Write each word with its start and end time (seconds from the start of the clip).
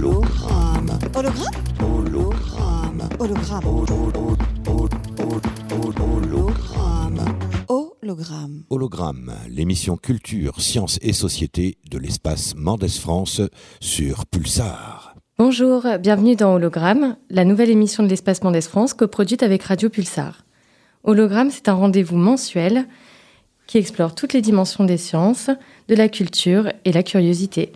Hologramme. 0.00 0.98
Hologramme? 1.14 1.60
Hologramme. 1.78 3.08
Hologramme. 6.08 7.36
Hologramme. 7.68 8.64
Hologramme, 8.70 9.34
l'émission 9.50 9.98
culture, 9.98 10.58
sciences 10.58 10.98
et 11.02 11.12
société 11.12 11.76
de 11.90 11.98
l'espace 11.98 12.54
Mendes 12.56 12.88
France 12.88 13.42
sur 13.80 14.24
Pulsar. 14.24 15.16
Bonjour, 15.36 15.84
bienvenue 16.00 16.34
dans 16.34 16.54
Hologramme, 16.54 17.16
la 17.28 17.44
nouvelle 17.44 17.68
émission 17.68 18.02
de 18.02 18.08
l'espace 18.08 18.42
Mendes 18.42 18.62
France 18.62 18.94
coproduite 18.94 19.42
avec 19.42 19.64
Radio 19.64 19.90
Pulsar. 19.90 20.46
Hologramme, 21.04 21.50
c'est 21.50 21.68
un 21.68 21.74
rendez-vous 21.74 22.16
mensuel 22.16 22.86
qui 23.66 23.76
explore 23.76 24.14
toutes 24.14 24.32
les 24.32 24.40
dimensions 24.40 24.84
des 24.84 24.96
sciences, 24.96 25.50
de 25.88 25.94
la 25.94 26.08
culture 26.08 26.72
et 26.86 26.92
la 26.92 27.02
curiosité. 27.02 27.72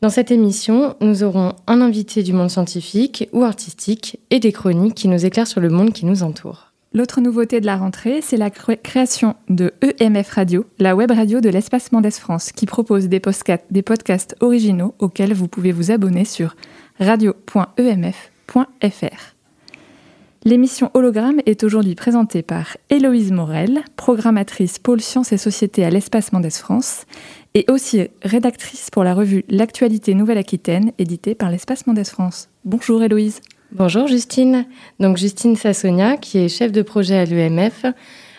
Dans 0.00 0.08
cette 0.08 0.30
émission, 0.30 0.96
nous 1.02 1.24
aurons 1.24 1.52
un 1.66 1.82
invité 1.82 2.22
du 2.22 2.32
monde 2.32 2.48
scientifique 2.48 3.28
ou 3.34 3.44
artistique 3.44 4.18
et 4.30 4.40
des 4.40 4.50
chroniques 4.50 4.94
qui 4.94 5.08
nous 5.08 5.26
éclairent 5.26 5.46
sur 5.46 5.60
le 5.60 5.68
monde 5.68 5.92
qui 5.92 6.06
nous 6.06 6.22
entoure. 6.22 6.72
L'autre 6.94 7.20
nouveauté 7.20 7.60
de 7.60 7.66
la 7.66 7.76
rentrée, 7.76 8.22
c'est 8.22 8.38
la 8.38 8.48
création 8.48 9.36
de 9.50 9.74
EMF 9.82 10.30
Radio, 10.30 10.64
la 10.78 10.96
web 10.96 11.10
radio 11.10 11.42
de 11.42 11.50
l'espace 11.50 11.92
Mendes 11.92 12.10
France, 12.12 12.50
qui 12.50 12.64
propose 12.64 13.08
des, 13.08 13.20
podcasts 13.20 14.36
originaux 14.40 14.94
auxquels 15.00 15.34
vous 15.34 15.48
pouvez 15.48 15.70
vous 15.70 15.90
abonner 15.90 16.24
sur 16.24 16.56
radio.emf.fr. 16.98 18.54
L'émission 20.42 20.90
Hologramme 20.94 21.42
est 21.44 21.62
aujourd'hui 21.64 21.94
présentée 21.94 22.40
par 22.40 22.78
Héloïse 22.88 23.30
Morel, 23.30 23.82
programmatrice 23.96 24.78
pôle 24.78 25.02
sciences 25.02 25.32
et 25.32 25.36
société 25.36 25.84
à 25.84 25.90
l'Espace 25.90 26.32
Mendes 26.32 26.50
France, 26.50 27.04
et 27.54 27.64
aussi 27.70 28.08
rédactrice 28.22 28.90
pour 28.90 29.04
la 29.04 29.14
revue 29.14 29.44
L'actualité 29.48 30.14
Nouvelle-Aquitaine, 30.14 30.92
éditée 30.98 31.34
par 31.34 31.50
l'Espace 31.50 31.86
Mendes 31.86 32.04
France. 32.04 32.48
Bonjour 32.64 33.02
Héloïse. 33.02 33.40
Bonjour 33.72 34.06
Justine. 34.06 34.66
Donc 34.98 35.16
Justine 35.16 35.56
Sassonia, 35.56 36.16
qui 36.16 36.38
est 36.38 36.48
chef 36.48 36.72
de 36.72 36.82
projet 36.82 37.18
à 37.18 37.24
l'UMF 37.24 37.86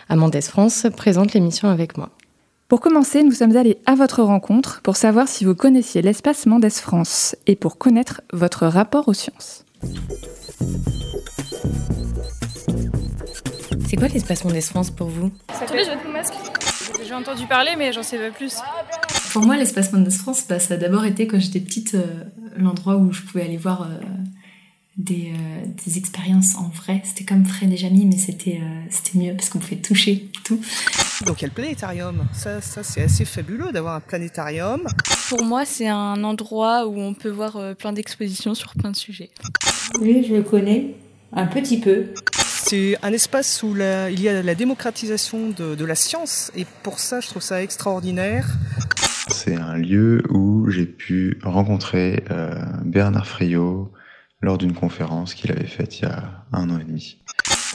à 0.08 0.16
Mendes 0.16 0.42
France, 0.42 0.86
présente 0.96 1.32
l'émission 1.32 1.68
avec 1.68 1.96
moi. 1.96 2.10
Pour 2.68 2.80
commencer, 2.80 3.22
nous 3.22 3.32
sommes 3.32 3.56
allés 3.56 3.78
à 3.84 3.94
votre 3.94 4.22
rencontre 4.22 4.80
pour 4.82 4.96
savoir 4.96 5.28
si 5.28 5.44
vous 5.44 5.54
connaissiez 5.54 6.00
l'espace 6.00 6.46
Mendes 6.46 6.70
France 6.70 7.36
et 7.46 7.56
pour 7.56 7.76
connaître 7.76 8.22
votre 8.32 8.66
rapport 8.66 9.08
aux 9.08 9.14
sciences. 9.14 9.64
C'est 13.86 13.96
quoi 13.96 14.08
l'espace 14.08 14.44
Mendes 14.44 14.62
France 14.62 14.90
pour 14.90 15.08
vous? 15.08 15.30
Attendez, 15.48 15.84
je 15.84 15.90
vais 15.90 15.96
mon 16.06 16.12
masque. 16.12 16.32
J'ai 17.06 17.14
entendu 17.14 17.46
parler, 17.46 17.72
mais 17.76 17.92
j'en 17.92 18.02
sais 18.02 18.18
pas 18.18 18.30
plus. 18.30 18.56
Pour 19.32 19.42
moi, 19.42 19.56
l'espace 19.56 19.92
Mendes 19.92 20.12
France, 20.12 20.44
bah, 20.48 20.58
ça 20.58 20.74
a 20.74 20.76
d'abord 20.76 21.04
été 21.04 21.26
quand 21.26 21.40
j'étais 21.40 21.60
petite 21.60 21.94
euh, 21.94 22.24
l'endroit 22.56 22.96
où 22.96 23.12
je 23.12 23.22
pouvais 23.22 23.42
aller 23.42 23.56
voir 23.56 23.82
euh, 23.82 23.86
des, 24.96 25.32
euh, 25.32 25.66
des, 25.84 25.98
expériences 25.98 26.54
en 26.56 26.68
vrai. 26.68 27.02
C'était 27.04 27.24
comme 27.24 27.44
Fred 27.44 27.72
et 27.72 27.76
Jamie, 27.76 28.06
mais 28.06 28.18
c'était 28.18 28.60
c'était 28.90 29.18
mieux 29.18 29.34
parce 29.34 29.48
qu'on 29.48 29.58
pouvait 29.58 29.76
toucher 29.76 30.28
tout. 30.44 30.60
Donc 31.26 31.40
il 31.40 31.42
y 31.42 31.44
a 31.44 31.48
le 31.48 31.54
planétarium? 31.54 32.26
Ça, 32.34 32.60
ça 32.60 32.82
c'est 32.82 33.02
assez 33.02 33.24
fabuleux 33.24 33.72
d'avoir 33.72 33.94
un 33.94 34.00
planétarium. 34.00 34.86
Pour 35.28 35.42
moi, 35.44 35.64
c'est 35.64 35.88
un 35.88 36.22
endroit 36.24 36.86
où 36.86 37.00
on 37.00 37.14
peut 37.14 37.30
voir 37.30 37.74
plein 37.76 37.92
d'expositions 37.92 38.54
sur 38.54 38.74
plein 38.74 38.90
de 38.90 38.96
sujets. 38.96 39.30
Oui, 40.00 40.24
je 40.28 40.34
le 40.34 40.42
connais 40.42 40.94
un 41.32 41.46
petit 41.46 41.80
peu. 41.80 42.12
C'est 42.72 42.96
un 43.02 43.12
espace 43.12 43.62
où 43.62 43.76
il 43.76 44.18
y 44.18 44.30
a 44.30 44.42
la 44.42 44.54
démocratisation 44.54 45.50
de, 45.50 45.84
la 45.84 45.94
science 45.94 46.50
et 46.56 46.64
pour 46.82 47.00
ça 47.00 47.20
je 47.20 47.28
trouve 47.28 47.42
ça 47.42 47.62
extraordinaire. 47.62 48.48
C'est 49.28 49.56
un 49.56 49.76
lieu 49.76 50.22
où 50.30 50.70
j'ai 50.70 50.86
pu 50.86 51.38
rencontrer 51.42 52.24
euh, 52.30 52.54
Bernard 52.82 53.26
Friot 53.26 53.92
lors 54.40 54.56
d'une 54.56 54.72
conférence 54.72 55.34
qu'il 55.34 55.52
avait 55.52 55.66
faite 55.66 55.98
il 55.98 56.04
y 56.04 56.06
a 56.06 56.46
un 56.54 56.70
an 56.70 56.78
et 56.78 56.84
demi. 56.84 57.18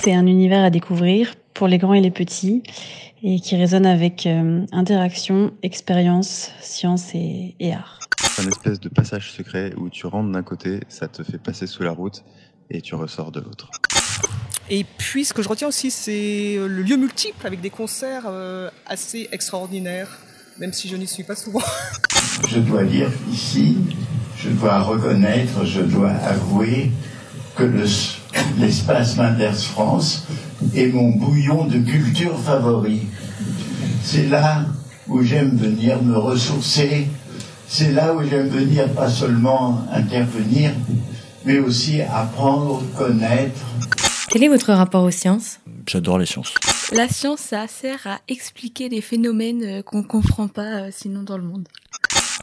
C'est 0.01 0.15
un 0.15 0.25
univers 0.25 0.63
à 0.63 0.71
découvrir 0.71 1.35
pour 1.53 1.67
les 1.67 1.77
grands 1.77 1.93
et 1.93 2.01
les 2.01 2.09
petits 2.09 2.63
et 3.21 3.39
qui 3.39 3.55
résonne 3.55 3.85
avec 3.85 4.25
euh, 4.25 4.65
interaction, 4.71 5.53
expérience, 5.61 6.49
science 6.59 7.13
et, 7.13 7.55
et 7.59 7.71
art. 7.71 7.99
C'est 8.19 8.41
un 8.41 8.47
espèce 8.47 8.79
de 8.79 8.89
passage 8.89 9.31
secret 9.31 9.75
où 9.77 9.89
tu 9.91 10.07
rentres 10.07 10.31
d'un 10.31 10.41
côté, 10.41 10.79
ça 10.89 11.07
te 11.07 11.21
fait 11.21 11.37
passer 11.37 11.67
sous 11.67 11.83
la 11.83 11.91
route 11.91 12.23
et 12.71 12.81
tu 12.81 12.95
ressors 12.95 13.31
de 13.31 13.41
l'autre. 13.41 13.69
Et 14.69 14.85
puis 14.97 15.23
ce 15.23 15.33
que 15.33 15.41
je 15.41 15.47
retiens 15.47 15.69
aussi, 15.69 15.91
c'est 15.91 16.55
euh, 16.57 16.67
le 16.67 16.81
lieu 16.81 16.97
multiple 16.97 17.47
avec 17.47 17.61
des 17.61 17.69
concerts 17.69 18.23
euh, 18.27 18.69
assez 18.85 19.29
extraordinaires, 19.31 20.19
même 20.59 20.73
si 20.73 20.89
je 20.89 20.97
n'y 20.97 21.07
suis 21.07 21.23
pas 21.23 21.35
souvent. 21.35 21.61
Je 22.49 22.59
dois 22.59 22.83
dire 22.83 23.09
ici, 23.31 23.77
je 24.37 24.49
dois 24.49 24.79
reconnaître, 24.81 25.65
je 25.65 25.81
dois 25.81 26.11
avouer 26.11 26.91
que 27.55 27.63
l'espace 28.59 29.17
Manders 29.17 29.57
France 29.57 30.27
est 30.75 30.87
mon 30.87 31.09
bouillon 31.09 31.65
de 31.65 31.79
culture 31.79 32.39
favori. 32.39 33.07
C'est 34.03 34.27
là 34.27 34.65
où 35.07 35.23
j'aime 35.23 35.57
venir 35.57 36.01
me 36.03 36.15
ressourcer, 36.15 37.07
c'est 37.67 37.91
là 37.91 38.13
où 38.13 38.23
j'aime 38.23 38.49
venir 38.49 38.87
pas 38.93 39.09
seulement 39.09 39.81
intervenir, 39.91 40.71
mais 41.43 41.57
aussi 41.57 42.01
apprendre, 42.01 42.83
connaître. 42.95 43.65
Quel 44.37 44.43
est 44.43 44.49
votre 44.49 44.71
rapport 44.71 45.03
aux 45.03 45.09
sciences? 45.09 45.61
J'adore 45.87 46.19
les 46.19 46.27
sciences. 46.27 46.53
La 46.91 47.09
science, 47.09 47.39
ça 47.39 47.65
sert 47.67 48.05
à 48.05 48.19
expliquer 48.27 48.87
des 48.87 49.01
phénomènes 49.01 49.63
euh, 49.63 49.81
qu'on 49.81 50.03
ne 50.03 50.03
comprend 50.03 50.47
pas 50.47 50.83
euh, 50.83 50.89
sinon 50.91 51.23
dans 51.23 51.39
le 51.39 51.43
monde. 51.43 51.67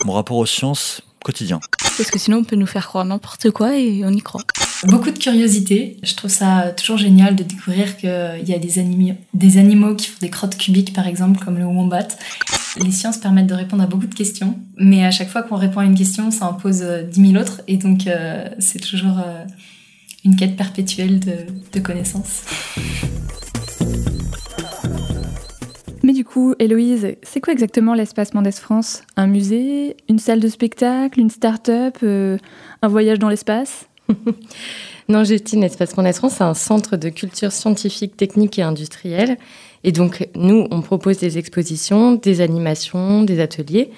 Mon 0.05 0.15
rapport 0.15 0.39
aux 0.39 0.45
sciences, 0.45 1.03
quotidien. 1.23 1.61
Parce 1.97 2.11
que 2.11 2.19
sinon, 2.19 2.39
on 2.39 2.43
peut 2.43 2.57
nous 2.57 2.67
faire 2.67 2.89
croire 2.89 3.05
n'importe 3.05 3.53
quoi 3.53 3.79
et 3.79 4.05
on 4.05 4.11
y 4.11 4.21
croit. 4.23 4.43
Beaucoup 4.89 5.13
de 5.13 5.19
curiosité. 5.21 5.99
Je 6.03 6.17
trouve 6.17 6.33
ça 6.33 6.73
toujours 6.77 6.97
génial 6.97 7.37
de 7.37 7.45
découvrir 7.45 7.97
qu'il 7.97 8.09
y 8.45 8.55
a 8.55 8.59
des, 8.59 8.79
animaux, 8.81 9.15
des 9.33 9.59
animaux 9.59 9.95
qui 9.95 10.09
font 10.09 10.19
des 10.21 10.31
crottes 10.31 10.57
cubiques, 10.57 10.95
par 10.95 11.07
exemple, 11.07 11.45
comme 11.45 11.59
le 11.59 11.65
wombat. 11.65 12.09
Les 12.79 12.91
sciences 12.91 13.19
permettent 13.19 13.47
de 13.47 13.55
répondre 13.55 13.85
à 13.85 13.87
beaucoup 13.87 14.09
de 14.09 14.17
questions, 14.17 14.59
mais 14.77 15.05
à 15.05 15.13
chaque 15.13 15.29
fois 15.29 15.45
qu'on 15.45 15.55
répond 15.55 15.79
à 15.79 15.85
une 15.85 15.95
question, 15.95 16.33
ça 16.33 16.47
en 16.47 16.55
pose 16.55 16.81
10 16.81 16.83
euh, 16.83 17.07
000 17.13 17.37
autres, 17.37 17.61
et 17.69 17.77
donc 17.77 18.09
c'est 18.59 18.81
toujours 18.81 19.21
une 20.25 20.37
quête 20.37 20.57
perpétuelle 20.57 21.21
de, 21.21 21.33
de 21.73 21.81
connaissances. 21.81 22.43
Mais 26.03 26.13
du 26.13 26.25
coup, 26.25 26.55
Héloïse, 26.59 27.17
c'est 27.23 27.41
quoi 27.41 27.53
exactement 27.53 27.95
l'espace 27.95 28.35
Mendes 28.35 28.53
France? 28.53 29.03
Un 29.17 29.27
musée? 29.27 29.97
Une 30.09 30.19
salle 30.19 30.41
de 30.41 30.49
spectacle? 30.49 31.19
Une 31.19 31.31
start-up? 31.31 31.97
Euh, 32.03 32.37
Un 32.83 32.89
voyage 32.89 33.19
dans 33.19 33.29
l'espace? 33.29 33.87
Non, 35.07 35.23
Justine, 35.23 35.61
l'espace 35.61 35.95
Mendes 35.99 36.15
France, 36.15 36.37
c'est 36.39 36.45
un 36.45 36.55
centre 36.55 36.97
de 36.97 37.11
culture 37.11 37.53
scientifique, 37.53 38.17
technique 38.17 38.59
et 38.59 38.63
industrielle. 38.63 39.37
Et 39.83 39.93
donc, 39.93 40.27
nous, 40.35 40.67
on 40.71 40.81
propose 40.81 41.19
des 41.19 41.37
expositions, 41.37 42.15
des 42.15 42.41
animations, 42.41 43.23
des 43.23 43.39
ateliers 43.39 43.91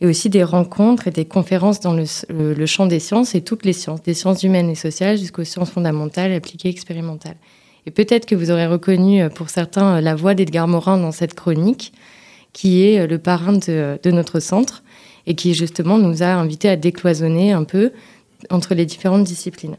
et 0.00 0.06
aussi 0.06 0.30
des 0.30 0.42
rencontres 0.42 1.08
et 1.08 1.10
des 1.10 1.24
conférences 1.24 1.80
dans 1.80 1.94
le, 1.94 2.66
champ 2.66 2.86
des 2.86 3.00
sciences 3.00 3.34
et 3.34 3.42
toutes 3.42 3.64
les 3.64 3.72
sciences, 3.72 4.02
des 4.02 4.14
sciences 4.14 4.42
humaines 4.42 4.70
et 4.70 4.74
sociales 4.74 5.18
jusqu'aux 5.18 5.44
sciences 5.44 5.70
fondamentales, 5.70 6.32
appliquées, 6.32 6.68
expérimentales. 6.68 7.36
Et 7.86 7.90
peut-être 7.90 8.26
que 8.26 8.34
vous 8.34 8.50
aurez 8.50 8.66
reconnu 8.66 9.22
euh, 9.22 9.28
pour 9.28 9.50
certains 9.50 9.96
euh, 9.96 10.00
la 10.00 10.14
voix 10.14 10.34
d'Edgar 10.34 10.68
Morin 10.68 10.98
dans 10.98 11.12
cette 11.12 11.34
chronique, 11.34 11.92
qui 12.52 12.84
est 12.84 13.00
euh, 13.00 13.06
le 13.06 13.18
parrain 13.18 13.54
de, 13.54 13.98
de, 14.02 14.10
notre 14.10 14.40
centre 14.40 14.82
et 15.26 15.34
qui 15.34 15.54
justement 15.54 15.98
nous 15.98 16.22
a 16.22 16.26
invités 16.26 16.68
à 16.68 16.76
décloisonner 16.76 17.52
un 17.52 17.64
peu 17.64 17.92
entre 18.50 18.74
les 18.74 18.86
différentes 18.86 19.24
disciplines. 19.24 19.76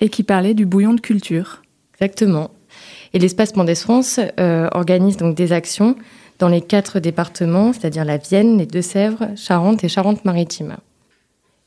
Et 0.00 0.08
qui 0.08 0.22
parlait 0.22 0.54
du 0.54 0.66
bouillon 0.66 0.94
de 0.94 1.00
culture. 1.00 1.62
Exactement. 1.94 2.50
Et 3.12 3.18
l'espace 3.18 3.54
Mendes 3.54 3.74
France 3.74 4.18
euh, 4.40 4.68
organise 4.72 5.16
donc 5.16 5.36
des 5.36 5.52
actions 5.52 5.96
dans 6.44 6.50
les 6.50 6.60
quatre 6.60 7.00
départements, 7.00 7.72
c'est-à-dire 7.72 8.04
la 8.04 8.18
Vienne, 8.18 8.58
les 8.58 8.66
Deux-Sèvres, 8.66 9.28
Charente 9.34 9.82
et 9.82 9.88
Charente-Maritime. 9.88 10.76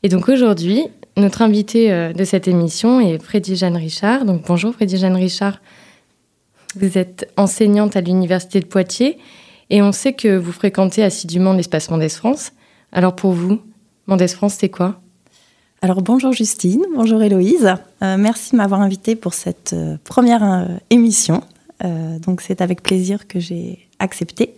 Et 0.04 0.08
donc 0.08 0.28
aujourd'hui, 0.28 0.84
notre 1.16 1.42
invité 1.42 1.90
euh, 1.90 2.12
de 2.12 2.22
cette 2.22 2.46
émission 2.46 3.00
est 3.00 3.20
Freddy 3.20 3.56
Jeanne 3.56 3.76
Richard. 3.76 4.24
Donc 4.24 4.44
bonjour 4.46 4.72
Freddy 4.72 4.96
Jeanne 4.96 5.16
Richard. 5.16 5.60
Vous 6.76 6.96
êtes 6.96 7.28
enseignante 7.36 7.96
à 7.96 8.00
l'Université 8.00 8.60
de 8.60 8.66
Poitiers 8.66 9.18
et 9.68 9.82
on 9.82 9.90
sait 9.90 10.12
que 10.12 10.36
vous 10.36 10.52
fréquentez 10.52 11.02
assidûment 11.02 11.54
l'espace 11.54 11.90
Mendes 11.90 12.08
France. 12.08 12.52
Alors 12.92 13.16
pour 13.16 13.32
vous, 13.32 13.60
Mendes 14.06 14.28
France, 14.28 14.58
c'est 14.60 14.68
quoi? 14.68 15.00
Alors 15.82 16.02
bonjour 16.02 16.32
Justine, 16.32 16.84
bonjour 16.94 17.20
Héloïse. 17.20 17.74
Euh, 18.04 18.16
merci 18.16 18.52
de 18.52 18.58
m'avoir 18.58 18.80
invitée 18.80 19.16
pour 19.16 19.34
cette 19.34 19.72
euh, 19.72 19.96
première 20.04 20.68
émission. 20.90 21.42
donc 21.82 22.42
c'est 22.42 22.60
avec 22.60 22.80
plaisir 22.80 23.26
que 23.26 23.40
j'ai 23.40 23.87
accepté. 23.98 24.54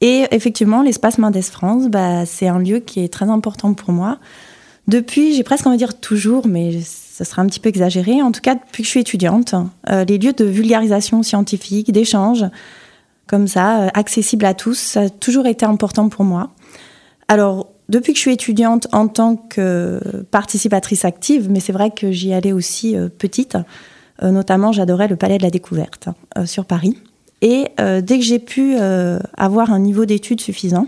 Et 0.00 0.24
effectivement, 0.30 0.82
l'espace 0.82 1.18
Mendes 1.18 1.40
France, 1.42 1.88
bah, 1.88 2.26
c'est 2.26 2.48
un 2.48 2.58
lieu 2.58 2.80
qui 2.80 3.00
est 3.00 3.12
très 3.12 3.28
important 3.30 3.74
pour 3.74 3.92
moi. 3.92 4.18
Depuis, 4.88 5.34
j'ai 5.34 5.42
presque 5.42 5.66
envie 5.66 5.76
de 5.76 5.82
dire 5.82 5.98
toujours, 5.98 6.46
mais 6.46 6.80
ça 6.82 7.24
sera 7.24 7.42
un 7.42 7.46
petit 7.46 7.60
peu 7.60 7.68
exagéré, 7.68 8.22
en 8.22 8.30
tout 8.30 8.40
cas 8.40 8.54
depuis 8.54 8.82
que 8.82 8.86
je 8.86 8.90
suis 8.90 9.00
étudiante, 9.00 9.54
euh, 9.90 10.04
les 10.04 10.18
lieux 10.18 10.32
de 10.32 10.44
vulgarisation 10.44 11.22
scientifique, 11.22 11.90
d'échange, 11.90 12.44
comme 13.26 13.48
ça, 13.48 13.80
euh, 13.80 13.88
accessibles 13.94 14.44
à 14.44 14.54
tous, 14.54 14.78
ça 14.78 15.00
a 15.02 15.08
toujours 15.08 15.46
été 15.46 15.66
important 15.66 16.08
pour 16.08 16.24
moi. 16.24 16.50
Alors, 17.26 17.68
depuis 17.88 18.12
que 18.12 18.18
je 18.18 18.22
suis 18.22 18.32
étudiante 18.32 18.86
en 18.92 19.08
tant 19.08 19.36
que 19.36 20.00
participatrice 20.30 21.04
active, 21.04 21.50
mais 21.50 21.58
c'est 21.58 21.72
vrai 21.72 21.90
que 21.90 22.12
j'y 22.12 22.32
allais 22.32 22.52
aussi 22.52 22.96
petite. 23.18 23.56
notamment, 24.20 24.72
j'adorais 24.72 25.06
le 25.06 25.14
Palais 25.14 25.38
de 25.38 25.44
la 25.44 25.50
Découverte 25.50 26.08
sur 26.46 26.64
Paris. 26.64 26.96
Et 27.42 27.66
dès 27.78 28.18
que 28.18 28.24
j'ai 28.24 28.38
pu 28.38 28.76
avoir 29.36 29.70
un 29.70 29.78
niveau 29.78 30.06
d'études 30.06 30.40
suffisant, 30.40 30.86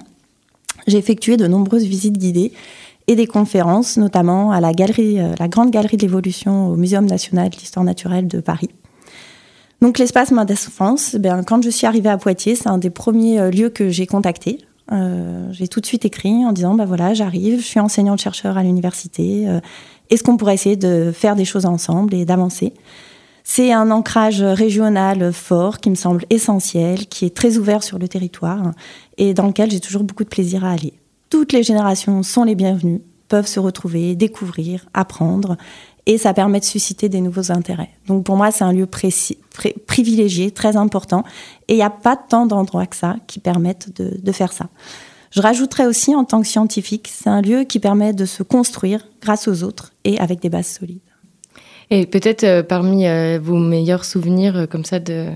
j'ai 0.87 0.97
effectué 0.97 1.37
de 1.37 1.47
nombreuses 1.47 1.85
visites 1.85 2.17
guidées 2.17 2.53
et 3.07 3.17
des 3.17 3.27
conférences, 3.27 3.97
notamment 3.97 4.51
à 4.51 4.61
la, 4.61 4.73
galerie, 4.73 5.19
la 5.39 5.49
Grande 5.49 5.71
Galerie 5.71 5.99
de 5.99 6.03
l'Évolution 6.03 6.69
au 6.69 6.77
Muséum 6.77 7.07
national 7.07 7.51
de 7.51 7.57
l'histoire 7.57 7.85
naturelle 7.85 8.29
de 8.29 8.41
Paris. 8.41 8.71
Donc 9.81 9.99
l'espace 9.99 10.33
Mendes 10.33 10.55
France, 10.55 11.15
bien, 11.15 11.43
quand 11.45 11.63
je 11.63 11.71
suis 11.71 11.87
arrivée 11.87 12.09
à 12.09 12.19
Poitiers, 12.19 12.57
c'est 12.57 12.69
un 12.69 12.79
des 12.79 12.91
premiers 12.91 13.39
euh, 13.39 13.51
lieux 13.51 13.69
que 13.69 13.91
j'ai 13.91 14.07
contacté. 14.07 14.59
Euh, 14.91 15.49
j'ai 15.53 15.69
tout 15.69 15.81
de 15.81 15.87
suite 15.87 16.05
écrit 16.05 16.45
en 16.45 16.53
disant, 16.53 16.75
bah 16.75 16.85
voilà, 16.85 17.15
j'arrive, 17.15 17.61
je 17.61 17.65
suis 17.65 17.79
enseignante-chercheur 17.79 18.59
à 18.59 18.63
l'université. 18.63 19.47
Euh, 19.47 19.61
est-ce 20.11 20.25
qu'on 20.25 20.37
pourrait 20.37 20.55
essayer 20.55 20.77
de 20.77 21.13
faire 21.13 21.37
des 21.37 21.45
choses 21.45 21.67
ensemble 21.67 22.15
et 22.15 22.25
d'avancer? 22.25 22.73
C'est 23.51 23.73
un 23.73 23.91
ancrage 23.91 24.43
régional 24.43 25.33
fort 25.33 25.79
qui 25.79 25.89
me 25.89 25.95
semble 25.95 26.27
essentiel, 26.29 27.07
qui 27.07 27.25
est 27.25 27.35
très 27.35 27.57
ouvert 27.57 27.83
sur 27.83 27.99
le 27.99 28.07
territoire 28.07 28.73
et 29.17 29.33
dans 29.33 29.47
lequel 29.47 29.71
j'ai 29.71 29.81
toujours 29.81 30.05
beaucoup 30.05 30.23
de 30.23 30.29
plaisir 30.29 30.67
à 30.67 30.73
aller. 30.73 30.93
Toutes 31.31 31.55
les 31.55 31.63
générations 31.63 32.23
sont 32.23 32.45
les 32.45 32.55
bienvenues, 32.55 33.01
peuvent 33.27 33.47
se 33.47 33.59
retrouver, 33.59 34.15
découvrir, 34.17 34.87
apprendre 34.93 35.57
et 36.05 36.19
ça 36.19 36.35
permet 36.35 36.61
de 36.61 36.67
susciter 36.67 37.09
des 37.09 37.23
nouveaux 37.23 37.51
intérêts. 37.51 37.89
Donc 38.07 38.23
pour 38.23 38.37
moi, 38.37 38.51
c'est 38.51 38.65
un 38.65 38.73
lieu 38.73 38.85
précis, 38.85 39.39
privilégié, 39.87 40.51
très 40.51 40.77
important, 40.77 41.25
et 41.69 41.73
il 41.73 41.77
n'y 41.77 41.83
a 41.83 41.91
pas 41.91 42.17
tant 42.17 42.45
d'endroits 42.45 42.87
que 42.87 42.97
ça 42.97 43.17
qui 43.27 43.41
permettent 43.41 43.99
de, 43.99 44.33
faire 44.33 44.53
ça. 44.53 44.69
Je 45.31 45.41
rajouterais 45.41 45.87
aussi, 45.87 46.15
en 46.15 46.25
tant 46.25 46.43
que 46.43 46.47
scientifique, 46.47 47.11
c'est 47.11 47.31
un 47.31 47.41
lieu 47.41 47.65
qui 47.65 47.81
permet 47.81 48.13
de 48.13 48.27
se 48.27 48.43
construire 48.43 49.09
grâce 49.23 49.49
aux 49.49 49.63
autres 49.63 49.95
et 50.05 50.21
avec 50.21 50.41
des 50.41 50.51
bases 50.51 50.67
solides. 50.67 51.01
Et 51.91 52.07
peut-être 52.07 52.45
euh, 52.45 52.63
parmi 52.63 53.07
euh, 53.07 53.39
vos 53.43 53.57
meilleurs 53.57 54.05
souvenirs 54.05 54.57
euh, 54.57 54.67
comme 54.67 54.85
ça 54.85 54.99
de 54.99 55.29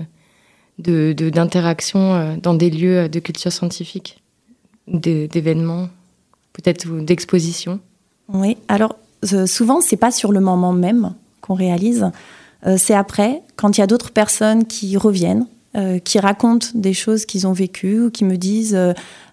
d'interaction 0.79 2.35
dans 2.41 2.55
des 2.55 2.71
lieux 2.71 3.07
de 3.07 3.19
culture 3.19 3.51
scientifique, 3.51 4.23
d'événements, 4.87 5.87
peut-être 6.51 6.87
d'expositions? 6.87 7.79
Oui, 8.27 8.57
alors 8.67 8.95
euh, 9.33 9.45
souvent, 9.45 9.81
c'est 9.81 9.97
pas 9.97 10.09
sur 10.09 10.31
le 10.31 10.39
moment 10.39 10.73
même 10.73 11.13
qu'on 11.41 11.53
réalise. 11.53 12.09
C'est 12.77 12.95
après, 12.95 13.43
quand 13.55 13.77
il 13.77 13.81
y 13.81 13.83
a 13.83 13.87
d'autres 13.87 14.11
personnes 14.11 14.65
qui 14.65 14.97
reviennent, 14.97 15.45
qui 16.05 16.17
racontent 16.17 16.67
des 16.73 16.93
choses 16.93 17.25
qu'ils 17.25 17.45
ont 17.45 17.51
vécues 17.51 18.05
ou 18.05 18.09
qui 18.09 18.25
me 18.25 18.35
disent 18.37 18.77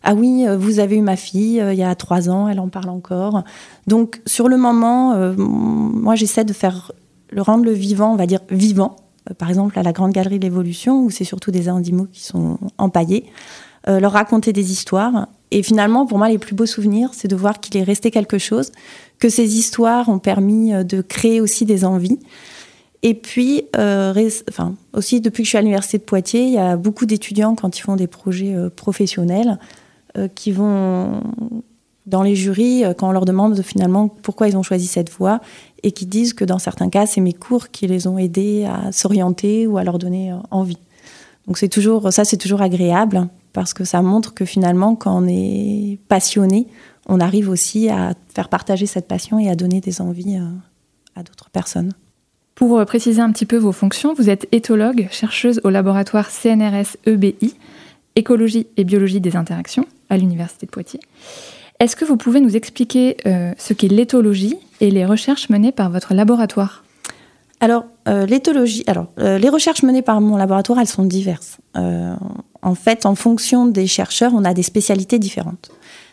Ah 0.02 0.14
oui, 0.14 0.44
vous 0.58 0.78
avez 0.78 0.96
eu 0.96 1.02
ma 1.02 1.16
fille 1.16 1.64
il 1.64 1.78
y 1.78 1.82
a 1.82 1.94
trois 1.94 2.28
ans, 2.28 2.48
elle 2.48 2.60
en 2.60 2.68
parle 2.68 2.90
encore. 2.90 3.44
Donc, 3.86 4.20
sur 4.26 4.48
le 4.48 4.58
moment, 4.58 5.32
moi, 5.36 6.16
j'essaie 6.16 6.44
de 6.44 6.52
faire 6.52 6.92
le 7.30 7.42
rendre 7.42 7.64
le 7.64 7.72
vivant, 7.72 8.12
on 8.12 8.16
va 8.16 8.26
dire 8.26 8.40
vivant. 8.50 8.96
par 9.38 9.48
exemple, 9.48 9.78
à 9.78 9.82
la 9.82 9.92
Grande 9.92 10.12
Galerie 10.12 10.38
de 10.38 10.44
l'Évolution, 10.44 11.04
où 11.04 11.10
c'est 11.10 11.24
surtout 11.24 11.50
des 11.50 11.68
animaux 11.68 12.08
qui 12.12 12.24
sont 12.24 12.58
empaillés, 12.78 13.26
leur 13.86 14.12
raconter 14.12 14.52
des 14.52 14.72
histoires. 14.72 15.26
Et 15.50 15.62
finalement, 15.62 16.06
pour 16.06 16.18
moi, 16.18 16.28
les 16.28 16.38
plus 16.38 16.54
beaux 16.54 16.66
souvenirs, 16.66 17.10
c'est 17.12 17.28
de 17.28 17.36
voir 17.36 17.60
qu'il 17.60 17.76
est 17.76 17.82
resté 17.82 18.10
quelque 18.10 18.38
chose, 18.38 18.70
que 19.18 19.28
ces 19.28 19.58
histoires 19.58 20.08
ont 20.08 20.18
permis 20.18 20.72
euh, 20.72 20.84
de 20.84 21.02
créer 21.02 21.40
aussi 21.40 21.64
des 21.64 21.84
envies. 21.84 22.18
Et 23.02 23.14
puis, 23.14 23.64
euh, 23.76 24.30
enfin, 24.48 24.74
aussi 24.92 25.20
depuis 25.20 25.42
que 25.42 25.46
je 25.46 25.50
suis 25.50 25.58
à 25.58 25.62
l'université 25.62 25.98
de 25.98 26.02
Poitiers, 26.02 26.44
il 26.44 26.52
y 26.52 26.58
a 26.58 26.76
beaucoup 26.76 27.06
d'étudiants 27.06 27.54
quand 27.54 27.78
ils 27.78 27.82
font 27.82 27.96
des 27.96 28.06
projets 28.06 28.54
euh, 28.54 28.70
professionnels 28.70 29.58
qui 30.34 30.50
vont 30.50 31.22
dans 32.06 32.22
les 32.22 32.34
jurys 32.34 32.84
quand 32.96 33.08
on 33.08 33.12
leur 33.12 33.24
demande 33.24 33.60
finalement 33.62 34.08
pourquoi 34.08 34.48
ils 34.48 34.56
ont 34.56 34.62
choisi 34.62 34.86
cette 34.86 35.10
voie 35.10 35.40
et 35.82 35.92
qui 35.92 36.06
disent 36.06 36.34
que 36.34 36.44
dans 36.44 36.58
certains 36.58 36.88
cas, 36.88 37.06
c'est 37.06 37.20
mes 37.20 37.32
cours 37.32 37.68
qui 37.68 37.86
les 37.86 38.06
ont 38.06 38.18
aidés 38.18 38.64
à 38.64 38.92
s'orienter 38.92 39.66
ou 39.66 39.78
à 39.78 39.84
leur 39.84 39.98
donner 39.98 40.34
envie. 40.50 40.78
Donc 41.46 41.58
c'est 41.58 41.68
toujours 41.68 42.12
ça, 42.12 42.24
c'est 42.24 42.36
toujours 42.36 42.62
agréable 42.62 43.28
parce 43.52 43.74
que 43.74 43.84
ça 43.84 44.02
montre 44.02 44.34
que 44.34 44.44
finalement, 44.44 44.94
quand 44.94 45.22
on 45.22 45.26
est 45.28 45.98
passionné, 46.08 46.66
on 47.08 47.20
arrive 47.20 47.48
aussi 47.48 47.88
à 47.88 48.14
faire 48.32 48.48
partager 48.48 48.86
cette 48.86 49.08
passion 49.08 49.38
et 49.38 49.48
à 49.48 49.56
donner 49.56 49.80
des 49.80 50.00
envies 50.00 50.36
euh, 50.36 50.46
à 51.16 51.22
d'autres 51.22 51.50
personnes. 51.50 51.92
Pour 52.54 52.78
euh, 52.78 52.84
préciser 52.84 53.20
un 53.20 53.32
petit 53.32 53.46
peu 53.46 53.56
vos 53.56 53.72
fonctions, 53.72 54.14
vous 54.14 54.30
êtes 54.30 54.46
éthologue, 54.52 55.08
chercheuse 55.10 55.60
au 55.64 55.70
laboratoire 55.70 56.30
CNRS 56.30 56.96
EBI, 57.06 57.56
écologie 58.16 58.66
et 58.76 58.84
biologie 58.84 59.20
des 59.20 59.36
interactions, 59.36 59.86
à 60.08 60.16
l'Université 60.16 60.66
de 60.66 60.70
Poitiers. 60.70 61.00
Est-ce 61.80 61.96
que 61.96 62.04
vous 62.04 62.16
pouvez 62.16 62.40
nous 62.40 62.56
expliquer 62.56 63.16
euh, 63.26 63.52
ce 63.58 63.72
qu'est 63.72 63.88
l'éthologie 63.88 64.56
et 64.80 64.90
les 64.90 65.04
recherches 65.04 65.48
menées 65.48 65.72
par 65.72 65.90
votre 65.90 66.14
laboratoire? 66.14 66.84
Alors, 67.62 67.84
l'éthologie, 68.06 68.84
alors 68.86 69.08
les 69.18 69.50
recherches 69.50 69.82
menées 69.82 70.00
par 70.00 70.22
mon 70.22 70.38
laboratoire, 70.38 70.78
elles 70.78 70.86
sont 70.86 71.04
diverses. 71.04 71.58
en 71.74 72.74
fait, 72.74 73.04
en 73.04 73.14
fonction 73.14 73.66
des 73.66 73.86
chercheurs, 73.86 74.32
on 74.34 74.46
a 74.46 74.54
des 74.54 74.62
spécialités 74.62 75.18
différentes. 75.18 75.70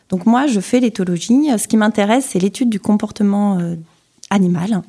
Donc 0.09 0.25
moi, 0.25 0.47
je 0.47 0.59
fais 0.59 0.79
l'éthologie. 0.79 1.49
Ce 1.57 1.67
qui 1.67 1.77
m'intéresse, 1.77 2.27
c'est 2.29 2.39
l'étude 2.39 2.69
du 2.69 2.79
comportement 2.79 3.59
euh, 3.59 3.75
animal, 4.29 4.81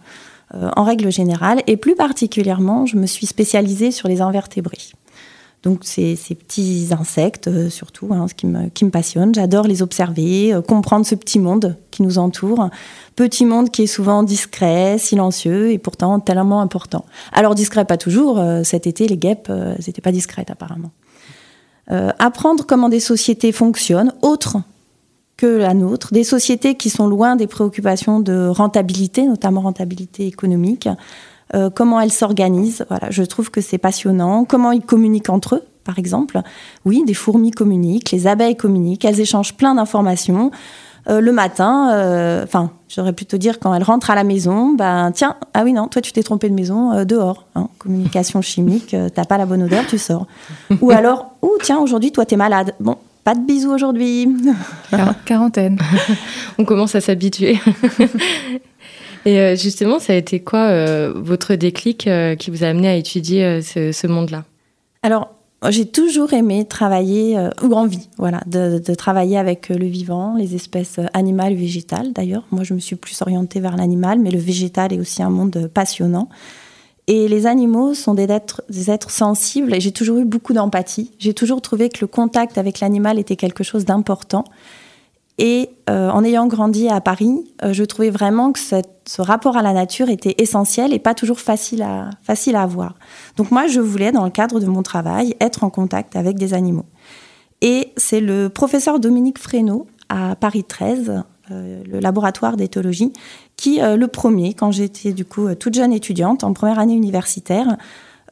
euh, 0.54 0.70
en 0.76 0.84
règle 0.84 1.10
générale, 1.10 1.62
et 1.66 1.76
plus 1.76 1.94
particulièrement, 1.94 2.86
je 2.86 2.96
me 2.96 3.06
suis 3.06 3.26
spécialisée 3.26 3.90
sur 3.90 4.08
les 4.08 4.20
invertébrés. 4.20 4.78
Donc 5.62 5.80
ces, 5.82 6.16
petits 6.16 6.88
insectes, 6.98 7.48
euh, 7.48 7.68
surtout, 7.68 8.08
hein, 8.12 8.26
ce 8.28 8.34
qui 8.34 8.46
me, 8.46 8.68
qui 8.68 8.84
me 8.84 8.90
passionne. 8.90 9.34
J'adore 9.34 9.66
les 9.66 9.82
observer, 9.82 10.58
comprendre 10.66 11.04
ce 11.04 11.14
petit 11.14 11.38
monde 11.38 11.76
qui 11.90 12.02
nous 12.02 12.18
entoure. 12.18 12.70
Petit 13.16 13.44
monde 13.44 13.70
qui 13.70 13.82
est 13.82 13.88
souvent 13.88 14.22
discret, 14.22 14.98
silencieux 14.98 15.72
et 15.72 15.78
pourtant 15.78 16.20
tellement 16.20 16.60
important. 16.60 17.04
Alors 17.32 17.54
discret 17.54 17.84
pas 17.84 17.96
toujours. 17.96 18.40
cet 18.62 18.86
été, 18.86 19.08
les 19.08 19.16
guêpes, 19.16 19.48
n'étaient 19.48 20.00
pas 20.00 20.12
discrètes 20.12 20.50
apparemment. 20.50 20.92
apprendre 21.88 22.64
comment 22.64 22.88
des 22.88 23.00
sociétés 23.00 23.50
fonctionnent, 23.50 24.12
autres 24.22 24.58
que 25.38 25.46
la 25.46 25.72
nôtre, 25.72 26.12
des 26.12 26.24
sociétés 26.24 26.74
qui 26.74 26.90
sont 26.90 27.06
loin 27.06 27.36
des 27.36 27.46
préoccupations 27.46 28.20
de 28.20 28.48
rentabilité, 28.48 29.24
notamment 29.24 29.62
rentabilité 29.62 30.26
économique, 30.26 30.88
euh, 31.54 31.70
comment 31.70 32.00
elles 32.00 32.12
s'organisent. 32.12 32.84
Voilà, 32.88 33.10
je 33.10 33.22
trouve 33.22 33.50
que 33.50 33.60
c'est 33.60 33.78
passionnant. 33.78 34.44
Comment 34.44 34.72
ils 34.72 34.82
communiquent 34.82 35.30
entre 35.30 35.56
eux, 35.56 35.62
par 35.84 35.98
exemple. 35.98 36.40
Oui, 36.84 37.02
des 37.06 37.14
fourmis 37.14 37.50
communiquent, 37.50 38.10
les 38.10 38.26
abeilles 38.26 38.56
communiquent, 38.56 39.04
elles 39.04 39.20
échangent 39.20 39.54
plein 39.54 39.74
d'informations. 39.74 40.50
Euh, 41.08 41.20
le 41.20 41.32
matin, 41.32 41.90
euh, 41.92 42.44
enfin, 42.44 42.70
j'aurais 42.88 43.14
plutôt 43.14 43.38
dire 43.38 43.58
quand 43.60 43.72
elles 43.72 43.82
rentrent 43.82 44.10
à 44.10 44.14
la 44.14 44.24
maison, 44.24 44.74
ben 44.74 45.10
tiens, 45.12 45.36
ah 45.54 45.64
oui 45.64 45.72
non, 45.72 45.88
toi 45.88 46.02
tu 46.02 46.12
t'es 46.12 46.22
trompé 46.22 46.50
de 46.50 46.54
maison, 46.54 47.02
dehors, 47.04 47.46
hein, 47.54 47.68
communication 47.78 48.42
chimique, 48.42 48.94
t'as 49.14 49.24
pas 49.24 49.38
la 49.38 49.46
bonne 49.46 49.62
odeur, 49.62 49.86
tu 49.86 49.96
sors. 49.96 50.26
Ou 50.82 50.90
alors, 50.90 51.30
ou 51.40 51.52
tiens 51.62 51.78
aujourd'hui 51.78 52.12
toi 52.12 52.26
t'es 52.26 52.36
malade, 52.36 52.74
bon, 52.78 52.96
pas 53.28 53.34
de 53.34 53.40
bisous 53.40 53.70
aujourd'hui. 53.70 54.26
Quarantaine. 55.26 55.78
On 56.58 56.64
commence 56.64 56.94
à 56.94 57.02
s'habituer. 57.02 57.60
Et 59.24 59.40
euh, 59.40 59.56
justement, 59.56 59.98
ça 59.98 60.12
a 60.12 60.16
été 60.16 60.40
quoi 60.40 60.68
euh, 60.68 61.12
votre 61.14 61.54
déclic 61.54 62.06
euh, 62.06 62.34
qui 62.34 62.50
vous 62.50 62.64
a 62.64 62.68
amené 62.68 62.88
à 62.88 62.96
étudier 62.96 63.60
ce, 63.62 64.06
monde-là? 64.06 64.44
Alors, 65.02 65.34
j'ai 65.70 65.86
toujours 65.86 66.32
aimé 66.32 66.66
travailler, 66.66 67.36
ou 67.62 67.72
envie, 67.72 68.08
voilà, 68.16 68.40
de, 68.46 68.94
travailler 68.94 69.38
avec 69.38 69.68
le 69.68 69.86
vivant, 69.86 70.36
les 70.36 70.54
espèces 70.54 71.00
animales 71.14 71.54
végétales 71.54 72.12
d'ailleurs. 72.12 72.44
Moi, 72.52 72.62
je 72.64 72.74
me 72.74 72.78
suis 72.78 72.96
plus 72.96 73.20
orientée 73.22 73.60
vers 73.60 73.76
l'animal, 73.76 74.18
mais 74.18 74.30
le 74.30 74.38
végétal 74.38 74.92
est 74.92 75.00
aussi 75.00 75.22
un 75.22 75.30
monde 75.30 75.68
passionnant. 75.72 76.28
Et 77.08 77.26
les 77.26 77.46
animaux 77.46 77.94
sont 77.94 78.12
des 78.12 78.24
êtres, 78.24 78.62
des 78.68 78.90
êtres 78.90 79.10
sensibles 79.10 79.74
et 79.74 79.80
j'ai 79.80 79.92
toujours 79.92 80.18
eu 80.18 80.26
beaucoup 80.26 80.52
d'empathie. 80.52 81.10
J'ai 81.18 81.32
toujours 81.32 81.62
trouvé 81.62 81.88
que 81.88 81.98
le 82.02 82.06
contact 82.06 82.58
avec 82.58 82.80
l'animal 82.80 83.18
était 83.18 83.34
quelque 83.34 83.64
chose 83.64 83.86
d'important. 83.86 84.44
Et 85.38 85.70
euh, 85.88 86.10
en 86.10 86.24
ayant 86.24 86.48
grandi 86.48 86.88
à 86.88 87.00
Paris, 87.00 87.44
euh, 87.62 87.72
je 87.72 87.84
trouvais 87.84 88.10
vraiment 88.10 88.52
que 88.52 88.58
ce 88.58 89.22
rapport 89.22 89.56
à 89.56 89.62
la 89.62 89.72
nature 89.72 90.10
était 90.10 90.34
essentiel 90.38 90.92
et 90.92 90.98
pas 90.98 91.14
toujours 91.14 91.38
facile 91.38 91.82
à, 91.82 92.10
facile 92.22 92.56
à 92.56 92.62
avoir. 92.62 92.96
Donc 93.36 93.52
moi, 93.52 93.68
je 93.68 93.80
voulais, 93.80 94.10
dans 94.10 94.24
le 94.24 94.30
cadre 94.30 94.58
de 94.58 94.66
mon 94.66 94.82
travail, 94.82 95.36
être 95.40 95.62
en 95.62 95.70
contact 95.70 96.16
avec 96.16 96.36
des 96.36 96.54
animaux. 96.54 96.86
Et 97.60 97.92
c'est 97.96 98.20
le 98.20 98.48
professeur 98.48 98.98
Dominique 98.98 99.38
Fresneau 99.38 99.86
à 100.08 100.34
Paris 100.34 100.64
13, 100.64 101.22
euh, 101.52 101.82
le 101.88 102.00
laboratoire 102.00 102.56
d'éthologie, 102.56 103.12
qui, 103.56 103.80
le 103.80 104.06
premier, 104.06 104.54
quand 104.54 104.70
j'étais 104.70 105.12
du 105.12 105.24
coup 105.24 105.52
toute 105.56 105.74
jeune 105.74 105.92
étudiante 105.92 106.44
en 106.44 106.52
première 106.52 106.78
année 106.78 106.94
universitaire, 106.94 107.76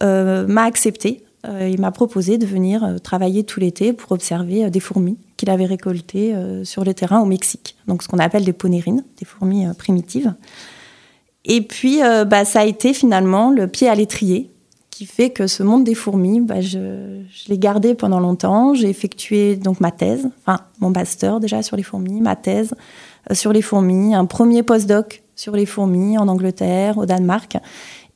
m'a 0.00 0.62
accepté. 0.62 1.24
il 1.44 1.80
m'a 1.80 1.90
proposé 1.90 2.38
de 2.38 2.46
venir 2.46 2.98
travailler 3.02 3.42
tout 3.42 3.58
l'été 3.58 3.92
pour 3.92 4.12
observer 4.12 4.70
des 4.70 4.78
fourmis 4.78 5.18
qu'il 5.36 5.50
avait 5.50 5.66
récoltées 5.66 6.34
sur 6.64 6.84
le 6.84 6.94
terrain 6.94 7.20
au 7.20 7.26
Mexique. 7.26 7.76
Donc 7.86 8.02
ce 8.02 8.08
qu'on 8.08 8.18
appelle 8.18 8.44
des 8.44 8.52
ponérines, 8.52 9.04
des 9.18 9.24
fourmis 9.24 9.66
primitives. 9.78 10.34
Et 11.44 11.60
puis, 11.60 12.00
bah, 12.26 12.44
ça 12.44 12.60
a 12.60 12.64
été 12.64 12.94
finalement 12.94 13.50
le 13.50 13.68
pied 13.68 13.88
à 13.88 13.94
l'étrier 13.94 14.50
qui 14.96 15.04
fait 15.04 15.28
que 15.28 15.46
ce 15.46 15.62
monde 15.62 15.84
des 15.84 15.94
fourmis, 15.94 16.40
bah, 16.40 16.62
je, 16.62 17.20
l'ai 17.48 17.58
gardé 17.58 17.94
pendant 17.94 18.18
longtemps. 18.18 18.72
J'ai 18.72 18.88
effectué 18.88 19.54
donc 19.54 19.78
ma 19.78 19.90
thèse, 19.90 20.30
enfin 20.40 20.60
mon 20.80 20.88
master 20.88 21.38
déjà 21.38 21.62
sur 21.62 21.76
les 21.76 21.82
fourmis, 21.82 22.22
ma 22.22 22.34
thèse 22.34 22.74
euh, 23.30 23.34
sur 23.34 23.52
les 23.52 23.60
fourmis, 23.60 24.14
un 24.14 24.24
premier 24.24 24.62
postdoc 24.62 25.22
sur 25.34 25.54
les 25.54 25.66
fourmis 25.66 26.16
en 26.16 26.28
Angleterre, 26.28 26.96
au 26.96 27.04
Danemark. 27.04 27.58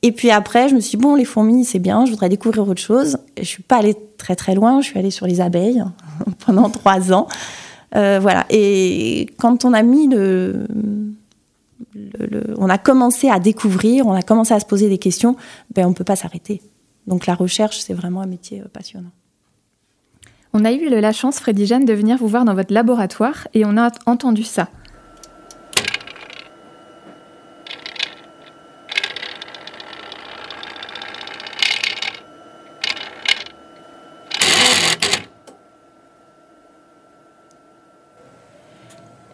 Et 0.01 0.11
puis 0.11 0.31
après, 0.31 0.69
je 0.69 0.73
me 0.73 0.79
suis 0.79 0.97
dit, 0.97 1.03
bon, 1.03 1.13
les 1.13 1.23
fourmis, 1.23 1.65
c'est 1.65 1.77
bien, 1.77 2.05
je 2.05 2.09
voudrais 2.09 2.29
découvrir 2.29 2.67
autre 2.67 2.81
chose. 2.81 3.19
Et 3.37 3.43
je 3.43 3.47
suis 3.47 3.61
pas 3.61 3.77
allée 3.77 3.95
très 4.17 4.35
très 4.35 4.55
loin, 4.55 4.81
je 4.81 4.87
suis 4.87 4.97
allée 4.97 5.11
sur 5.11 5.27
les 5.27 5.39
abeilles 5.39 5.83
pendant 6.45 6.69
trois 6.69 7.13
ans. 7.13 7.27
Euh, 7.95 8.19
voilà. 8.21 8.45
Et 8.49 9.29
quand 9.37 9.65
on 9.65 9.73
a 9.73 9.83
mis 9.83 10.07
le, 10.07 10.65
on 12.57 12.69
a 12.69 12.77
commencé 12.77 13.29
à 13.29 13.39
découvrir, 13.39 14.07
on 14.07 14.13
a 14.13 14.21
commencé 14.21 14.53
à 14.53 14.59
se 14.59 14.65
poser 14.65 14.89
des 14.89 14.97
questions, 14.97 15.35
ben 15.73 15.85
on 15.85 15.93
peut 15.93 16.03
pas 16.03 16.15
s'arrêter. 16.15 16.61
Donc 17.07 17.25
la 17.25 17.35
recherche, 17.35 17.79
c'est 17.79 17.93
vraiment 17.93 18.21
un 18.21 18.27
métier 18.27 18.61
euh, 18.61 18.67
passionnant. 18.71 19.11
On 20.53 20.65
a 20.65 20.71
eu 20.71 20.89
la 20.89 21.13
chance, 21.13 21.39
Freddy 21.39 21.65
Jeanne, 21.65 21.85
de 21.85 21.93
venir 21.93 22.17
vous 22.17 22.27
voir 22.27 22.43
dans 22.43 22.53
votre 22.53 22.73
laboratoire 22.73 23.47
et 23.53 23.63
on 23.65 23.77
a 23.77 23.89
entendu 24.05 24.43
ça. 24.43 24.67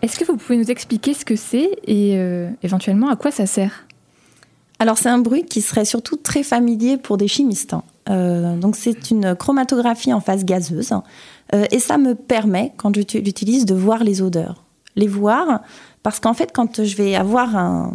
Est-ce 0.02 0.20
que 0.20 0.26
vous 0.26 0.38
pouvez 0.38 0.58
nous 0.58 0.70
expliquer 0.70 1.14
ce 1.14 1.26
que 1.26 1.36
c'est 1.36 1.72
et 1.86 2.18
euh, 2.18 2.50
éventuellement 2.64 3.10
à 3.10 3.16
quoi 3.16 3.32
ça 3.32 3.46
sert? 3.46 3.86
Alors 4.80 4.98
c'est 4.98 5.10
un 5.10 5.18
bruit 5.18 5.44
qui 5.44 5.62
serait 5.62 5.86
surtout 5.86 6.18
très 6.18 6.44
familier 6.44 6.98
pour 6.98 7.18
des 7.18 7.28
chimistes. 7.28 7.74
hein. 7.74 7.84
Euh, 8.10 8.56
donc 8.58 8.76
c'est 8.76 9.10
une 9.12 9.36
chromatographie 9.36 10.14
en 10.14 10.22
phase 10.22 10.46
gazeuse 10.46 10.94
Euh, 11.54 11.66
et 11.72 11.80
ça 11.80 11.98
me 11.98 12.14
permet, 12.14 12.74
quand 12.78 12.94
je 12.96 13.02
l'utilise, 13.20 13.66
de 13.66 13.74
voir 13.74 14.04
les 14.04 14.22
odeurs. 14.22 14.64
Les 14.96 15.08
voir 15.08 15.62
parce 16.04 16.20
qu'en 16.20 16.34
fait 16.34 16.52
quand 16.54 16.84
je 16.84 16.96
vais 16.96 17.16
avoir 17.16 17.56
un, 17.56 17.94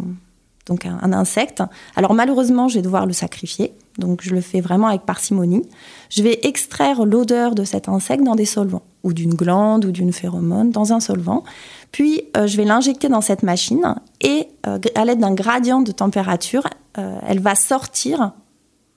donc 0.65 0.85
un 0.85 1.13
insecte, 1.13 1.63
alors 1.95 2.13
malheureusement 2.13 2.67
je 2.67 2.75
vais 2.75 2.81
devoir 2.81 3.05
le 3.05 3.13
sacrifier, 3.13 3.73
donc 3.97 4.21
je 4.23 4.33
le 4.33 4.41
fais 4.41 4.61
vraiment 4.61 4.87
avec 4.87 5.03
parcimonie. 5.03 5.63
Je 6.09 6.23
vais 6.23 6.39
extraire 6.43 7.05
l'odeur 7.05 7.55
de 7.55 7.63
cet 7.63 7.89
insecte 7.89 8.23
dans 8.23 8.35
des 8.35 8.45
solvants 8.45 8.83
ou 9.03 9.13
d'une 9.13 9.35
glande 9.35 9.85
ou 9.85 9.91
d'une 9.91 10.13
phéromone 10.13 10.71
dans 10.71 10.93
un 10.93 10.99
solvant. 10.99 11.43
Puis 11.93 12.23
euh, 12.35 12.47
je 12.47 12.57
vais 12.57 12.65
l'injecter 12.65 13.07
dans 13.07 13.21
cette 13.21 13.43
machine 13.43 13.95
et 14.19 14.49
euh, 14.67 14.79
à 14.95 15.05
l'aide 15.05 15.19
d'un 15.19 15.33
gradient 15.33 15.81
de 15.81 15.91
température, 15.93 16.67
euh, 16.97 17.17
elle 17.25 17.39
va 17.39 17.55
sortir 17.55 18.33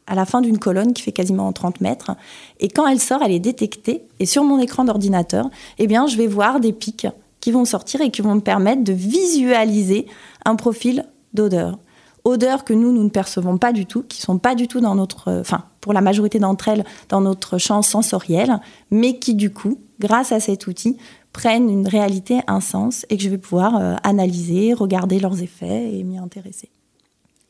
à 0.09 0.15
la 0.15 0.25
fin 0.25 0.41
d'une 0.41 0.59
colonne 0.59 0.95
qui 0.95 1.03
fait 1.03 1.13
quasiment 1.13 1.53
30 1.53 1.81
mètres. 1.83 2.13
Et 2.59 2.69
quand 2.69 2.87
elle 2.87 2.99
sort, 2.99 3.23
elle 3.23 3.33
est 3.33 3.39
détectée. 3.41 4.07
Et 4.19 4.25
sur 4.25 4.45
mon 4.45 4.59
écran 4.59 4.85
d'ordinateur, 4.85 5.51
eh 5.79 5.87
bien, 5.87 6.07
je 6.07 6.17
vais 6.17 6.27
voir 6.27 6.59
des 6.59 6.73
pics 6.73 7.07
qui 7.41 7.53
vont 7.53 7.65
sortir 7.65 8.01
et 8.01 8.11
qui 8.11 8.23
vont 8.23 8.37
me 8.37 8.41
permettre 8.41 8.83
de 8.83 8.93
visualiser 8.93 10.07
un 10.45 10.57
profil 10.57 11.05
d'odeur. 11.35 11.79
Odeurs 12.25 12.65
que 12.65 12.73
nous, 12.73 12.93
nous 12.93 13.05
ne 13.05 13.11
percevons 13.11 13.59
pas 13.59 13.73
du 13.73 13.85
tout, 13.85 14.05
qui 14.05 14.23
sont 14.23 14.39
pas 14.39 14.55
du 14.55 14.69
tout 14.69 14.81
dans 14.81 14.95
notre, 14.95 15.41
enfin, 15.41 15.65
pour 15.81 15.93
la 15.93 16.01
majorité 16.01 16.39
d'entre 16.39 16.69
elles, 16.69 16.85
dans 17.09 17.21
notre 17.21 17.59
champ 17.59 17.83
sensoriel, 17.83 18.61
mais 18.91 19.19
qui, 19.19 19.35
du 19.35 19.53
coup, 19.53 19.79
grâce 20.01 20.33
à 20.33 20.41
cet 20.41 20.67
outil, 20.67 20.97
prennent 21.37 21.69
une 21.69 21.87
réalité, 21.87 22.41
un 22.47 22.63
sens, 22.63 23.05
et 23.11 23.19
que 23.19 23.23
je 23.23 23.29
vais 23.29 23.37
pouvoir 23.37 23.77
euh, 23.77 23.95
analyser, 24.03 24.73
regarder 24.73 25.19
leurs 25.21 25.43
effets 25.43 25.93
et 25.95 26.03
m'y 26.03 26.17
intéresser. 26.17 26.71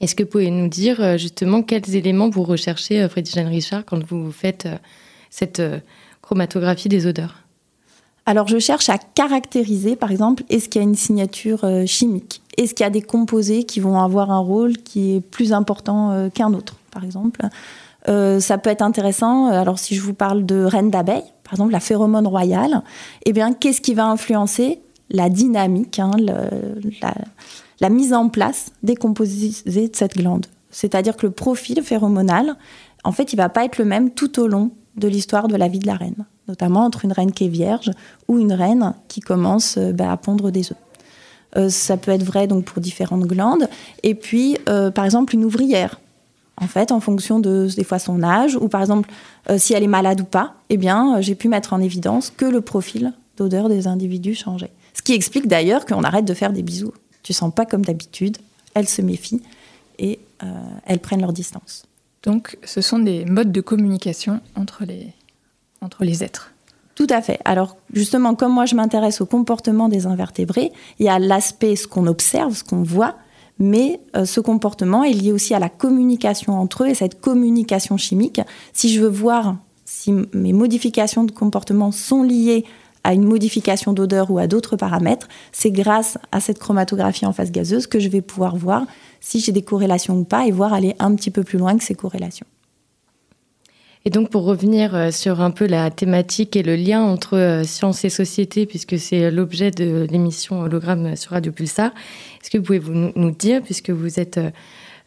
Est-ce 0.01 0.17
que 0.17 0.25
vous 0.25 0.29
pouvez 0.29 0.51
nous 0.51 0.67
dire 0.67 1.01
euh, 1.01 1.17
justement 1.17 1.63
quels 1.63 1.95
éléments 1.95 2.29
vous 2.29 2.43
recherchez, 2.43 3.01
euh, 3.01 3.09
Freddy 3.09 3.31
Jeanne 3.31 3.47
Richard, 3.47 3.85
quand 3.85 4.03
vous 4.05 4.33
faites 4.33 4.67
cette 5.31 5.63
chromatographie 6.21 6.89
des 6.89 7.07
odeurs? 7.07 7.37
Alors, 8.27 8.49
je 8.49 8.59
cherche 8.59 8.89
à 8.89 8.99
caractériser, 8.99 9.95
par 9.95 10.11
exemple, 10.11 10.43
est-ce 10.51 10.69
qu'il 10.69 10.81
y 10.83 10.85
a 10.85 10.89
une 10.89 10.97
signature 10.97 11.65
chimique? 11.87 12.43
Est-ce 12.59 12.75
qu'il 12.75 12.83
y 12.83 12.87
a 12.89 12.91
des 12.91 13.03
composés 13.03 13.63
qui 13.63 13.79
vont 13.79 14.01
avoir 14.01 14.33
un 14.33 14.41
rôle 14.41 14.79
qui 14.79 15.15
est 15.15 15.21
plus 15.21 15.53
important 15.53 16.29
qu'un 16.35 16.53
autre, 16.55 16.75
par 16.91 17.05
exemple? 17.05 17.43
Euh, 18.09 18.41
Ça 18.41 18.59
peut 18.59 18.71
être 18.71 18.83
intéressant. 18.83 19.47
Alors, 19.47 19.79
si 19.79 19.95
je 19.95 20.01
vous 20.01 20.15
parle 20.15 20.45
de 20.45 20.65
reine 20.65 20.91
d'abeille, 20.91 21.25
par 21.47 21.55
exemple, 21.55 21.71
la 21.71 21.81
phéromone 21.81 22.27
royale, 22.27 22.83
eh 23.25 23.33
bien, 23.33 23.53
qu'est-ce 23.53 23.81
qui 23.81 23.95
va 23.95 24.07
influencer 24.07 24.81
la 25.11 25.29
dynamique, 25.29 26.01
hein, 26.01 26.11
la, 27.81 27.89
mise 27.89 28.13
en 28.13 28.29
place 28.29 28.73
des 28.83 28.97
composés 28.97 29.53
de 29.65 29.91
cette 29.95 30.17
glande? 30.17 30.47
C'est-à-dire 30.73 31.17
que 31.17 31.25
le 31.25 31.31
profil 31.31 31.83
phéromonal, 31.85 32.57
en 33.05 33.13
fait, 33.13 33.33
il 33.33 33.37
va 33.37 33.49
pas 33.49 33.65
être 33.65 33.79
le 33.79 33.85
même 33.85 34.11
tout 34.11 34.41
au 34.41 34.49
long 34.49 34.73
de 34.97 35.07
l'histoire 35.07 35.47
de 35.47 35.55
la 35.55 35.69
vie 35.69 35.79
de 35.79 35.87
la 35.87 35.95
reine, 35.95 36.27
notamment 36.49 36.81
entre 36.81 37.05
une 37.05 37.13
reine 37.13 37.31
qui 37.31 37.45
est 37.45 37.49
vierge 37.49 37.93
ou 38.27 38.41
une 38.41 38.53
reine 38.53 38.95
qui 39.07 39.21
commence 39.21 39.77
euh, 39.79 39.93
bah, 39.93 40.11
à 40.11 40.17
pondre 40.17 40.51
des 40.51 40.73
œufs. 40.73 40.79
Euh, 41.57 41.69
ça 41.69 41.97
peut 41.97 42.11
être 42.11 42.25
vrai 42.25 42.49
donc 42.49 42.65
pour 42.65 42.81
différentes 42.81 43.25
glandes. 43.25 43.69
Et 44.03 44.17
puis, 44.17 44.59
euh, 44.69 44.91
par 44.91 45.05
exemple, 45.05 45.37
une 45.37 45.45
ouvrière. 45.45 46.01
En 46.61 46.67
fait, 46.69 46.91
en 46.91 47.01
fonction 47.01 47.39
de 47.39 47.69
des 47.77 47.85
fois 47.85 47.99
son 47.99 48.23
âge 48.23 48.57
ou 48.57 48.69
par 48.69 48.81
exemple 48.81 49.11
euh, 49.51 49.59
si 49.59 49.75
elle 49.75 49.83
est 49.83 49.89
malade 49.89 50.21
ou 50.21 50.25
pas, 50.25 50.55
eh 50.71 50.77
bien, 50.77 51.17
euh, 51.17 51.23
j'ai 51.23 51.35
pu 51.35 51.49
mettre 51.49 51.73
en 51.73 51.81
évidence 51.81 52.31
que 52.31 52.47
le 52.47 52.61
profil 52.61 53.13
d'odeur 53.37 53.69
des 53.69 53.87
individus 53.87 54.35
changeait. 54.35 54.73
Ce 54.95 55.03
qui 55.03 55.13
explique 55.13 55.47
d'ailleurs 55.47 55.85
qu'on 55.85 56.03
arrête 56.03 56.25
de 56.25 56.35
faire 56.35 56.53
des 56.53 56.63
bisous. 56.63 56.93
Tu 57.23 57.33
sens 57.33 57.53
pas 57.55 57.67
comme 57.67 57.85
d'habitude. 57.85 58.39
Elles 58.75 58.89
se 58.89 59.03
méfient 59.03 59.43
et 59.99 60.19
euh, 60.43 60.47
elles 60.87 61.01
prennent 61.01 61.21
leur 61.21 61.33
distance. 61.33 61.85
Donc, 62.23 62.59
ce 62.65 62.81
sont 62.81 62.99
des 62.99 63.25
modes 63.25 63.53
de 63.53 63.61
communication 63.61 64.41
entre 64.57 64.85
les, 64.85 65.13
entre 65.81 66.05
les 66.05 66.25
êtres. 66.25 66.53
Tout 66.97 67.07
à 67.11 67.21
fait. 67.21 67.39
Alors 67.45 67.77
justement, 67.93 68.35
comme 68.35 68.53
moi 68.53 68.65
je 68.65 68.75
m'intéresse 68.75 69.21
au 69.21 69.27
comportement 69.27 69.89
des 69.89 70.07
invertébrés, 70.07 70.73
il 70.99 71.05
y 71.05 71.11
a 71.11 71.19
l'aspect 71.19 71.77
ce 71.77 71.87
qu'on 71.87 72.07
observe, 72.07 72.55
ce 72.57 72.65
qu'on 72.65 72.83
voit, 72.83 73.17
mais 73.59 74.01
euh, 74.17 74.25
ce 74.25 74.41
comportement 74.41 75.05
est 75.05 75.13
lié 75.13 75.33
aussi 75.33 75.55
à 75.55 75.59
la 75.59 75.69
communication 75.69 76.59
entre 76.59 76.85
eux 76.85 76.89
et 76.89 76.95
cette 76.95 77.21
communication 77.21 77.97
chimique. 77.97 78.41
Si 78.73 78.89
je 78.93 79.01
veux 79.01 79.09
voir 79.09 79.57
si 79.85 80.13
mes 80.33 80.53
modifications 80.53 81.25
de 81.25 81.31
comportement 81.31 81.93
sont 81.93 82.23
liées 82.23 82.65
à 83.05 83.15
une 83.15 83.25
modification 83.25 83.93
d'odeur 83.93 84.33
ou 84.33 84.39
à 84.39 84.49
d'autres 84.49 84.77
paramètres, 84.77 85.29
c'est 85.53 85.71
grâce 85.71 86.19
à 86.33 86.41
cette 86.41 86.59
chromatographie 86.59 87.25
en 87.25 87.33
phase 87.33 87.53
gazeuse 87.53 87.87
que 87.87 88.01
je 88.01 88.09
vais 88.09 88.21
pouvoir 88.21 88.57
voir 88.57 88.85
si 89.21 89.39
j'ai 89.39 89.53
des 89.53 89.63
corrélations 89.63 90.19
ou 90.19 90.25
pas 90.25 90.47
et 90.47 90.51
voir 90.51 90.73
aller 90.73 90.97
un 90.99 91.15
petit 91.15 91.31
peu 91.31 91.45
plus 91.45 91.59
loin 91.59 91.79
que 91.79 91.85
ces 91.85 91.95
corrélations. 91.95 92.47
Et 94.07 94.11
donc, 94.11 94.31
pour 94.31 94.45
revenir 94.45 94.95
euh, 94.95 95.11
sur 95.11 95.41
un 95.41 95.51
peu 95.51 95.67
la 95.67 95.91
thématique 95.91 96.55
et 96.55 96.63
le 96.63 96.77
lien 96.77 97.03
entre 97.03 97.37
euh, 97.37 97.65
science 97.65 98.05
et 98.05 98.09
société, 98.09 98.65
puisque 98.65 99.01
c'est 99.01 99.33
l'objet 99.33 99.73
de 99.73 100.07
l'émission 100.09 100.61
Hologramme 100.61 101.17
sur 101.17 101.33
Radio 101.33 101.51
Pulsar, 101.51 101.91
est-ce 102.41 102.49
que 102.49 102.57
vous 102.57 102.63
pouvez 102.63 102.79
vous, 102.79 103.11
nous 103.17 103.31
dire, 103.33 103.63
puisque 103.63 103.91
vous 103.91 104.21
êtes, 104.21 104.39
euh, 104.39 104.51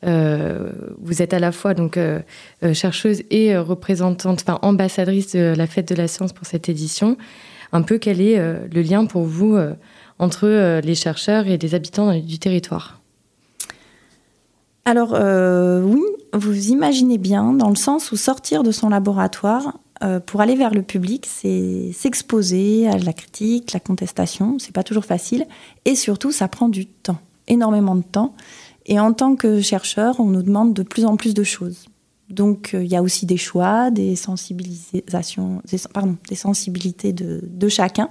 euh, 0.06 0.70
vous 1.02 1.22
êtes 1.22 1.34
à 1.34 1.40
la 1.40 1.54
fois 1.54 1.74
donc, 1.74 1.96
euh, 1.96 2.20
euh, 2.64 2.74
chercheuse 2.74 3.24
et 3.32 3.56
euh, 3.56 3.62
représentante, 3.62 4.42
enfin 4.42 4.60
ambassadrice 4.64 5.34
de 5.34 5.54
la 5.56 5.66
Fête 5.66 5.88
de 5.88 5.96
la 5.96 6.10
Science 6.10 6.34
pour 6.34 6.46
cette 6.46 6.68
édition, 6.68 7.16
un 7.72 7.84
peu 7.84 8.00
quel 8.00 8.20
est 8.20 8.38
euh, 8.38 8.68
le 8.70 8.82
lien 8.82 9.06
pour 9.06 9.24
vous 9.24 9.56
euh, 9.56 9.76
entre 10.20 10.46
euh, 10.46 10.82
les 10.82 10.96
chercheurs 10.96 11.48
et 11.48 11.58
les 11.58 11.74
habitants 11.74 12.14
du 12.20 12.38
territoire? 12.38 13.00
Alors 14.84 15.14
euh, 15.14 15.82
oui, 15.84 16.02
vous 16.34 16.70
imaginez 16.70 17.18
bien, 17.18 17.54
dans 17.54 17.70
le 17.70 17.76
sens 17.76 18.12
où 18.12 18.16
sortir 18.16 18.64
de 18.64 18.72
son 18.72 18.90
laboratoire 18.90 19.80
euh, 20.04 20.20
pour 20.20 20.42
aller 20.42 20.56
vers 20.56 20.74
le 20.74 20.82
public, 20.82 21.26
c'est 21.28 21.92
s'exposer 21.94 22.88
à 22.88 22.98
la 22.98 23.14
critique, 23.14 23.74
la 23.74 23.80
contestation, 23.80 24.58
c'est 24.60 24.74
pas 24.74 24.84
toujours 24.84 25.06
facile, 25.06 25.46
et 25.86 25.96
surtout 25.96 26.32
ça 26.32 26.48
prend 26.48 26.70
du 26.70 26.86
temps, 26.86 27.20
énormément 27.48 27.96
de 27.96 28.04
temps. 28.04 28.34
Et 28.86 29.00
en 29.00 29.14
tant 29.14 29.36
que 29.36 29.62
chercheur, 29.62 30.20
on 30.20 30.26
nous 30.26 30.42
demande 30.42 30.74
de 30.74 30.84
plus 30.84 31.06
en 31.06 31.16
plus 31.18 31.34
de 31.34 31.44
choses. 31.44 31.86
Donc 32.30 32.74
euh, 32.74 32.84
il 32.84 32.90
y 32.90 32.96
a 32.96 33.02
aussi 33.02 33.26
des 33.26 33.38
choix, 33.38 33.92
des 33.92 34.16
sensibilisations, 34.16 35.62
des, 35.70 35.78
pardon, 35.94 36.16
des 36.30 36.36
sensibilités 36.36 37.12
de, 37.12 37.70
chacun. 37.70 38.10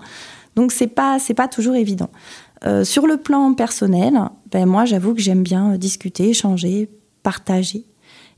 Donc 0.56 0.72
c'est 0.72 0.88
pas 0.88 1.18
c'est 1.18 1.34
pas 1.34 1.48
toujours 1.48 1.76
évident. 1.76 2.10
Euh, 2.66 2.84
sur 2.84 3.06
le 3.06 3.16
plan 3.16 3.54
personnel, 3.54 4.18
ben 4.50 4.66
moi 4.66 4.84
j'avoue 4.84 5.14
que 5.14 5.20
j'aime 5.20 5.42
bien 5.42 5.78
discuter, 5.78 6.30
échanger, 6.30 6.90
partager. 7.22 7.86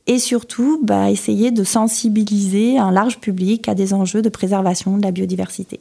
Et 0.06 0.18
surtout, 0.18 0.80
bah, 0.82 1.10
essayer 1.10 1.50
de 1.50 1.64
sensibiliser 1.64 2.78
un 2.78 2.90
large 2.90 3.18
public 3.18 3.68
à 3.68 3.74
des 3.74 3.94
enjeux 3.94 4.22
de 4.22 4.28
préservation 4.28 4.96
de 4.96 5.02
la 5.02 5.10
biodiversité. 5.10 5.80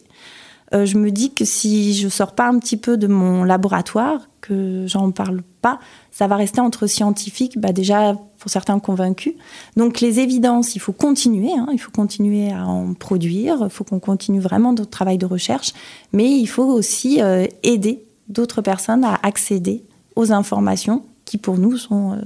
Euh, 0.73 0.85
je 0.85 0.97
me 0.97 1.09
dis 1.11 1.33
que 1.33 1.45
si 1.45 1.95
je 1.95 2.09
sors 2.09 2.33
pas 2.33 2.47
un 2.47 2.59
petit 2.59 2.77
peu 2.77 2.97
de 2.97 3.07
mon 3.07 3.43
laboratoire, 3.43 4.29
que 4.41 4.85
j'en 4.87 5.11
parle 5.11 5.41
pas, 5.61 5.79
ça 6.11 6.27
va 6.27 6.35
rester 6.35 6.61
entre 6.61 6.87
scientifiques, 6.87 7.59
bah, 7.59 7.71
déjà 7.71 8.15
pour 8.37 8.51
certains 8.51 8.79
convaincus. 8.79 9.33
Donc 9.77 9.99
les 9.99 10.19
évidences, 10.19 10.75
il 10.75 10.79
faut 10.79 10.93
continuer, 10.93 11.53
hein, 11.53 11.67
il 11.73 11.79
faut 11.79 11.91
continuer 11.91 12.51
à 12.51 12.67
en 12.67 12.93
produire, 12.93 13.57
il 13.63 13.69
faut 13.69 13.83
qu'on 13.83 13.99
continue 13.99 14.39
vraiment 14.39 14.71
notre 14.73 14.89
travail 14.89 15.17
de 15.17 15.25
recherche, 15.25 15.73
mais 16.13 16.29
il 16.29 16.47
faut 16.47 16.67
aussi 16.67 17.21
euh, 17.21 17.45
aider 17.63 18.03
d'autres 18.27 18.61
personnes 18.61 19.03
à 19.03 19.19
accéder 19.23 19.83
aux 20.15 20.31
informations 20.31 21.03
qui 21.25 21.37
pour 21.37 21.57
nous 21.57 21.77
sont, 21.77 22.13
euh, 22.13 22.21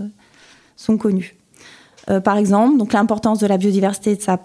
sont 0.76 0.98
connues. 0.98 1.36
Euh, 2.10 2.20
par 2.20 2.38
exemple, 2.38 2.78
donc 2.78 2.94
l'importance 2.94 3.40
de 3.40 3.48
la 3.48 3.58
biodiversité 3.58 4.12
et 4.12 4.16
de 4.16 4.22
sa 4.22 4.40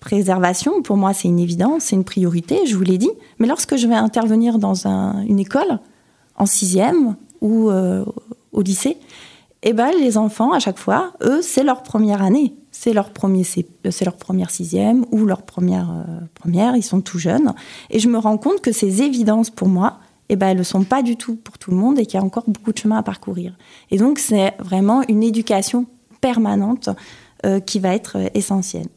préservation, 0.00 0.82
pour 0.82 0.96
moi, 0.96 1.12
c'est 1.12 1.28
une 1.28 1.38
évidence, 1.38 1.84
c'est 1.84 1.96
une 1.96 2.04
priorité, 2.04 2.66
je 2.66 2.76
vous 2.76 2.82
l'ai 2.82 2.98
dit. 2.98 3.10
Mais 3.38 3.46
lorsque 3.46 3.76
je 3.76 3.86
vais 3.86 3.94
intervenir 3.94 4.58
dans 4.58 4.86
une 4.86 5.38
école, 5.38 5.78
en 6.36 6.46
sixième 6.46 7.16
ou 7.40 7.70
euh, 7.70 8.04
au 8.52 8.62
lycée, 8.62 8.98
eh 9.62 9.72
ben, 9.72 9.90
les 9.98 10.18
enfants, 10.18 10.52
à 10.52 10.58
chaque 10.58 10.78
fois, 10.78 11.12
eux, 11.22 11.40
c'est 11.40 11.62
leur 11.62 11.82
première 11.82 12.22
année. 12.22 12.54
C'est 12.72 12.92
leur, 12.92 13.10
premier, 13.10 13.44
première 14.18 14.50
sixième 14.50 15.04
ou 15.12 15.24
leur 15.24 15.42
première, 15.42 15.90
euh, 15.90 16.18
première, 16.34 16.74
ils 16.74 16.82
sont 16.82 17.00
tout 17.00 17.18
jeunes. 17.18 17.54
Et 17.90 18.00
je 18.00 18.08
me 18.08 18.18
rends 18.18 18.38
compte 18.38 18.60
que 18.60 18.72
ces 18.72 19.02
évidences, 19.02 19.50
pour 19.50 19.68
moi, 19.68 19.98
eh 20.30 20.36
ben, 20.36 20.48
elles 20.48 20.58
ne 20.58 20.62
sont 20.64 20.82
pas 20.82 21.02
du 21.02 21.16
tout 21.16 21.36
pour 21.36 21.58
tout 21.58 21.70
le 21.70 21.76
monde 21.76 21.98
et 21.98 22.06
qu'il 22.06 22.18
y 22.18 22.22
a 22.22 22.24
encore 22.24 22.44
beaucoup 22.48 22.72
de 22.72 22.78
chemin 22.78 22.96
à 22.96 23.02
parcourir. 23.02 23.54
Et 23.90 23.98
donc, 23.98 24.18
c'est 24.18 24.54
vraiment 24.58 25.02
une 25.06 25.22
éducation 25.22 25.86
permanente 26.22 26.88
euh, 27.44 27.60
qui 27.60 27.80
va 27.80 27.94
être 27.94 28.16
essentielle. 28.32 28.88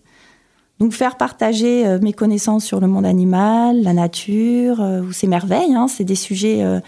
Donc 0.80 0.92
faire 0.92 1.16
partager 1.16 1.88
euh, 1.88 2.00
mes 2.02 2.14
connaissances 2.14 2.66
sur 2.66 2.80
le 2.80 2.88
monde 2.88 3.06
animal, 3.06 3.82
la 3.82 3.94
nature 3.94 4.82
euh, 4.82 5.02
ou 5.02 5.14
ses 5.14 5.28
merveilles, 5.28 5.74
hein, 5.74 5.88
c'est 5.88 6.04
des 6.04 6.16
sujets 6.16 6.64
euh, 6.64 6.82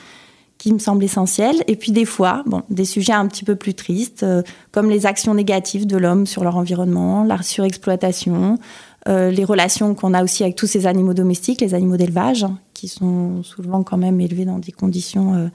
qui 0.57 0.73
me 0.73 0.79
semblent 0.79 1.03
essentiels. 1.03 1.63
Et 1.67 1.75
puis 1.77 1.91
des 1.91 2.03
fois, 2.03 2.43
des 2.69 2.83
sujets 2.83 3.13
un 3.13 3.27
petit 3.27 3.45
peu 3.45 3.55
plus 3.55 3.75
tristes, 3.75 4.25
comme 4.71 4.89
les 4.89 5.05
actions 5.05 5.35
négatives 5.35 5.85
de 5.85 5.97
l'homme 5.97 6.25
sur 6.25 6.43
leur 6.43 6.57
environnement, 6.57 7.23
la 7.23 7.43
surexploitation, 7.43 8.57
les 9.05 9.45
relations 9.45 9.93
qu'on 9.93 10.15
a 10.15 10.23
aussi 10.23 10.41
avec 10.41 10.55
tous 10.55 10.65
ces 10.65 10.87
animaux 10.87 11.13
domestiques, 11.13 11.61
les 11.61 11.75
animaux 11.75 11.95
d'élevage, 11.95 12.43
hein, 12.43 12.57
qui 12.73 12.87
sont 12.87 13.43
souvent 13.43 13.83
quand 13.83 13.97
même 13.97 14.19
élevés 14.19 14.45
dans 14.45 14.57
des 14.57 14.71
conditions 14.71 15.51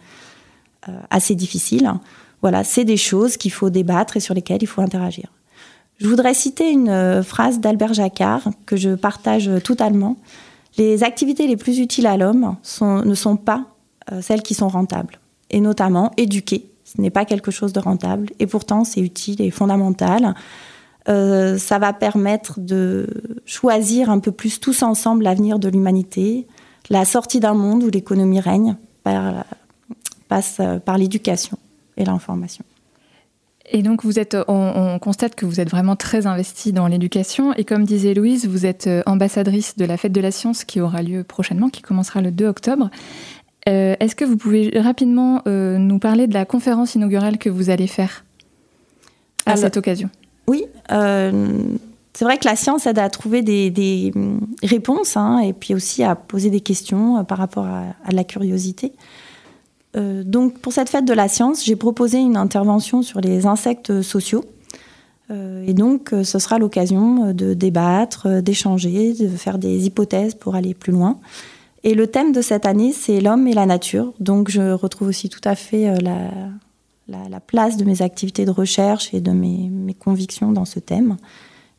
assez 1.11 1.35
difficiles. 1.35 1.93
Voilà, 2.43 2.65
c'est 2.65 2.85
des 2.85 2.97
choses 2.97 3.37
qu'il 3.37 3.53
faut 3.53 3.71
débattre 3.71 4.17
et 4.17 4.21
sur 4.21 4.35
lesquelles 4.35 4.63
il 4.63 4.67
faut 4.67 4.83
interagir. 4.83 5.33
Je 5.99 6.09
voudrais 6.09 6.35
citer 6.35 6.71
une 6.71 6.89
euh, 6.89 7.23
phrase 7.23 7.61
d'Albert 7.61 7.95
Jacquard 7.95 8.51
que 8.67 8.77
je 8.77 8.97
partage 8.97 9.49
totalement. 9.63 10.17
Les 10.77 11.05
activités 11.05 11.47
les 11.47 11.57
plus 11.57 11.79
utiles 11.79 12.09
à 12.09 12.17
l'homme 12.17 12.57
ne 12.81 13.15
sont 13.15 13.37
pas 13.37 13.67
euh, 14.11 14.21
celles 14.21 14.43
qui 14.43 14.55
sont 14.55 14.69
rentables. 14.69 15.21
Et 15.51 15.61
notamment, 15.61 16.11
éduquer, 16.17 16.69
ce 16.85 17.01
n'est 17.01 17.11
pas 17.11 17.25
quelque 17.25 17.53
chose 17.53 17.73
de 17.73 17.79
rentable. 17.79 18.31
Et 18.41 18.49
pourtant, 18.49 18.83
c'est 18.83 19.01
utile 19.01 19.41
et 19.41 19.51
fondamental. 19.51 20.35
Euh, 21.09 21.59
ça 21.59 21.79
va 21.79 21.93
permettre 21.93 22.59
de 22.59 23.07
choisir 23.45 24.11
un 24.11 24.19
peu 24.19 24.33
plus 24.33 24.59
tous 24.59 24.83
ensemble 24.83 25.23
l'avenir 25.25 25.61
de 25.61 25.69
l'humanité, 25.69 26.49
la 26.91 27.05
sortie 27.05 27.39
d'un 27.39 27.55
monde 27.55 27.85
où 27.85 27.91
l'économie 27.91 28.41
règne 28.41 28.77
passe 30.29 30.61
par 30.85 30.99
l'éducation 30.99 31.59
et 31.97 32.05
l'information. 32.05 32.65
Et 33.71 33.83
donc, 33.83 34.05
vous 34.05 34.19
êtes, 34.19 34.37
on, 34.49 34.99
constate 34.99 35.35
que 35.35 35.47
vous 35.47 35.61
êtes 35.61 35.71
vraiment 35.71 35.97
très 35.97 36.27
investi 36.27 36.73
dans 36.73 36.87
l'éducation. 36.87 37.55
Et 37.55 37.65
comme 37.65 37.85
disait 37.85 38.15
Louise, 38.15 38.47
vous 38.47 38.67
êtes 38.67 38.87
euh, 38.87 39.03
ambassadrice 39.07 39.77
de 39.77 39.85
la 39.85 39.97
Fête 39.97 40.13
de 40.13 40.21
la 40.21 40.31
Science 40.31 40.65
qui 40.65 40.81
aura 40.81 41.03
lieu 41.03 41.23
prochainement, 41.23 41.69
qui 41.69 41.81
commencera 41.81 42.21
le 42.21 42.31
2 42.31 42.47
octobre. 42.47 42.91
Euh, 43.69 43.95
est-ce 44.01 44.17
que 44.17 44.25
vous 44.25 44.37
pouvez 44.37 44.73
rapidement 44.79 45.43
euh, 45.47 45.79
nous 45.79 45.99
parler 45.99 46.27
de 46.27 46.35
la 46.35 46.45
conférence 46.45 46.97
inaugurale 46.97 47.39
que 47.39 47.49
vous 47.49 47.71
allez 47.71 47.87
faire 47.87 48.25
à 49.47 49.57
cette 49.57 49.77
occasion? 49.77 50.11
Oui. 50.49 50.65
c'est 50.89 52.25
vrai 52.25 52.37
que 52.37 52.45
la 52.45 52.57
science 52.57 52.87
aide 52.87 52.99
à 52.99 53.09
trouver 53.09 53.43
des, 53.43 54.13
réponses 54.63 55.17
hein, 55.17 55.39
et 55.39 55.53
puis 55.53 55.73
aussi 55.73 56.03
à 56.03 56.17
poser 56.17 56.51
des 56.51 56.61
questions 56.61 57.25
par 57.25 57.39
rapport 57.39 57.67
à, 57.67 57.85
à 58.05 58.13
la 58.13 58.25
curiosité. 58.25 58.93
Euh, 59.97 60.23
donc 60.25 60.59
pour 60.59 60.73
cette 60.73 60.89
fête 60.89 61.05
de 61.05 61.13
la 61.13 61.29
science, 61.29 61.65
j'ai 61.65 61.77
proposé 61.77 62.19
une 62.19 62.37
intervention 62.37 63.03
sur 63.03 63.21
les 63.21 63.47
insectes 63.47 64.03
sociaux. 64.03 64.45
Euh, 65.31 65.65
et 65.67 65.75
donc 65.75 66.13
euh, 66.13 66.25
ce 66.25 66.39
sera 66.39 66.59
l'occasion 66.59 67.33
de 67.33 67.55
débattre, 67.55 68.43
d'échanger, 68.43 69.15
de 69.15 69.29
faire 69.29 69.59
des 69.59 69.87
hypothèses 69.87 70.35
pour 70.35 70.55
aller 70.55 70.75
plus 70.75 70.93
loin. 70.93 71.19
Et 71.85 71.95
le 71.95 72.07
thème 72.07 72.33
de 72.33 72.41
cette 72.43 72.65
année, 72.65 72.93
c'est 72.93 73.21
l'homme 73.21 73.47
et 73.49 73.55
la 73.55 73.67
nature. 73.67 74.13
Donc 74.21 74.51
je 74.51 74.73
retrouve 74.73 75.09
aussi 75.09 75.29
tout 75.29 75.41
à 75.45 75.55
fait 75.55 76.01
la, 76.01 76.31
la, 77.09 77.41
place 77.41 77.77
de 77.77 77.85
mes 77.85 78.03
activités 78.03 78.45
de 78.45 78.53
recherche 78.53 79.13
et 79.13 79.21
de 79.21 79.33
mes, 79.33 79.69
mes, 79.69 79.95
convictions 79.95 80.53
dans 80.53 80.65
ce 80.65 80.79
thème. 80.79 81.17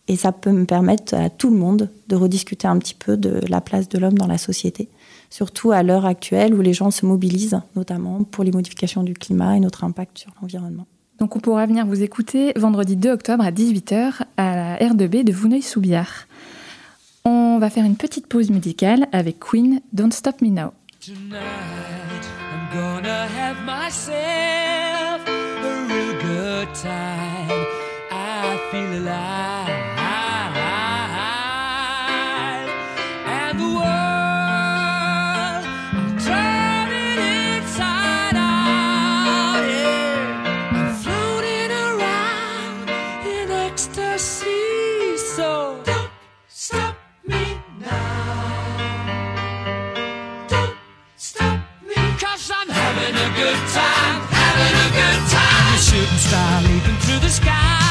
Et 0.09 0.17
ça 0.17 0.33
peut 0.33 0.51
me 0.51 0.65
permettre 0.65 1.15
à 1.15 1.29
tout 1.29 1.49
le 1.49 1.55
monde 1.55 1.89
de 2.09 2.15
rediscuter 2.17 2.67
un 2.67 2.77
petit 2.79 2.95
peu 2.95 3.15
de 3.15 3.39
la 3.47 3.61
place 3.61 3.87
de 3.87 3.97
l'homme 3.97 4.17
dans 4.17 4.27
la 4.27 4.37
société 4.37 4.89
surtout 5.33 5.71
à 5.71 5.81
l'heure 5.81 6.05
actuelle 6.05 6.53
où 6.53 6.61
les 6.61 6.73
gens 6.73 6.91
se 6.91 7.07
mobilisent, 7.07 7.59
notamment 7.75 8.23
pour 8.23 8.43
les 8.43 8.51
modifications 8.51 9.01
du 9.01 9.15
climat 9.15 9.57
et 9.57 9.59
notre 9.59 9.83
impact 9.83 10.19
sur 10.19 10.31
l'environnement. 10.39 10.85
Donc 11.17 11.35
on 11.35 11.39
pourra 11.39 11.65
venir 11.65 11.87
vous 11.87 12.03
écouter 12.03 12.53
vendredi 12.55 12.95
2 12.95 13.09
octobre 13.11 13.43
à 13.43 13.49
18h 13.51 14.21
à 14.37 14.55
la 14.55 14.77
R2B 14.77 15.23
de 15.23 15.33
Vouneuil-sous-Biard. 15.33 16.27
On 17.25 17.57
va 17.57 17.71
faire 17.71 17.83
une 17.83 17.95
petite 17.95 18.27
pause 18.27 18.51
musicale 18.51 19.07
avec 19.11 19.39
Queen 19.39 19.81
Don't 19.91 20.11
Stop 20.11 20.39
Me 20.43 20.49
Now. 20.49 20.71
Tonight, 21.03 21.41
I'm 22.51 22.69
gonna 22.71 23.25
have 23.25 23.57
myself 23.65 25.27
a 25.27 25.87
real 25.89 26.13
good 26.21 26.67
time. 26.75 27.65
I 28.11 28.59
feel 28.69 29.01
alive. 29.01 29.62
are 56.33 56.61
leaping 56.61 56.97
through 56.97 57.19
the 57.19 57.29
sky. 57.29 57.82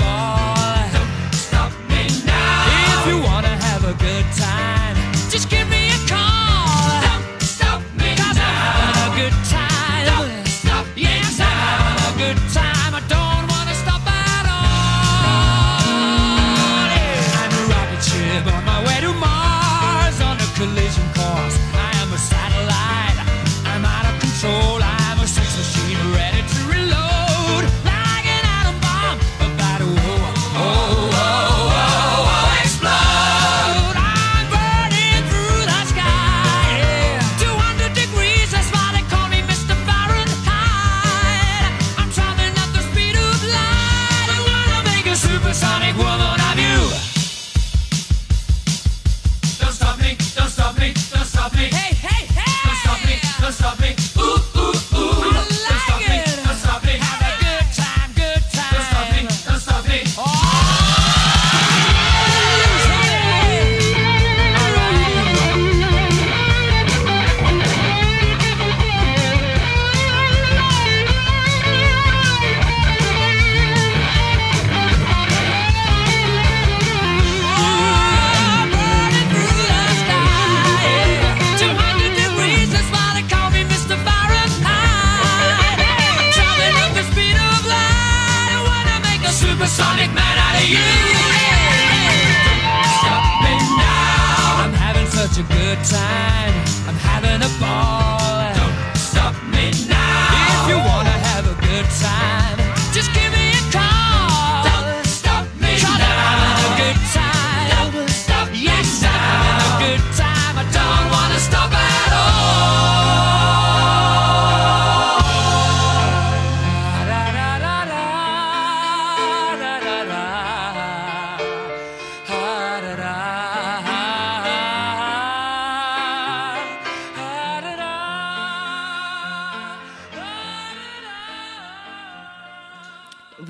lost. 0.00 0.39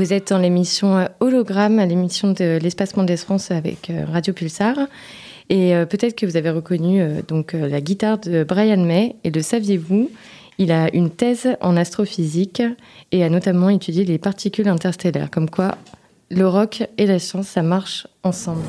Vous 0.00 0.14
êtes 0.14 0.30
dans 0.30 0.38
l'émission 0.38 0.96
euh, 0.96 1.04
Hologramme, 1.20 1.76
l'émission 1.76 2.32
de 2.32 2.58
l'espace 2.62 2.96
Mondes 2.96 3.14
France 3.16 3.50
avec 3.50 3.90
euh, 3.90 4.06
Radio 4.10 4.32
Pulsar. 4.32 4.74
Et 5.50 5.76
euh, 5.76 5.84
peut-être 5.84 6.16
que 6.16 6.24
vous 6.24 6.38
avez 6.38 6.48
reconnu 6.48 7.02
donc 7.28 7.52
la 7.52 7.82
guitare 7.82 8.16
de 8.16 8.42
Brian 8.42 8.82
May. 8.82 9.16
Et 9.24 9.30
le 9.30 9.42
saviez-vous 9.42 10.10
Il 10.56 10.72
a 10.72 10.88
une 10.94 11.10
thèse 11.10 11.48
en 11.60 11.76
astrophysique 11.76 12.62
et 13.12 13.22
a 13.22 13.28
notamment 13.28 13.68
étudié 13.68 14.06
les 14.06 14.16
particules 14.16 14.68
interstellaires. 14.68 15.30
Comme 15.30 15.50
quoi, 15.50 15.76
le 16.30 16.48
rock 16.48 16.82
et 16.96 17.04
la 17.04 17.18
science, 17.18 17.48
ça 17.48 17.62
marche 17.62 18.06
ensemble. 18.22 18.62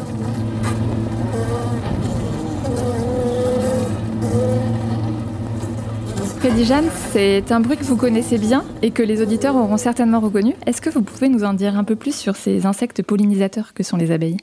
C'est 7.11 7.51
un 7.51 7.59
bruit 7.59 7.77
que 7.77 7.83
vous 7.83 7.95
connaissez 7.95 8.39
bien 8.39 8.65
et 8.81 8.89
que 8.89 9.03
les 9.03 9.21
auditeurs 9.21 9.55
auront 9.55 9.77
certainement 9.77 10.19
reconnu. 10.19 10.55
Est-ce 10.65 10.81
que 10.81 10.89
vous 10.89 11.03
pouvez 11.03 11.29
nous 11.29 11.43
en 11.43 11.53
dire 11.53 11.77
un 11.77 11.83
peu 11.83 11.95
plus 11.95 12.15
sur 12.15 12.35
ces 12.35 12.65
insectes 12.65 13.03
pollinisateurs 13.03 13.75
que 13.75 13.83
sont 13.83 13.95
les 13.95 14.09
abeilles? 14.09 14.37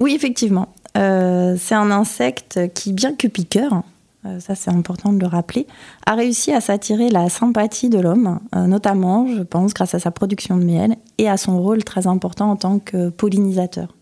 Oui, 0.00 0.14
effectivement. 0.16 0.74
Euh, 0.96 1.54
c'est 1.56 1.76
un 1.76 1.92
insecte 1.92 2.58
qui, 2.74 2.92
bien 2.92 3.14
que 3.14 3.28
piqueur, 3.28 3.84
euh, 4.26 4.40
ça 4.40 4.56
c'est 4.56 4.70
important 4.70 5.12
de 5.12 5.20
le 5.20 5.28
rappeler, 5.28 5.68
a 6.04 6.16
réussi 6.16 6.52
à 6.52 6.60
s'attirer 6.60 7.10
la 7.10 7.28
sympathie 7.28 7.90
de 7.90 8.00
l'homme, 8.00 8.40
euh, 8.56 8.66
notamment, 8.66 9.28
je 9.28 9.42
pense, 9.42 9.74
grâce 9.74 9.94
à 9.94 10.00
sa 10.00 10.10
production 10.10 10.56
de 10.56 10.64
miel 10.64 10.96
et 11.18 11.28
à 11.28 11.36
son 11.36 11.62
rôle 11.62 11.84
très 11.84 12.08
important 12.08 12.50
en 12.50 12.56
tant 12.56 12.80
que 12.80 13.08
pollinisateur. 13.10 13.94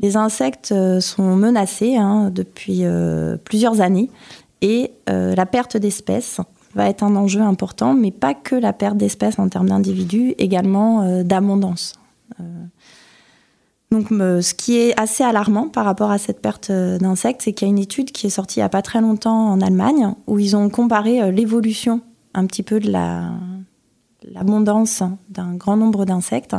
Les 0.00 0.16
insectes 0.16 0.74
sont 1.00 1.36
menacés 1.36 1.96
hein, 1.96 2.30
depuis 2.32 2.84
plusieurs 3.44 3.80
années 3.80 4.10
et 4.60 4.92
euh, 5.08 5.34
la 5.34 5.46
perte 5.46 5.76
d'espèces 5.76 6.40
va 6.74 6.88
être 6.88 7.02
un 7.02 7.16
enjeu 7.16 7.40
important, 7.40 7.94
mais 7.94 8.10
pas 8.10 8.34
que 8.34 8.54
la 8.54 8.72
perte 8.72 8.96
d'espèces 8.96 9.38
en 9.38 9.48
termes 9.48 9.68
d'individus, 9.68 10.34
également 10.38 11.02
euh, 11.02 11.22
d'abondance. 11.22 11.94
Euh, 12.40 12.44
donc, 13.90 14.08
ce 14.10 14.52
qui 14.52 14.76
est 14.76 15.00
assez 15.00 15.24
alarmant 15.24 15.68
par 15.68 15.86
rapport 15.86 16.10
à 16.10 16.18
cette 16.18 16.42
perte 16.42 16.70
d'insectes, 16.70 17.40
c'est 17.42 17.54
qu'il 17.54 17.66
y 17.66 17.70
a 17.70 17.72
une 17.72 17.78
étude 17.78 18.12
qui 18.12 18.26
est 18.26 18.30
sortie 18.30 18.58
il 18.58 18.60
n'y 18.60 18.66
a 18.66 18.68
pas 18.68 18.82
très 18.82 19.00
longtemps 19.00 19.50
en 19.50 19.62
Allemagne, 19.62 20.12
où 20.26 20.38
ils 20.38 20.54
ont 20.56 20.68
comparé 20.68 21.32
l'évolution 21.32 22.02
un 22.34 22.44
petit 22.44 22.62
peu 22.62 22.80
de 22.80 22.90
la- 22.90 23.32
l'abondance 24.30 25.02
d'un 25.30 25.54
grand 25.54 25.78
nombre 25.78 26.04
d'insectes 26.04 26.54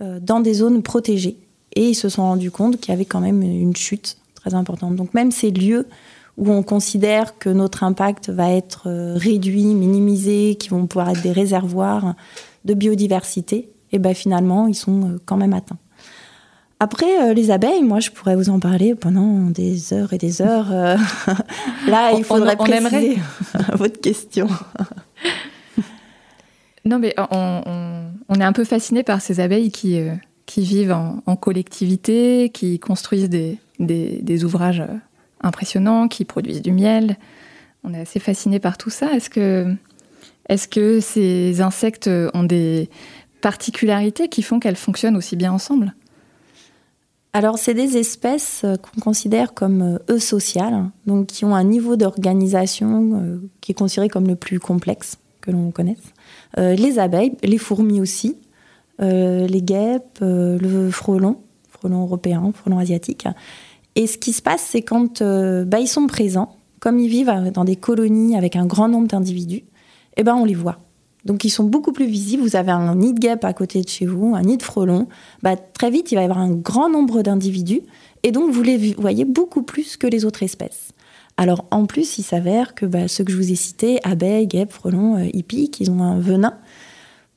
dans 0.00 0.40
des 0.40 0.52
zones 0.52 0.82
protégées. 0.82 1.38
Et 1.76 1.88
ils 1.88 1.94
se 1.94 2.10
sont 2.10 2.24
rendus 2.24 2.50
compte 2.50 2.78
qu'il 2.78 2.92
y 2.92 2.94
avait 2.94 3.06
quand 3.06 3.20
même 3.20 3.40
une 3.40 3.74
chute 3.74 4.18
très 4.34 4.52
importante. 4.52 4.96
Donc, 4.96 5.14
même 5.14 5.30
ces 5.30 5.50
lieux 5.50 5.86
où 6.40 6.50
on 6.50 6.62
considère 6.64 7.38
que 7.38 7.48
notre 7.50 7.84
impact 7.84 8.30
va 8.30 8.50
être 8.50 8.84
euh, 8.88 9.14
réduit, 9.16 9.74
minimisé, 9.74 10.56
qui 10.58 10.70
vont 10.70 10.86
pouvoir 10.86 11.10
être 11.10 11.22
des 11.22 11.32
réservoirs 11.32 12.14
de 12.64 12.74
biodiversité, 12.74 13.70
et 13.92 13.98
ben 13.98 14.14
finalement, 14.14 14.66
ils 14.66 14.74
sont 14.74 15.02
euh, 15.10 15.18
quand 15.26 15.36
même 15.36 15.52
atteints. 15.52 15.78
Après, 16.82 17.28
euh, 17.28 17.34
les 17.34 17.50
abeilles, 17.50 17.82
moi, 17.82 18.00
je 18.00 18.10
pourrais 18.10 18.36
vous 18.36 18.48
en 18.48 18.58
parler 18.58 18.94
pendant 18.94 19.50
des 19.50 19.92
heures 19.92 20.12
et 20.14 20.18
des 20.18 20.40
heures. 20.40 20.70
Là, 21.86 22.12
il 22.16 22.24
faudrait 22.24 22.56
on- 22.58 22.62
on 22.62 22.66
préciser 22.66 23.18
votre 23.74 24.00
question. 24.00 24.48
Non, 26.86 26.98
mais 26.98 27.14
on, 27.30 28.34
est 28.40 28.42
un 28.44 28.52
peu 28.54 28.64
fasciné 28.64 29.02
par 29.02 29.20
ces 29.20 29.40
abeilles 29.40 29.70
qui, 29.70 30.00
qui 30.46 30.62
vivent 30.62 30.92
en, 30.92 31.22
en 31.26 31.36
collectivité, 31.36 32.50
qui 32.52 32.78
construisent 32.78 33.28
des, 33.28 33.58
des- 33.78 34.20
des 34.22 34.44
ouvrages 34.44 34.82
impressionnants, 35.40 36.08
qui 36.08 36.24
produisent 36.24 36.62
du 36.62 36.72
miel. 36.72 37.16
On 37.84 37.94
est 37.94 38.00
assez 38.00 38.20
fasciné 38.20 38.58
par 38.58 38.78
tout 38.78 38.90
ça. 38.90 39.12
Est-ce 39.12 39.30
que, 39.30 39.74
est-ce 40.48 40.68
que 40.68 41.00
ces 41.00 41.60
insectes 41.60 42.10
ont 42.34 42.44
des 42.44 42.90
particularités 43.40 44.28
qui 44.28 44.42
font 44.42 44.60
qu'elles 44.60 44.76
fonctionnent 44.76 45.16
aussi 45.16 45.36
bien 45.36 45.52
ensemble? 45.52 45.94
Alors, 47.32 47.58
c'est 47.58 47.74
des 47.74 47.96
espèces 47.96 48.62
euh, 48.64 48.76
qu'on 48.76 49.00
considère 49.00 49.54
comme 49.54 49.82
euh, 49.82 50.14
eusociales, 50.14 50.90
donc 51.06 51.28
qui 51.28 51.44
ont 51.44 51.54
un 51.54 51.62
niveau 51.62 51.94
d'organisation 51.94 53.12
euh, 53.14 53.38
qui 53.60 53.70
est 53.70 53.74
considéré 53.74 54.08
comme 54.08 54.26
le 54.26 54.34
plus 54.34 54.58
complexe 54.58 55.18
que 55.40 55.50
l'on 55.50 55.70
connaisse. 55.70 56.12
Les 56.58 56.98
abeilles, 56.98 57.32
les 57.42 57.56
fourmis 57.56 57.98
aussi, 57.98 58.36
les 58.98 59.62
guêpes, 59.62 60.18
le 60.20 60.90
frelon, 60.90 61.38
frelon 61.70 62.02
européen, 62.02 62.52
frelon 62.54 62.78
asiatique. 62.78 63.26
Et 64.00 64.06
ce 64.06 64.16
qui 64.16 64.32
se 64.32 64.40
passe, 64.40 64.62
c'est 64.62 64.80
quand 64.80 65.20
euh, 65.20 65.66
bah, 65.66 65.78
ils 65.78 65.86
sont 65.86 66.06
présents, 66.06 66.56
comme 66.78 66.98
ils 66.98 67.10
vivent 67.10 67.28
euh, 67.28 67.50
dans 67.50 67.66
des 67.66 67.76
colonies 67.76 68.34
avec 68.34 68.56
un 68.56 68.64
grand 68.64 68.88
nombre 68.88 69.08
d'individus, 69.08 69.64
eh 70.16 70.22
ben, 70.22 70.36
on 70.36 70.46
les 70.46 70.54
voit. 70.54 70.78
Donc 71.26 71.44
ils 71.44 71.50
sont 71.50 71.64
beaucoup 71.64 71.92
plus 71.92 72.06
visibles. 72.06 72.42
Vous 72.42 72.56
avez 72.56 72.70
un 72.70 72.94
nid 72.94 73.12
de 73.12 73.18
guêpe 73.18 73.44
à 73.44 73.52
côté 73.52 73.82
de 73.82 73.88
chez 73.90 74.06
vous, 74.06 74.34
un 74.34 74.40
nid 74.40 74.56
de 74.56 74.62
frelon. 74.62 75.06
Bah, 75.42 75.54
très 75.54 75.90
vite, 75.90 76.12
il 76.12 76.14
va 76.14 76.22
y 76.22 76.24
avoir 76.24 76.38
un 76.38 76.50
grand 76.50 76.88
nombre 76.88 77.20
d'individus. 77.20 77.82
Et 78.22 78.32
donc 78.32 78.50
vous 78.50 78.62
les 78.62 78.94
voyez 78.94 79.26
beaucoup 79.26 79.62
plus 79.62 79.98
que 79.98 80.06
les 80.06 80.24
autres 80.24 80.42
espèces. 80.42 80.92
Alors 81.36 81.66
en 81.70 81.84
plus, 81.84 82.16
il 82.16 82.22
s'avère 82.22 82.74
que 82.74 82.86
bah, 82.86 83.06
ceux 83.06 83.24
que 83.24 83.32
je 83.32 83.36
vous 83.36 83.52
ai 83.52 83.54
cités, 83.54 84.00
abeilles, 84.02 84.46
guêpes, 84.46 84.72
frelons, 84.72 85.18
euh, 85.18 85.42
piquent, 85.46 85.78
ils 85.78 85.90
ont 85.90 86.02
un 86.02 86.18
venin. 86.18 86.54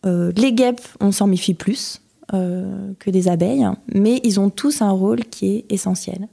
Les 0.05 0.53
guêpes, 0.53 0.87
on 1.01 1.11
s'en 1.11 1.27
méfie 1.27 1.55
plus 1.55 1.99
que 2.31 3.09
des 3.09 3.27
abeilles, 3.27 3.67
mais 3.93 4.19
ils 4.23 4.39
ont 4.39 4.49
tous 4.49 4.81
un 4.81 4.91
rôle 4.91 5.25
qui 5.25 5.55
est 5.55 5.65
essentiel. 5.69 6.27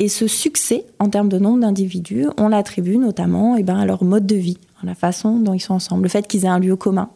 Et 0.00 0.08
ce 0.08 0.26
succès, 0.26 0.86
en 0.98 1.10
termes 1.10 1.28
de 1.28 1.38
nombre 1.38 1.60
d'individus, 1.60 2.26
on 2.38 2.48
l'attribue 2.48 2.96
notamment 2.96 3.56
eh 3.56 3.62
ben, 3.62 3.76
à 3.76 3.84
leur 3.84 4.02
mode 4.02 4.26
de 4.26 4.34
vie, 4.34 4.56
à 4.82 4.86
la 4.86 4.94
façon 4.94 5.38
dont 5.38 5.52
ils 5.52 5.60
sont 5.60 5.74
ensemble, 5.74 6.04
le 6.04 6.08
fait 6.08 6.26
qu'ils 6.26 6.46
aient 6.46 6.48
un 6.48 6.58
lieu 6.58 6.74
commun, 6.74 7.10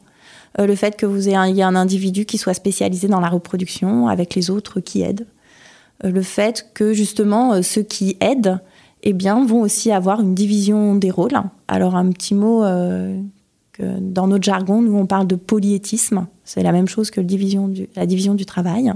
euh, 0.60 0.66
le 0.66 0.74
fait 0.74 0.94
que 0.94 1.06
vous 1.06 1.28
ayez 1.28 1.36
un, 1.36 1.48
y 1.48 1.60
ait 1.60 1.64
un 1.64 1.76
individu 1.76 2.26
qui 2.26 2.36
soit 2.36 2.52
spécialisé 2.52 3.08
dans 3.08 3.20
la 3.20 3.30
reproduction 3.30 4.06
avec 4.06 4.34
les 4.34 4.50
autres 4.50 4.80
qui 4.80 5.00
aident, 5.00 5.26
euh, 6.04 6.10
le 6.10 6.20
fait 6.20 6.66
que 6.74 6.92
justement 6.92 7.54
euh, 7.54 7.62
ceux 7.62 7.82
qui 7.82 8.18
aident 8.20 8.60
eh 9.02 9.14
bien, 9.14 9.46
vont 9.46 9.62
aussi 9.62 9.90
avoir 9.90 10.20
une 10.20 10.34
division 10.34 10.94
des 10.94 11.10
rôles. 11.10 11.40
Alors 11.68 11.96
un 11.96 12.10
petit 12.10 12.34
mot 12.34 12.64
dans 13.78 14.26
notre 14.26 14.44
jargon, 14.44 14.80
nous 14.80 14.96
on 14.96 15.04
parle 15.04 15.26
de 15.26 15.36
polyétisme, 15.36 16.26
c'est 16.44 16.62
la 16.62 16.72
même 16.72 16.88
chose 16.88 17.10
que 17.10 17.20
la 17.20 18.06
division 18.06 18.34
du 18.34 18.46
travail, 18.46 18.92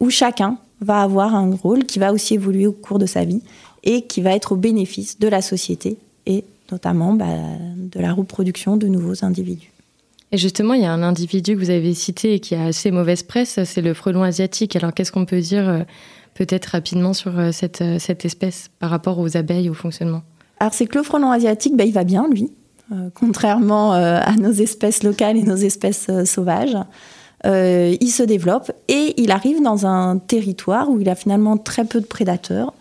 où 0.00 0.10
chacun 0.10 0.58
va 0.80 1.02
avoir 1.02 1.34
un 1.34 1.54
rôle 1.54 1.84
qui 1.84 1.98
va 1.98 2.12
aussi 2.12 2.34
évoluer 2.34 2.66
au 2.66 2.72
cours 2.72 2.98
de 2.98 3.06
sa 3.06 3.24
vie 3.24 3.42
et 3.84 4.02
qui 4.02 4.20
va 4.20 4.32
être 4.32 4.52
au 4.52 4.56
bénéfice 4.56 5.18
de 5.18 5.28
la 5.28 5.42
société 5.42 5.96
et 6.26 6.44
notamment 6.70 7.14
bah, 7.14 7.26
de 7.76 8.00
la 8.00 8.12
reproduction 8.12 8.76
de 8.76 8.86
nouveaux 8.86 9.24
individus. 9.24 9.72
Et 10.32 10.38
justement, 10.38 10.74
il 10.74 10.82
y 10.82 10.86
a 10.86 10.92
un 10.92 11.02
individu 11.02 11.54
que 11.54 11.60
vous 11.60 11.70
avez 11.70 11.94
cité 11.94 12.34
et 12.34 12.40
qui 12.40 12.54
a 12.54 12.64
assez 12.64 12.90
mauvaise 12.90 13.22
presse, 13.22 13.60
c'est 13.64 13.82
le 13.82 13.94
frelon 13.94 14.22
asiatique. 14.22 14.74
Alors 14.74 14.92
qu'est-ce 14.92 15.12
qu'on 15.12 15.24
peut 15.24 15.40
dire 15.40 15.68
euh, 15.68 15.82
peut-être 16.34 16.66
rapidement 16.66 17.12
sur 17.12 17.38
euh, 17.38 17.52
cette, 17.52 17.80
euh, 17.80 17.98
cette 18.00 18.24
espèce 18.24 18.68
par 18.80 18.90
rapport 18.90 19.20
aux 19.20 19.36
abeilles, 19.36 19.70
au 19.70 19.74
fonctionnement? 19.74 20.22
Alors 20.58 20.74
c'est 20.74 20.86
que 20.86 20.98
le 20.98 21.04
frelon 21.04 21.30
asiatique, 21.30 21.76
bah, 21.76 21.84
il 21.84 21.92
va 21.92 22.02
bien, 22.02 22.28
lui, 22.28 22.50
euh, 22.92 23.10
contrairement 23.14 23.94
euh, 23.94 24.20
à 24.22 24.36
nos 24.36 24.52
espèces 24.52 25.02
locales 25.02 25.36
et 25.36 25.42
nos 25.42 25.56
espèces 25.56 26.06
euh, 26.08 26.24
sauvages. 26.24 26.76
Euh, 27.46 27.96
il 28.00 28.10
se 28.10 28.22
développe 28.22 28.72
et 28.88 29.14
il 29.18 29.30
arrive 29.30 29.62
dans 29.62 29.86
un 29.86 30.18
territoire 30.18 30.90
où 30.90 31.00
il 31.00 31.08
a 31.08 31.14
finalement 31.14 31.56
très 31.56 31.84
peu 31.84 32.00
de 32.00 32.06
prédateurs. 32.06 32.74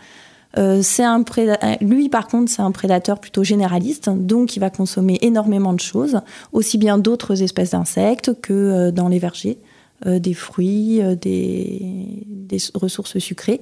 Euh, 0.57 0.81
préda- 1.25 1.59
lui, 1.81 2.09
par 2.09 2.27
contre, 2.27 2.49
c'est 2.49 2.61
un 2.61 2.71
prédateur 2.71 3.19
plutôt 3.19 3.43
généraliste, 3.43 4.09
donc 4.09 4.55
il 4.55 4.59
va 4.59 4.69
consommer 4.69 5.17
énormément 5.21 5.73
de 5.73 5.79
choses, 5.79 6.21
aussi 6.53 6.77
bien 6.77 6.97
d'autres 6.97 7.41
espèces 7.41 7.71
d'insectes 7.71 8.39
que 8.41 8.53
euh, 8.53 8.91
dans 8.91 9.09
les 9.09 9.19
vergers, 9.19 9.57
euh, 10.05 10.19
des 10.19 10.33
fruits, 10.33 11.01
euh, 11.01 11.15
des, 11.15 12.57
ressources 12.73 13.17
sucrées. 13.19 13.59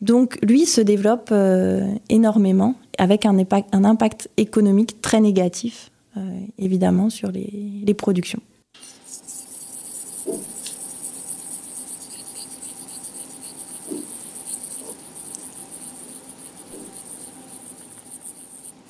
Donc 0.00 0.38
lui 0.42 0.66
se 0.66 0.80
développe 0.80 1.28
euh, 1.30 1.86
énormément 2.08 2.74
avec 2.98 3.24
un 3.24 3.38
impact, 3.38 4.28
économique 4.36 5.00
très 5.00 5.20
négatif, 5.20 5.90
euh, 6.16 6.20
évidemment, 6.58 7.08
sur 7.08 7.30
les 7.30 7.94
productions. 7.94 8.40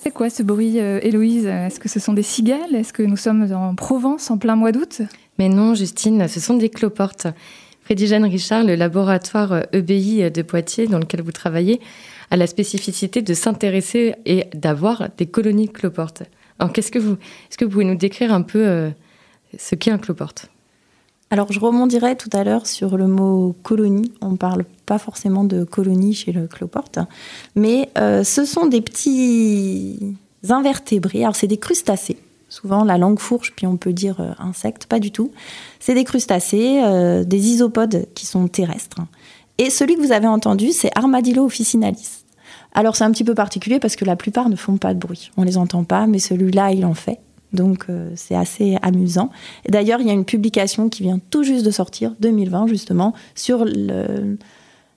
C'est 0.07 0.13
quoi 0.13 0.31
ce 0.31 0.45
bruit, 0.45 0.79
euh, 0.79 1.01
Héloïse? 1.03 1.47
Est-ce 1.47 1.81
que 1.81 1.89
ce 1.89 1.99
sont 1.99 2.13
des 2.13 2.23
cigales? 2.23 2.77
Est-ce 2.77 2.93
que 2.93 3.03
nous 3.03 3.17
sommes 3.17 3.53
en 3.53 3.75
Provence 3.75 4.31
en 4.31 4.39
plein 4.39 4.55
mois 4.55 4.71
d'août? 4.71 5.03
Mais 5.37 5.49
non, 5.49 5.75
Justine, 5.75 6.29
ce 6.29 6.39
sont 6.39 6.55
des 6.55 6.69
cloportes. 6.69 7.27
Freddy 7.83 8.07
Richard, 8.15 8.63
le 8.63 8.77
laboratoire 8.77 9.51
euh, 9.51 9.63
EBI 9.73 10.31
de 10.31 10.43
Poitiers 10.43 10.87
dans 10.87 11.01
lequel 11.01 11.23
vous 11.23 11.33
travaillez, 11.33 11.81
a 12.31 12.37
la 12.37 12.47
spécificité 12.47 13.21
de 13.21 13.35
s'intéresser 13.35 14.15
et 14.27 14.45
d'avoir 14.55 15.09
des 15.19 15.27
colonies 15.27 15.67
de 15.67 15.73
cloportes. 15.73 16.23
Alors, 16.61 16.73
qu'est-ce 16.73 16.93
que 16.93 17.01
vous, 17.01 17.15
est-ce 17.51 17.59
que 17.59 17.65
vous 17.65 17.73
pouvez 17.73 17.85
nous 17.85 17.97
décrire 17.97 18.33
un 18.33 18.43
peu 18.43 18.65
euh, 18.65 18.91
ce 19.59 19.75
qu'est 19.75 19.91
un 19.91 19.99
cloporte 19.99 20.49
Alors, 21.31 21.51
je 21.51 21.59
rebondirai 21.59 22.17
tout 22.17 22.31
à 22.33 22.45
l'heure 22.45 22.67
sur 22.67 22.97
le 22.97 23.09
mot 23.09 23.57
colonie. 23.65 24.13
On 24.21 24.31
ne 24.31 24.37
parle 24.37 24.65
pas 24.87 24.99
forcément 24.99 25.43
de 25.43 25.65
colonie 25.65 26.15
chez 26.15 26.31
le 26.31 26.47
cloporte, 26.47 27.01
mais 27.57 27.91
euh, 27.99 28.23
ce 28.23 28.45
sont 28.45 28.67
des 28.67 28.81
petits 28.81 30.17
invertébrés. 30.49 31.23
Alors, 31.23 31.35
c'est 31.35 31.49
des 31.49 31.57
crustacés. 31.57 32.19
Souvent, 32.49 32.85
la 32.85 32.97
langue 32.97 33.19
fourche, 33.19 33.53
puis 33.57 33.67
on 33.67 33.77
peut 33.77 33.93
dire 33.93 34.21
euh, 34.21 34.31
insectes, 34.39 34.87
pas 34.87 35.01
du 35.01 35.11
tout. 35.11 35.33
C'est 35.81 35.95
des 35.95 36.05
crustacés, 36.05 36.81
euh, 36.85 37.25
des 37.25 37.49
isopodes 37.49 38.07
qui 38.15 38.25
sont 38.25 38.47
terrestres. 38.47 39.01
Et 39.59 39.71
celui 39.71 39.97
que 39.97 40.01
vous 40.01 40.13
avez 40.13 40.29
entendu, 40.29 40.71
c'est 40.71 40.97
Armadillo 40.97 41.45
officinalis. 41.45 42.25
Alors, 42.73 42.95
c'est 42.95 43.05
un 43.05 43.11
petit 43.11 43.25
peu 43.25 43.35
particulier 43.35 43.81
parce 43.81 43.97
que 43.97 44.05
la 44.05 44.15
plupart 44.15 44.49
ne 44.49 44.55
font 44.55 44.77
pas 44.77 44.95
de 44.95 45.01
bruit. 45.01 45.33
On 45.37 45.43
les 45.43 45.57
entend 45.57 45.83
pas, 45.83 46.07
mais 46.07 46.21
celui-là, 46.21 46.71
il 46.71 46.85
en 46.85 46.95
fait. 46.95 47.19
Donc 47.53 47.87
euh, 47.89 48.11
c'est 48.17 48.35
assez 48.35 48.77
amusant. 48.83 49.31
D'ailleurs, 49.69 50.01
il 50.01 50.07
y 50.07 50.11
a 50.11 50.13
une 50.13 50.25
publication 50.25 50.89
qui 50.89 51.03
vient 51.03 51.21
tout 51.31 51.43
juste 51.43 51.65
de 51.65 51.71
sortir, 51.71 52.13
2020 52.21 52.67
justement, 52.67 53.15
sur 53.35 53.65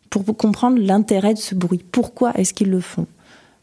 pour 0.10 0.26
comprendre 0.36 0.80
l'intérêt 0.80 1.34
de 1.34 1.40
ce 1.40 1.56
bruit. 1.56 1.84
Pourquoi 1.92 2.34
est-ce 2.36 2.54
qu'ils 2.54 2.72
le 2.72 2.80
font? 2.80 3.06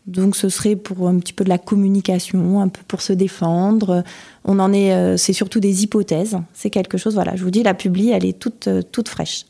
Donc 0.07 0.37
ce 0.37 0.49
serait 0.49 0.77
pour 0.77 1.09
un 1.09 1.19
petit 1.19 1.33
peu 1.33 1.43
de 1.43 1.49
la 1.49 1.59
communication, 1.59 2.61
un 2.61 2.69
peu 2.69 2.83
pour 2.87 3.03
se 3.03 3.13
défendre. 3.13 4.05
On 4.45 4.61
en 4.61 4.73
est, 4.73 4.95
euh, 4.95 5.17
c'est 5.17 5.33
surtout 5.33 5.59
des 5.59 5.83
hypothèses. 5.83 6.39
C'est 6.55 6.71
quelque 6.71 6.97
chose. 6.97 7.15
Voilà, 7.15 7.35
je 7.35 7.43
vous 7.43 7.51
dis, 7.51 7.65
la 7.65 7.75
publi, 7.75 8.11
elle 8.11 8.25
est 8.25 8.39
toute 8.39 8.69
euh, 8.69 8.83
toute 8.83 9.09
fraîche. 9.09 9.47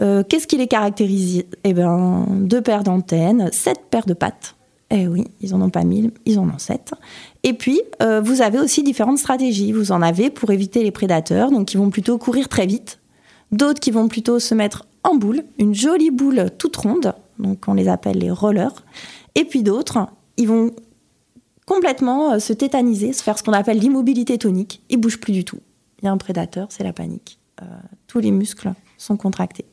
Qu'est-ce 0.00 0.46
qui 0.46 0.56
les 0.56 0.68
caractérise? 0.68 1.42
Eh 1.64 1.72
ben, 1.72 2.24
deux 2.42 2.62
paires 2.62 2.84
d'antennes, 2.84 3.50
sept 3.50 3.80
paires 3.90 4.06
de 4.06 4.14
pattes. 4.14 4.54
Eh 4.90 5.06
oui, 5.06 5.26
ils 5.40 5.54
en 5.54 5.60
ont 5.60 5.70
pas 5.70 5.84
mille, 5.84 6.12
ils 6.24 6.38
en 6.38 6.44
ont 6.44 6.58
sept. 6.58 6.92
Et 7.44 7.52
puis, 7.52 7.80
euh, 8.02 8.20
vous 8.20 8.42
avez 8.42 8.58
aussi 8.58 8.82
différentes 8.82 9.18
stratégies. 9.18 9.72
Vous 9.72 9.92
en 9.92 10.02
avez 10.02 10.30
pour 10.30 10.50
éviter 10.50 10.82
les 10.82 10.90
prédateurs, 10.90 11.50
donc 11.50 11.68
qui 11.68 11.76
vont 11.76 11.90
plutôt 11.90 12.18
courir 12.18 12.48
très 12.48 12.66
vite. 12.66 12.98
D'autres 13.52 13.80
qui 13.80 13.90
vont 13.90 14.08
plutôt 14.08 14.38
se 14.38 14.54
mettre 14.54 14.86
en 15.04 15.14
boule, 15.14 15.44
une 15.58 15.74
jolie 15.74 16.10
boule 16.10 16.50
toute 16.58 16.76
ronde, 16.76 17.14
donc 17.38 17.64
on 17.66 17.74
les 17.74 17.88
appelle 17.88 18.18
les 18.18 18.30
rollers. 18.30 18.84
Et 19.34 19.44
puis 19.44 19.62
d'autres, 19.62 20.08
ils 20.36 20.48
vont 20.48 20.72
complètement 21.64 22.32
euh, 22.32 22.38
se 22.38 22.52
tétaniser, 22.52 23.12
se 23.12 23.22
faire 23.22 23.38
ce 23.38 23.42
qu'on 23.42 23.52
appelle 23.52 23.78
l'immobilité 23.78 24.36
tonique. 24.36 24.82
Ils 24.90 24.98
bougent 24.98 25.20
plus 25.20 25.32
du 25.32 25.44
tout. 25.44 25.60
Il 26.02 26.06
y 26.06 26.08
a 26.08 26.12
un 26.12 26.18
prédateur, 26.18 26.66
c'est 26.70 26.84
la 26.84 26.92
panique. 26.92 27.38
Euh, 27.62 27.64
tous 28.06 28.18
les 28.18 28.30
muscles 28.30 28.72
sont 28.98 29.16
contractés. 29.16 29.64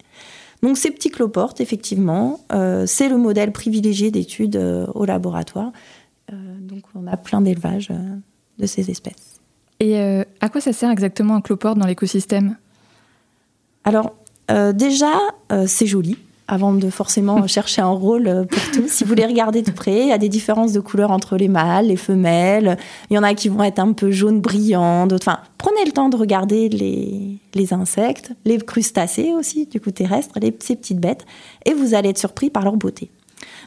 Donc 0.61 0.77
ces 0.77 0.91
petits 0.91 1.09
cloportes, 1.09 1.59
effectivement, 1.59 2.39
c'est 2.87 3.09
le 3.09 3.17
modèle 3.17 3.51
privilégié 3.51 4.09
d'études 4.09 4.55
au 4.95 5.05
laboratoire. 5.05 5.71
Euh, 6.31 6.35
donc 6.59 6.83
on 6.95 7.07
a 7.07 7.17
plein 7.17 7.41
d'élevages 7.41 7.89
euh, 7.91 8.15
de 8.57 8.65
ces 8.65 8.89
espèces. 8.89 9.39
Et 9.79 9.99
euh, 9.99 10.23
à 10.41 10.49
quoi 10.49 10.61
ça 10.61 10.73
sert 10.73 10.89
exactement 10.89 11.35
un 11.35 11.41
cloporte 11.41 11.77
dans 11.77 11.85
l'écosystème? 11.85 12.57
Alors 13.83 14.15
déjà, 14.73 15.11
c'est 15.67 15.85
joli. 15.85 16.17
Avant 16.47 16.73
de 16.73 16.89
forcément 16.91 17.47
chercher 17.47 17.81
un 17.81 17.89
rôle 17.89 18.47
pour 18.49 18.71
tout, 18.71 18.87
si 18.87 19.03
vous 19.03 19.13
les 19.15 19.25
regardez 19.25 19.63
de 19.63 19.71
près, 19.71 20.01
il 20.01 20.07
y 20.07 20.11
a 20.11 20.17
des 20.17 20.29
différences 20.29 20.73
de 20.73 20.79
couleurs 20.79 21.11
entre 21.11 21.37
les 21.37 21.47
mâles, 21.47 21.87
les 21.87 21.95
femelles. 21.95 22.77
Il 23.09 23.15
y 23.15 23.17
en 23.17 23.23
a 23.23 23.33
qui 23.33 23.49
vont 23.49 23.63
être 23.63 23.79
un 23.79 23.93
peu 23.93 24.11
jaune 24.11 24.41
brillant, 24.41 25.07
d'autres. 25.07 25.27
Enfin, 25.27 25.39
prenez 25.57 25.83
le 25.85 25.91
temps 25.91 26.09
de 26.09 26.15
regarder 26.15 26.69
les, 26.69 27.37
les 27.53 27.73
insectes, 27.73 28.31
les 28.43 28.57
crustacés 28.59 29.33
aussi, 29.33 29.65
du 29.65 29.79
coup 29.79 29.91
terrestres, 29.91 30.39
les, 30.39 30.55
ces 30.59 30.75
petites 30.75 30.99
bêtes, 30.99 31.25
et 31.65 31.73
vous 31.73 31.93
allez 31.95 32.09
être 32.09 32.19
surpris 32.19 32.49
par 32.49 32.63
leur 32.63 32.77
beauté. 32.77 33.09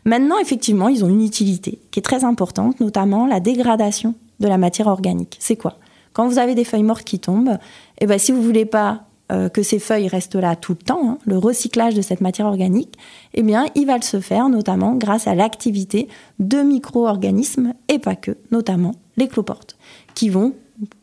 Maintenant, 0.04 0.38
effectivement, 0.38 0.88
ils 0.88 1.04
ont 1.04 1.08
une 1.08 1.24
utilité 1.24 1.80
qui 1.90 1.98
est 1.98 2.02
très 2.02 2.24
importante, 2.24 2.80
notamment 2.80 3.26
la 3.26 3.40
dégradation 3.40 4.14
de 4.40 4.48
la 4.48 4.58
matière 4.58 4.86
organique. 4.86 5.36
C'est 5.40 5.56
quoi? 5.56 5.78
Quand 6.12 6.26
vous 6.26 6.38
avez 6.38 6.54
des 6.54 6.64
feuilles 6.64 6.82
mortes 6.82 7.04
qui 7.04 7.18
tombent, 7.18 7.58
eh 8.00 8.06
ben, 8.06 8.18
si 8.18 8.32
vous 8.32 8.42
voulez 8.42 8.64
pas 8.64 9.04
euh, 9.30 9.48
que 9.48 9.62
ces 9.62 9.78
feuilles 9.78 10.08
restent 10.08 10.36
là 10.36 10.56
tout 10.56 10.72
le 10.72 10.78
temps, 10.78 11.10
hein, 11.10 11.18
le 11.26 11.36
recyclage 11.36 11.94
de 11.94 12.00
cette 12.00 12.20
matière 12.20 12.46
organique, 12.46 12.96
eh 13.34 13.42
bien, 13.42 13.66
il 13.74 13.86
va 13.86 14.00
se 14.00 14.20
faire 14.20 14.48
notamment 14.48 14.94
grâce 14.94 15.26
à 15.26 15.34
l'activité 15.34 16.08
de 16.38 16.62
micro-organismes 16.62 17.74
et 17.88 17.98
pas 17.98 18.16
que, 18.16 18.36
notamment 18.50 18.94
les 19.16 19.28
cloportes, 19.28 19.76
qui 20.14 20.28
vont 20.28 20.54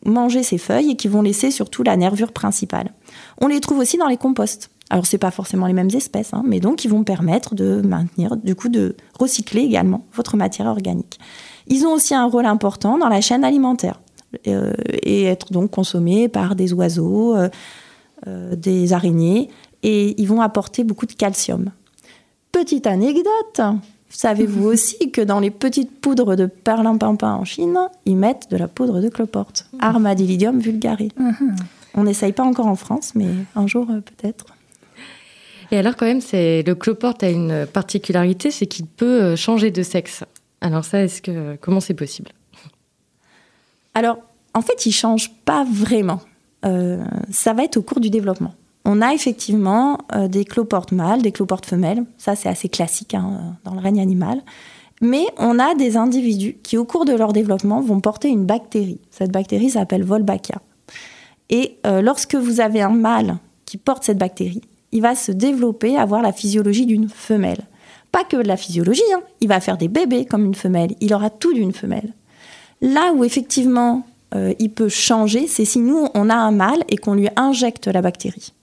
manger 0.04 0.42
ces 0.42 0.58
feuilles 0.58 0.90
et 0.90 0.96
qui 0.96 1.08
vont 1.08 1.22
laisser 1.22 1.50
surtout 1.50 1.82
la 1.82 1.96
nervure 1.96 2.32
principale. 2.32 2.92
On 3.40 3.46
les 3.46 3.60
trouve 3.60 3.78
aussi 3.78 3.96
dans 3.96 4.08
les 4.08 4.16
composts. 4.16 4.70
Alors, 4.90 5.06
c'est 5.06 5.18
pas 5.18 5.30
forcément 5.30 5.66
les 5.66 5.72
mêmes 5.72 5.90
espèces, 5.92 6.32
hein, 6.32 6.42
mais 6.46 6.60
donc 6.60 6.84
ils 6.84 6.90
vont 6.90 7.02
permettre 7.02 7.54
de 7.54 7.80
maintenir, 7.80 8.36
du 8.36 8.54
coup, 8.54 8.68
de 8.68 8.94
recycler 9.18 9.62
également 9.62 10.04
votre 10.14 10.36
matière 10.36 10.66
organique. 10.66 11.18
Ils 11.66 11.84
ont 11.86 11.92
aussi 11.92 12.14
un 12.14 12.26
rôle 12.26 12.46
important 12.46 12.96
dans 12.96 13.08
la 13.08 13.20
chaîne 13.20 13.42
alimentaire 13.42 14.00
euh, 14.46 14.72
et 15.02 15.24
être 15.24 15.52
donc 15.52 15.72
consommés 15.72 16.28
par 16.28 16.54
des 16.54 16.72
oiseaux, 16.72 17.34
euh, 17.34 17.48
euh, 18.28 18.54
des 18.54 18.92
araignées, 18.92 19.50
et 19.82 20.20
ils 20.20 20.28
vont 20.28 20.40
apporter 20.40 20.84
beaucoup 20.84 21.06
de 21.06 21.12
calcium. 21.12 21.70
Petite 22.52 22.86
anecdote, 22.86 23.60
savez-vous 24.08 24.66
aussi 24.68 25.10
que 25.10 25.20
dans 25.20 25.40
les 25.40 25.50
petites 25.50 26.00
poudres 26.00 26.36
de 26.36 26.46
perlimpinpin 26.46 27.34
en 27.34 27.44
Chine, 27.44 27.78
ils 28.04 28.16
mettent 28.16 28.50
de 28.50 28.56
la 28.56 28.68
poudre 28.68 29.00
de 29.00 29.08
cloporte, 29.08 29.68
Armadillidium 29.80 30.60
vulgare. 30.60 30.98
On 31.96 32.04
n'essaye 32.04 32.32
pas 32.32 32.44
encore 32.44 32.66
en 32.66 32.76
France, 32.76 33.12
mais 33.14 33.28
un 33.54 33.66
jour 33.66 33.86
euh, 33.90 34.00
peut-être. 34.00 34.55
Et 35.70 35.78
alors 35.78 35.96
quand 35.96 36.06
même, 36.06 36.20
c'est 36.20 36.62
le 36.62 36.74
cloporte 36.74 37.22
a 37.22 37.30
une 37.30 37.66
particularité, 37.66 38.50
c'est 38.50 38.66
qu'il 38.66 38.86
peut 38.86 39.22
euh, 39.22 39.36
changer 39.36 39.70
de 39.70 39.82
sexe. 39.82 40.24
Alors 40.60 40.84
ça, 40.84 41.02
est-ce 41.02 41.22
que 41.22 41.56
comment 41.60 41.80
c'est 41.80 41.94
possible? 41.94 42.30
Alors, 43.94 44.18
en 44.54 44.62
fait, 44.62 44.86
ils 44.86 44.92
changent 44.92 45.32
pas 45.44 45.64
vraiment. 45.64 46.20
Euh, 46.64 47.04
ça 47.30 47.52
va 47.52 47.64
être 47.64 47.76
au 47.76 47.82
cours 47.82 48.00
du 48.00 48.10
développement. 48.10 48.54
On 48.84 49.02
a 49.02 49.12
effectivement 49.12 49.98
euh, 50.14 50.28
des 50.28 50.44
cloportes 50.44 50.92
mâles, 50.92 51.22
des 51.22 51.32
cloportes 51.32 51.66
femelles. 51.66 52.04
Ça, 52.18 52.36
c'est 52.36 52.48
assez 52.48 52.68
classique 52.68 53.14
hein, 53.14 53.56
dans 53.64 53.74
le 53.74 53.80
règne 53.80 54.00
animal. 54.00 54.42
Mais 55.02 55.26
on 55.38 55.58
a 55.58 55.74
des 55.74 55.96
individus 55.96 56.56
qui, 56.62 56.78
au 56.78 56.84
cours 56.84 57.04
de 57.04 57.12
leur 57.12 57.32
développement, 57.32 57.80
vont 57.80 58.00
porter 58.00 58.28
une 58.28 58.46
bactérie. 58.46 59.00
Cette 59.10 59.30
bactérie 59.30 59.70
s'appelle 59.70 60.04
Wolbachia. 60.04 60.62
Et 61.50 61.76
lorsque 61.84 62.34
vous 62.34 62.60
avez 62.60 62.80
un 62.80 62.88
mâle 62.88 63.36
qui 63.66 63.76
porte 63.76 64.04
cette 64.04 64.16
bactérie, 64.16 64.62
il 64.96 65.02
va 65.02 65.14
se 65.14 65.30
développer, 65.30 65.98
avoir 65.98 66.22
la 66.22 66.32
physiologie 66.32 66.86
d'une 66.86 67.10
femelle. 67.10 67.66
Pas 68.12 68.24
que 68.24 68.38
de 68.38 68.48
la 68.48 68.56
physiologie, 68.56 69.02
hein. 69.14 69.20
il 69.42 69.48
va 69.48 69.60
faire 69.60 69.76
des 69.76 69.88
bébés 69.88 70.24
comme 70.24 70.46
une 70.46 70.54
femelle, 70.54 70.94
il 71.02 71.12
aura 71.12 71.28
tout 71.28 71.52
d'une 71.52 71.74
femelle. 71.74 72.14
Là 72.80 73.12
où 73.12 73.22
effectivement 73.22 74.06
euh, 74.34 74.54
il 74.58 74.70
peut 74.70 74.88
changer, 74.88 75.48
c'est 75.48 75.66
si 75.66 75.80
nous, 75.80 76.08
on 76.14 76.30
a 76.30 76.34
un 76.34 76.50
mâle 76.50 76.82
et 76.88 76.96
qu'on 76.96 77.12
lui 77.12 77.28
injecte 77.36 77.88
la 77.88 78.00
bactérie. 78.00 78.54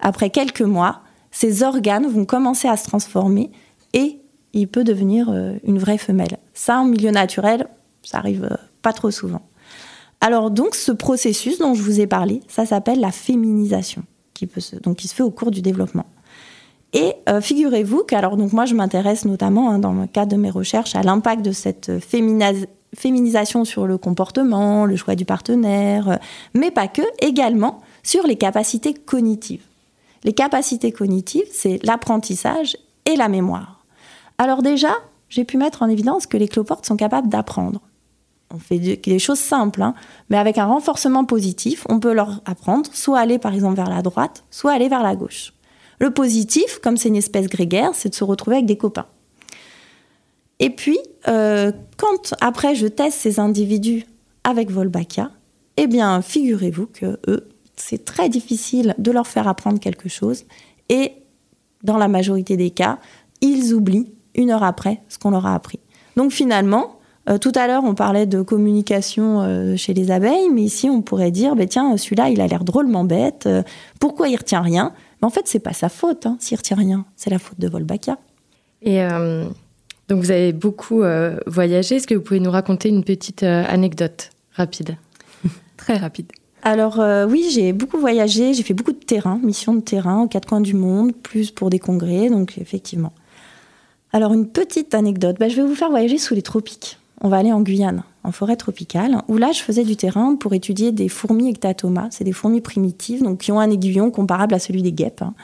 Après 0.00 0.30
quelques 0.30 0.62
mois, 0.62 1.02
ses 1.30 1.62
organes 1.62 2.08
vont 2.08 2.24
commencer 2.24 2.66
à 2.66 2.76
se 2.76 2.88
transformer 2.88 3.52
et 3.92 4.18
il 4.54 4.66
peut 4.66 4.82
devenir 4.82 5.28
euh, 5.30 5.58
une 5.62 5.78
vraie 5.78 5.98
femelle. 5.98 6.38
Ça, 6.54 6.80
en 6.80 6.86
milieu 6.86 7.12
naturel, 7.12 7.68
ça 8.02 8.18
arrive 8.18 8.48
euh, 8.50 8.56
pas 8.82 8.92
trop 8.92 9.12
souvent. 9.12 9.42
Alors 10.20 10.50
donc, 10.50 10.74
ce 10.74 10.90
processus 10.90 11.60
dont 11.60 11.74
je 11.74 11.82
vous 11.82 12.00
ai 12.00 12.08
parlé, 12.08 12.40
ça 12.48 12.66
s'appelle 12.66 12.98
la 12.98 13.12
féminisation, 13.12 14.02
qui, 14.46 14.60
se, 14.60 14.76
donc, 14.76 14.96
qui 14.96 15.08
se 15.08 15.14
fait 15.14 15.22
au 15.22 15.30
cours 15.30 15.50
du 15.50 15.62
développement. 15.62 16.06
Et 16.92 17.14
euh, 17.28 17.40
figurez-vous 17.40 18.04
qu'alors 18.04 18.36
donc 18.36 18.52
moi 18.54 18.64
je 18.64 18.74
m'intéresse 18.74 19.26
notamment 19.26 19.70
hein, 19.70 19.78
dans 19.78 19.92
le 19.92 20.06
cadre 20.06 20.32
de 20.32 20.40
mes 20.40 20.50
recherches 20.50 20.94
à 20.94 21.02
l'impact 21.02 21.44
de 21.44 21.52
cette 21.52 21.90
euh, 21.90 22.00
féminisation 22.94 23.66
sur 23.66 23.86
le 23.86 23.98
comportement, 23.98 24.86
le 24.86 24.96
choix 24.96 25.14
du 25.14 25.26
partenaire, 25.26 26.08
euh, 26.08 26.16
mais 26.54 26.70
pas 26.70 26.88
que, 26.88 27.02
également 27.20 27.80
sur 28.02 28.26
les 28.26 28.36
capacités 28.36 28.94
cognitives. 28.94 29.64
Les 30.24 30.32
capacités 30.32 30.90
cognitives, 30.90 31.46
c'est 31.52 31.78
l'apprentissage 31.84 32.76
et 33.04 33.16
la 33.16 33.28
mémoire. 33.28 33.84
Alors 34.38 34.62
déjà, 34.62 34.94
j'ai 35.28 35.44
pu 35.44 35.58
mettre 35.58 35.82
en 35.82 35.88
évidence 35.88 36.26
que 36.26 36.38
les 36.38 36.48
cloportes 36.48 36.86
sont 36.86 36.96
capables 36.96 37.28
d'apprendre. 37.28 37.82
On 38.50 38.58
fait 38.58 38.78
des 38.78 39.18
choses 39.18 39.38
simples, 39.38 39.82
hein, 39.82 39.94
mais 40.30 40.38
avec 40.38 40.56
un 40.56 40.64
renforcement 40.64 41.24
positif, 41.24 41.84
on 41.88 42.00
peut 42.00 42.14
leur 42.14 42.40
apprendre 42.46 42.88
soit 42.94 43.18
aller 43.18 43.38
par 43.38 43.52
exemple 43.52 43.76
vers 43.76 43.90
la 43.90 44.00
droite, 44.00 44.44
soit 44.50 44.72
aller 44.72 44.88
vers 44.88 45.02
la 45.02 45.16
gauche. 45.16 45.52
Le 45.98 46.10
positif, 46.10 46.78
comme 46.82 46.96
c'est 46.96 47.08
une 47.08 47.16
espèce 47.16 47.48
grégaire, 47.48 47.90
c'est 47.94 48.08
de 48.08 48.14
se 48.14 48.24
retrouver 48.24 48.56
avec 48.56 48.66
des 48.66 48.78
copains. 48.78 49.06
Et 50.60 50.70
puis, 50.70 50.98
euh, 51.28 51.72
quand 51.98 52.34
après 52.40 52.74
je 52.74 52.86
teste 52.86 53.18
ces 53.18 53.38
individus 53.38 54.04
avec 54.44 54.70
Wolbachia, 54.70 55.30
eh 55.76 55.86
bien, 55.86 56.22
figurez-vous 56.22 56.86
que 56.86 57.18
eux, 57.28 57.48
c'est 57.76 58.04
très 58.04 58.28
difficile 58.28 58.94
de 58.98 59.10
leur 59.10 59.26
faire 59.26 59.46
apprendre 59.46 59.78
quelque 59.78 60.08
chose, 60.08 60.44
et 60.88 61.12
dans 61.82 61.96
la 61.98 62.08
majorité 62.08 62.56
des 62.56 62.70
cas, 62.70 62.98
ils 63.40 63.72
oublient 63.74 64.12
une 64.34 64.50
heure 64.50 64.64
après 64.64 65.02
ce 65.08 65.18
qu'on 65.18 65.30
leur 65.30 65.46
a 65.46 65.54
appris. 65.54 65.78
Donc 66.16 66.32
finalement, 66.32 66.97
Euh, 67.28 67.38
tout 67.38 67.52
à 67.54 67.66
l'heure, 67.66 67.84
on 67.84 67.94
parlait 67.94 68.26
de 68.26 68.42
communication 68.42 69.42
euh, 69.42 69.76
chez 69.76 69.92
les 69.92 70.10
abeilles, 70.10 70.48
mais 70.52 70.62
ici, 70.62 70.88
on 70.88 71.02
pourrait 71.02 71.30
dire, 71.30 71.56
bah, 71.56 71.66
tiens, 71.66 71.96
celui-là, 71.96 72.30
il 72.30 72.40
a 72.40 72.46
l'air 72.46 72.64
drôlement 72.64 73.04
bête. 73.04 73.44
euh, 73.46 73.62
pourquoi 74.00 74.28
il 74.28 74.36
retient 74.36 74.62
rien? 74.62 74.92
Mais 75.20 75.26
en 75.26 75.30
fait, 75.30 75.42
c'est 75.44 75.58
pas 75.58 75.72
sa 75.72 75.88
faute 75.88 76.26
hein, 76.26 76.36
s'il 76.40 76.56
retient 76.56 76.76
rien. 76.76 77.04
C'est 77.16 77.30
la 77.30 77.38
faute 77.38 77.58
de 77.60 77.68
Volbachia. 77.68 78.18
Et 78.82 79.02
euh, 79.02 79.44
donc, 80.08 80.20
vous 80.20 80.30
avez 80.30 80.52
beaucoup 80.52 81.02
euh, 81.02 81.38
voyagé. 81.46 81.96
Est-ce 81.96 82.06
que 82.06 82.14
vous 82.14 82.22
pouvez 82.22 82.40
nous 82.40 82.50
raconter 82.50 82.88
une 82.88 83.04
petite 83.04 83.42
euh, 83.42 83.64
anecdote 83.68 84.30
rapide? 84.52 84.96
Très 85.76 85.96
rapide. 85.96 86.32
Alors 86.62 86.98
euh, 86.98 87.24
oui, 87.26 87.48
j'ai 87.52 87.72
beaucoup 87.72 87.98
voyagé, 87.98 88.52
j'ai 88.52 88.64
fait 88.64 88.74
beaucoup 88.74 88.92
de 88.92 88.98
terrain, 88.98 89.38
missions 89.42 89.74
de 89.74 89.80
terrain 89.80 90.22
aux 90.22 90.26
quatre 90.26 90.48
coins 90.48 90.60
du 90.60 90.74
monde, 90.74 91.14
plus 91.14 91.52
pour 91.52 91.70
des 91.70 91.78
congrès, 91.78 92.28
donc 92.30 92.58
effectivement. 92.58 93.12
Alors 94.12 94.32
une 94.32 94.48
petite 94.48 94.92
anecdote, 94.92 95.36
bah, 95.38 95.48
je 95.48 95.54
vais 95.56 95.62
vous 95.62 95.76
faire 95.76 95.90
voyager 95.90 96.18
sous 96.18 96.34
les 96.34 96.42
tropiques. 96.42 96.98
On 97.20 97.28
va 97.28 97.38
aller 97.38 97.52
en 97.52 97.60
Guyane, 97.60 98.04
en 98.22 98.30
forêt 98.30 98.56
tropicale, 98.56 99.22
où 99.26 99.36
là 99.36 99.50
je 99.52 99.60
faisais 99.60 99.84
du 99.84 99.96
terrain 99.96 100.36
pour 100.36 100.54
étudier 100.54 100.92
des 100.92 101.08
fourmis 101.08 101.48
ectatomas. 101.50 102.08
C'est 102.10 102.24
des 102.24 102.32
fourmis 102.32 102.60
primitives, 102.60 103.22
donc 103.22 103.38
qui 103.38 103.52
ont 103.52 103.58
un 103.58 103.70
aiguillon 103.70 104.10
comparable 104.10 104.54
à 104.54 104.58
celui 104.58 104.82
des 104.82 104.92
guêpes, 104.92 105.22
hein, 105.22 105.34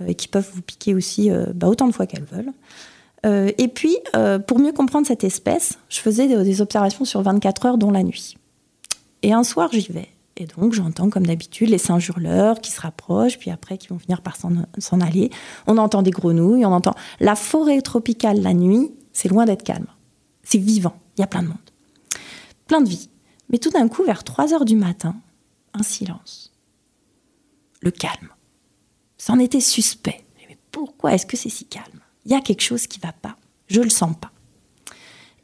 euh, 0.00 0.08
et 0.08 0.14
qui 0.14 0.28
peuvent 0.28 0.50
vous 0.52 0.62
piquer 0.62 0.94
aussi 0.94 1.30
euh, 1.30 1.46
bah, 1.54 1.68
autant 1.68 1.86
de 1.86 1.92
fois 1.92 2.06
qu'elles 2.06 2.24
veulent. 2.24 2.52
Euh, 3.24 3.50
et 3.58 3.68
puis, 3.68 3.96
pour 4.46 4.58
mieux 4.58 4.72
comprendre 4.72 5.06
cette 5.06 5.24
espèce, 5.24 5.78
je 5.88 6.00
faisais 6.00 6.28
des, 6.28 6.60
observations 6.60 7.04
sur 7.04 7.22
24 7.22 7.66
heures, 7.66 7.78
dont 7.78 7.90
la 7.90 8.02
nuit. 8.02 8.36
Et 9.22 9.32
un 9.32 9.42
soir, 9.42 9.70
j'y 9.72 9.90
vais. 9.90 10.08
Et 10.36 10.44
donc, 10.44 10.74
j'entends 10.74 11.08
comme 11.08 11.26
d'habitude 11.26 11.70
les 11.70 11.78
singes 11.78 12.08
hurleurs 12.08 12.60
qui 12.60 12.70
se 12.70 12.80
rapprochent, 12.80 13.38
puis 13.38 13.50
après 13.50 13.78
qui 13.78 13.88
vont 13.88 13.98
finir 13.98 14.20
par 14.20 14.36
s'en 14.36 15.00
aller. 15.00 15.30
On 15.66 15.78
entend 15.78 16.02
des 16.02 16.10
grenouilles, 16.10 16.66
on 16.66 16.72
entend. 16.72 16.94
La 17.18 17.34
forêt 17.34 17.80
tropicale 17.80 18.42
la 18.42 18.52
nuit, 18.52 18.92
c'est 19.12 19.28
loin 19.28 19.46
d'être 19.46 19.62
calme. 19.62 19.86
C'est 20.42 20.58
vivant, 20.58 20.94
il 21.16 21.20
y 21.20 21.24
a 21.24 21.26
plein 21.26 21.42
de 21.42 21.48
monde. 21.48 21.58
Plein 22.66 22.80
de 22.80 22.88
vie. 22.88 23.08
Mais 23.48 23.58
tout 23.58 23.70
d'un 23.70 23.88
coup, 23.88 24.04
vers 24.04 24.24
3 24.24 24.52
heures 24.52 24.64
du 24.64 24.76
matin, 24.76 25.16
un 25.72 25.82
silence. 25.82 26.52
Le 27.80 27.90
calme. 27.90 28.28
C'en 29.18 29.38
était 29.38 29.60
suspect. 29.60 30.24
Mais 30.48 30.58
pourquoi 30.72 31.14
est-ce 31.14 31.26
que 31.26 31.36
c'est 31.36 31.48
si 31.48 31.64
calme? 31.64 32.00
Il 32.24 32.32
y 32.32 32.34
a 32.34 32.40
quelque 32.40 32.62
chose 32.62 32.86
qui 32.86 32.98
va 32.98 33.12
pas. 33.12 33.36
Je 33.68 33.80
le 33.80 33.90
sens 33.90 34.14
pas. 34.20 34.32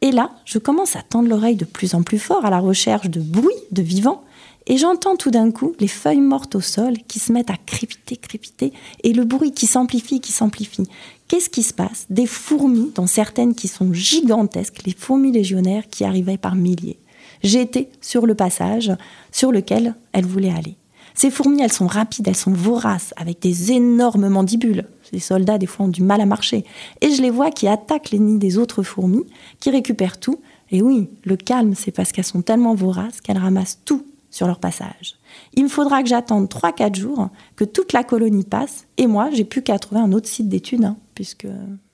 Et 0.01 0.11
là, 0.11 0.33
je 0.45 0.59
commence 0.59 0.97
à 0.97 1.03
tendre 1.03 1.29
l'oreille 1.29 1.57
de 1.57 1.65
plus 1.65 1.95
en 1.95 2.03
plus 2.03 2.19
fort 2.19 2.45
à 2.45 2.51
la 2.51 2.59
recherche 2.59 3.09
de 3.09 3.21
bruit, 3.21 3.55
de 3.71 3.83
vivant, 3.83 4.25
et 4.67 4.77
j'entends 4.77 5.17
tout 5.17 5.31
d'un 5.31 5.53
coup 5.53 5.75
les 5.79 5.89
feuilles 5.89 6.21
mortes 6.21 6.57
au 6.57 6.61
sol 6.61 6.99
qui 7.07 7.21
se 7.21 7.33
mettent 7.33 7.51
à 7.51 7.57
crépiter, 7.57 8.17
crépiter, 8.17 8.73
et 9.05 9.13
le 9.13 9.25
bruit 9.25 9.53
qui 9.53 9.67
s'amplifie, 9.67 10.21
qui 10.21 10.33
s'amplifie. 10.33 10.89
Qu'est-ce 11.33 11.49
qui 11.49 11.63
se 11.63 11.73
passe? 11.73 12.05
Des 12.11 12.27
fourmis, 12.27 12.93
dont 12.95 13.07
certaines 13.07 13.55
qui 13.55 13.67
sont 13.67 13.95
gigantesques, 13.95 14.83
les 14.85 14.93
fourmis 14.93 15.33
légionnaires 15.33 15.89
qui 15.89 16.05
arrivaient 16.05 16.37
par 16.37 16.55
milliers. 16.55 16.99
J'étais 17.43 17.89
sur 18.03 18.27
le 18.27 18.35
passage 18.35 18.93
sur 19.31 19.51
lequel 19.51 19.95
elles 20.13 20.27
voulaient 20.27 20.53
aller. 20.53 20.77
Ces 21.15 21.31
fourmis, 21.31 21.63
elles 21.63 21.73
sont 21.73 21.87
rapides, 21.87 22.29
elles 22.29 22.37
sont 22.37 22.53
voraces, 22.53 23.15
avec 23.17 23.41
des 23.41 23.73
énormes 23.73 24.29
mandibules. 24.29 24.85
Les 25.15 25.21
soldats, 25.21 25.57
des 25.57 25.65
fois, 25.65 25.87
ont 25.87 25.89
du 25.89 26.03
mal 26.03 26.21
à 26.21 26.27
marcher. 26.27 26.67
Et 27.01 27.13
je 27.13 27.23
les 27.23 27.31
vois 27.31 27.51
qui 27.51 27.67
attaquent 27.67 28.11
les 28.11 28.19
nids 28.19 28.37
des 28.37 28.59
autres 28.59 28.83
fourmis, 28.83 29.25
qui 29.59 29.71
récupèrent 29.71 30.21
tout. 30.21 30.39
Et 30.71 30.83
oui, 30.83 31.09
le 31.25 31.39
calme, 31.39 31.73
c'est 31.75 31.93
parce 31.93 32.13
qu'elles 32.13 32.27
sont 32.27 32.43
tellement 32.43 32.75
voraces 32.75 33.23
qu'elles 33.23 33.39
ramassent 33.39 33.79
tout 33.87 34.05
sur 34.31 34.47
leur 34.47 34.59
passage. 34.59 35.15
Il 35.55 35.65
me 35.65 35.69
faudra 35.69 36.03
que 36.03 36.09
j'attende 36.09 36.49
3-4 36.49 36.95
jours, 36.95 37.29
que 37.57 37.65
toute 37.65 37.93
la 37.93 38.05
colonie 38.05 38.45
passe, 38.45 38.87
et 38.99 39.07
moi, 39.07 39.31
j'ai 39.33 39.45
plus 39.45 39.63
qu'à 39.63 39.79
trouver 39.79 40.01
un 40.01 40.13
autre 40.13 40.29
site 40.29 40.49
d'études, 40.49 40.85
hein, 40.85 40.97
puisque 41.23 41.47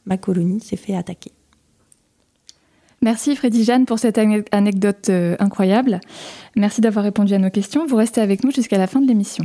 ma 0.07 0.17
colonie 0.17 0.59
s'est 0.59 0.79
fait 0.79 0.97
attaquer. 0.97 1.33
Merci 3.03 3.37
Freddy 3.37 3.62
Jeanne 3.62 3.85
pour 3.85 3.99
cette 3.99 4.17
ane- 4.17 4.43
anecdote 4.53 5.11
euh, 5.11 5.37
incroyable. 5.38 6.01
Merci 6.57 6.81
d'avoir 6.81 7.05
répondu 7.05 7.35
à 7.35 7.38
nos 7.38 7.51
questions. 7.51 7.87
Vous 7.87 7.97
restez 7.97 8.23
avec 8.23 8.43
nous 8.43 8.51
jusqu'à 8.51 8.79
la 8.79 8.87
fin 8.87 9.03
de 9.03 9.07
l'émission. 9.07 9.45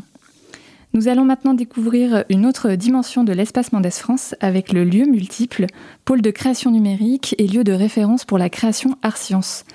Nous 0.93 1.09
allons 1.09 1.25
maintenant 1.25 1.53
découvrir 1.53 2.23
une 2.29 2.45
autre 2.45 2.75
dimension 2.75 3.25
de 3.25 3.33
l'espace 3.33 3.73
Mendes 3.73 3.89
France 3.89 4.35
avec 4.39 4.71
le 4.71 4.85
lieu 4.85 5.03
multiple, 5.05 5.65
pôle 6.05 6.21
de 6.21 6.31
création 6.31 6.71
numérique 6.71 7.35
et 7.37 7.45
lieu 7.47 7.65
de 7.65 7.73
référence 7.73 8.23
pour 8.23 8.37
la 8.37 8.49
création 8.49 8.97
art 9.01 9.17
science. 9.17 9.65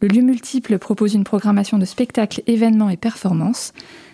Le 0.00 0.06
lieu 0.06 0.22
multiple 0.22 0.78
propose 0.78 1.14
une 1.14 1.24
programmation 1.24 1.78
de 1.78 1.86
spectacles, 1.86 2.42
événements 2.46 2.90
et 2.90 2.96
performances, 2.96 3.72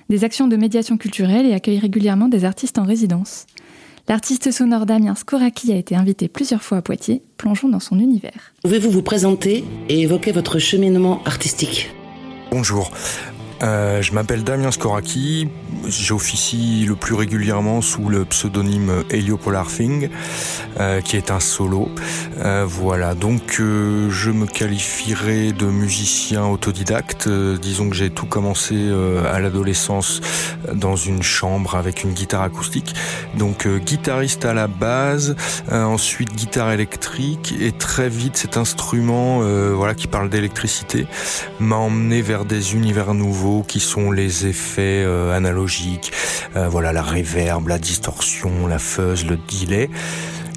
des 0.08 0.24
actions 0.24 0.48
de 0.48 0.56
médiation 0.56 0.96
culturelle 0.96 1.44
et 1.44 1.52
accueille 1.52 1.78
régulièrement 1.78 2.28
des 2.28 2.46
artistes 2.46 2.78
en 2.78 2.84
résidence. 2.84 3.46
L'artiste 4.08 4.50
sonore 4.50 4.84
Damien 4.84 5.14
Skoraki 5.14 5.72
a 5.72 5.76
été 5.76 5.94
invité 5.94 6.28
plusieurs 6.28 6.62
fois 6.62 6.78
à 6.78 6.82
Poitiers. 6.82 7.22
Plongeons 7.36 7.68
dans 7.68 7.80
son 7.80 8.00
univers. 8.00 8.52
Pouvez-vous 8.62 8.90
vous 8.90 9.02
présenter 9.02 9.64
et 9.88 10.00
évoquer 10.00 10.32
votre 10.32 10.58
cheminement 10.58 11.22
artistique? 11.24 11.88
Bonjour. 12.50 12.90
Euh, 13.62 14.02
je 14.02 14.12
m'appelle 14.12 14.42
Damien 14.42 14.72
Skoraki, 14.72 15.48
j'officie 15.86 16.84
le 16.86 16.96
plus 16.96 17.14
régulièrement 17.14 17.80
sous 17.80 18.08
le 18.08 18.24
pseudonyme 18.24 19.04
Heliopolar 19.10 19.68
Thing, 19.68 20.08
euh, 20.80 21.00
qui 21.00 21.16
est 21.16 21.30
un 21.30 21.38
solo. 21.38 21.88
Euh, 22.38 22.64
voilà, 22.66 23.14
donc 23.14 23.58
euh, 23.60 24.10
je 24.10 24.30
me 24.30 24.46
qualifierais 24.46 25.52
de 25.52 25.66
musicien 25.66 26.44
autodidacte. 26.44 27.28
Euh, 27.28 27.56
disons 27.56 27.88
que 27.88 27.94
j'ai 27.94 28.10
tout 28.10 28.26
commencé 28.26 28.90
à 29.32 29.38
l'adolescence 29.38 30.20
dans 30.74 30.96
une 30.96 31.22
chambre 31.22 31.76
avec 31.76 32.02
une 32.02 32.12
guitare 32.12 32.42
acoustique. 32.42 32.94
Donc 33.36 33.66
guitariste 33.66 34.44
à 34.44 34.54
la 34.54 34.66
base, 34.66 35.36
ensuite 35.70 36.34
guitare 36.34 36.72
électrique 36.72 37.54
et 37.60 37.72
très 37.72 38.08
vite 38.08 38.36
cet 38.36 38.56
instrument 38.56 39.40
voilà 39.74 39.94
qui 39.94 40.06
parle 40.06 40.28
d'électricité 40.28 41.06
m'a 41.60 41.76
emmené 41.76 42.22
vers 42.22 42.44
des 42.44 42.74
univers 42.74 43.14
nouveaux 43.14 43.51
qui 43.60 43.78
sont 43.78 44.10
les 44.10 44.46
effets 44.46 45.04
euh, 45.04 45.36
analogiques, 45.36 46.12
euh, 46.56 46.68
voilà 46.68 46.92
la 46.92 47.02
réverb, 47.02 47.68
la 47.68 47.78
distorsion, 47.78 48.66
la 48.66 48.78
fuzz, 48.78 49.26
le 49.26 49.36
delay 49.36 49.90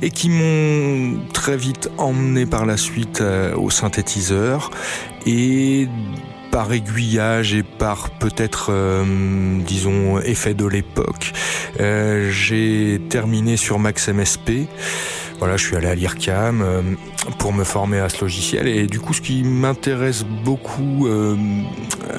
et 0.01 0.11
qui 0.11 0.29
m'ont 0.29 1.19
très 1.33 1.57
vite 1.57 1.89
emmené 1.97 2.45
par 2.45 2.65
la 2.65 2.77
suite 2.77 3.21
euh, 3.21 3.55
au 3.55 3.69
synthétiseur. 3.69 4.71
Et 5.25 5.87
par 6.55 6.71
aiguillage 6.71 7.53
et 7.53 7.63
par 7.63 8.09
peut-être, 8.11 8.67
euh, 8.69 9.03
disons, 9.67 10.21
effet 10.21 10.53
de 10.53 10.65
l'époque, 10.65 11.33
euh, 11.81 12.31
j'ai 12.31 13.01
terminé 13.09 13.57
sur 13.57 13.77
Max 13.77 14.07
MSP. 14.07 14.69
Voilà, 15.39 15.57
je 15.57 15.65
suis 15.65 15.75
allé 15.75 15.87
à 15.87 15.95
l'IRCAM 15.95 16.61
euh, 16.61 16.81
pour 17.39 17.51
me 17.51 17.65
former 17.65 17.99
à 17.99 18.07
ce 18.07 18.21
logiciel 18.21 18.69
et 18.69 18.87
du 18.87 19.01
coup, 19.01 19.13
ce 19.13 19.19
qui 19.19 19.43
m'intéresse 19.43 20.23
beaucoup 20.23 21.09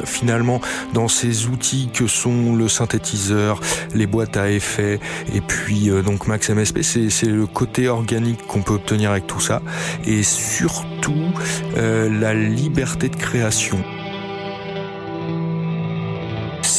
finalement 0.05 0.61
dans 0.92 1.09
ces 1.09 1.46
outils 1.46 1.88
que 1.94 2.07
sont 2.07 2.55
le 2.55 2.68
synthétiseur, 2.68 3.61
les 3.94 4.07
boîtes 4.07 4.37
à 4.37 4.51
effets 4.51 5.01
et 5.35 5.40
puis 5.40 5.88
donc 6.05 6.27
Max 6.27 6.51
MSP, 6.51 6.83
c'est 6.83 7.09
c'est 7.09 7.27
le 7.27 7.46
côté 7.46 7.88
organique 7.88 8.46
qu'on 8.46 8.61
peut 8.61 8.75
obtenir 8.75 9.12
avec 9.12 9.27
tout 9.27 9.40
ça 9.40 9.62
et 10.05 10.22
surtout 10.22 11.33
la 11.75 12.35
liberté 12.35 13.09
de 13.09 13.16
création. 13.16 13.83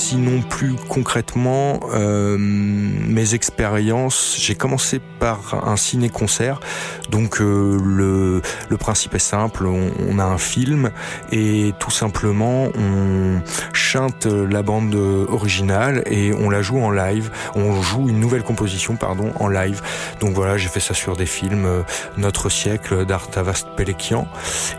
Sinon, 0.09 0.41
plus 0.41 0.75
concrètement, 0.87 1.81
euh, 1.93 2.37
mes 2.39 3.33
expériences, 3.33 4.37
j'ai 4.39 4.55
commencé 4.55 5.01
par 5.19 5.67
un 5.67 5.75
ciné-concert. 5.75 6.61
Donc, 7.09 7.41
euh, 7.41 7.77
le, 7.83 8.41
le 8.69 8.77
principe 8.77 9.13
est 9.15 9.19
simple, 9.19 9.65
on, 9.65 9.91
on 10.09 10.19
a 10.19 10.25
un 10.25 10.37
film 10.37 10.91
et 11.31 11.73
tout 11.79 11.91
simplement, 11.91 12.67
on 12.77 13.41
chante 13.73 14.25
la 14.25 14.61
bande 14.61 14.95
originale 15.29 16.03
et 16.05 16.33
on 16.33 16.49
la 16.49 16.61
joue 16.61 16.79
en 16.79 16.91
live. 16.91 17.31
On 17.55 17.81
joue 17.81 18.09
une 18.09 18.19
nouvelle 18.19 18.43
composition, 18.43 18.95
pardon, 18.95 19.31
en 19.39 19.47
live. 19.47 19.81
Donc 20.19 20.33
voilà, 20.33 20.57
j'ai 20.57 20.67
fait 20.69 20.79
ça 20.79 20.93
sur 20.93 21.15
des 21.15 21.25
films 21.25 21.65
euh, 21.65 21.81
Notre 22.17 22.49
siècle 22.49 23.05
d'Artavast 23.05 23.67
Pelekian 23.75 24.27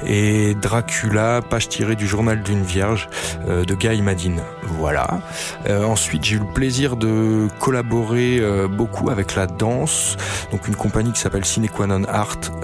et 0.06 0.54
Dracula, 0.54 1.40
page 1.42 1.68
tirée 1.68 1.96
du 1.96 2.06
journal 2.06 2.42
d'une 2.42 2.62
vierge 2.62 3.08
euh, 3.48 3.64
de 3.64 3.74
Guy 3.74 4.02
Madine. 4.02 4.42
Voilà. 4.62 5.20
Euh, 5.68 5.84
ensuite, 5.84 6.24
j'ai 6.24 6.36
eu 6.36 6.40
le 6.40 6.52
plaisir 6.52 6.96
de 6.96 7.48
collaborer 7.58 8.38
euh, 8.40 8.68
beaucoup 8.68 9.10
avec 9.10 9.34
la 9.34 9.46
danse, 9.46 10.16
donc 10.52 10.68
une 10.68 10.76
compagnie 10.76 11.12
qui 11.12 11.20
s'appelle 11.20 11.44
Cinequanon 11.44 12.04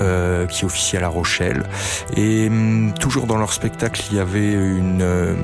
Euh, 0.01 0.47
qui 0.47 0.65
officie 0.65 0.97
à 0.97 1.01
La 1.01 1.09
Rochelle. 1.09 1.63
Et 2.17 2.49
hum, 2.49 2.93
toujours 2.99 3.27
dans 3.27 3.37
leur 3.37 3.53
spectacle, 3.53 4.03
il 4.11 4.17
y 4.17 4.21
avait 4.21 4.53
une 4.53 5.01
euh, 5.03 5.35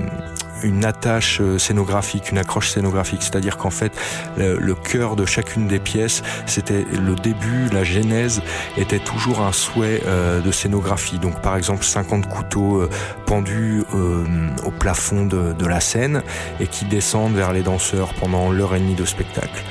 une 0.63 0.85
attache 0.85 1.41
euh, 1.41 1.59
scénographique, 1.59 2.31
une 2.31 2.39
accroche 2.39 2.71
scénographique. 2.71 3.23
C'est-à-dire 3.23 3.57
qu'en 3.57 3.71
fait, 3.71 3.93
le, 4.37 4.59
le, 4.59 4.75
cœur 4.75 5.17
de 5.17 5.25
chacune 5.25 5.67
des 5.67 5.79
pièces, 5.79 6.23
c'était 6.47 6.85
le 6.93 7.15
début, 7.15 7.69
la 7.73 7.85
genèse, 7.85 8.43
était 8.77 8.99
toujours 8.99 9.41
un 9.41 9.53
souhait 9.53 10.03
euh, 10.07 10.41
de 10.41 10.51
scénographie. 10.51 11.19
Donc 11.19 11.41
par 11.41 11.57
exemple, 11.57 11.85
50 11.85 12.29
couteaux 12.29 12.81
euh, 12.81 12.89
pendus 13.27 13.85
euh, 13.95 14.25
au 14.65 14.71
plafond 14.71 15.27
de, 15.27 15.53
de, 15.53 15.67
la 15.67 15.81
scène 15.81 16.23
et 16.59 16.67
qui 16.67 16.85
descendent 16.85 17.35
vers 17.35 17.53
les 17.53 17.63
danseurs 17.63 18.13
pendant 18.15 18.51
l'heure 18.51 18.75
et 18.75 18.81
demie 18.81 18.95
de 18.95 19.05
spectacle. 19.05 19.63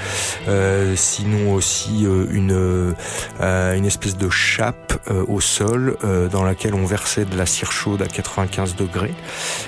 Euh, 0.48 0.96
sinon 0.96 1.54
aussi 1.54 2.06
une, 2.32 2.96
une 3.42 3.86
espèce 3.86 4.16
de 4.18 4.30
chape 4.30 4.94
au 5.28 5.42
sol 5.42 5.98
dans 6.32 6.44
laquelle 6.44 6.74
on 6.74 6.86
versait 6.86 7.26
de 7.26 7.38
la 7.38 7.46
cire 7.46 7.72
chaude 7.72 8.02
à 8.02 8.08
95 8.08 8.76
degrés 8.76 9.14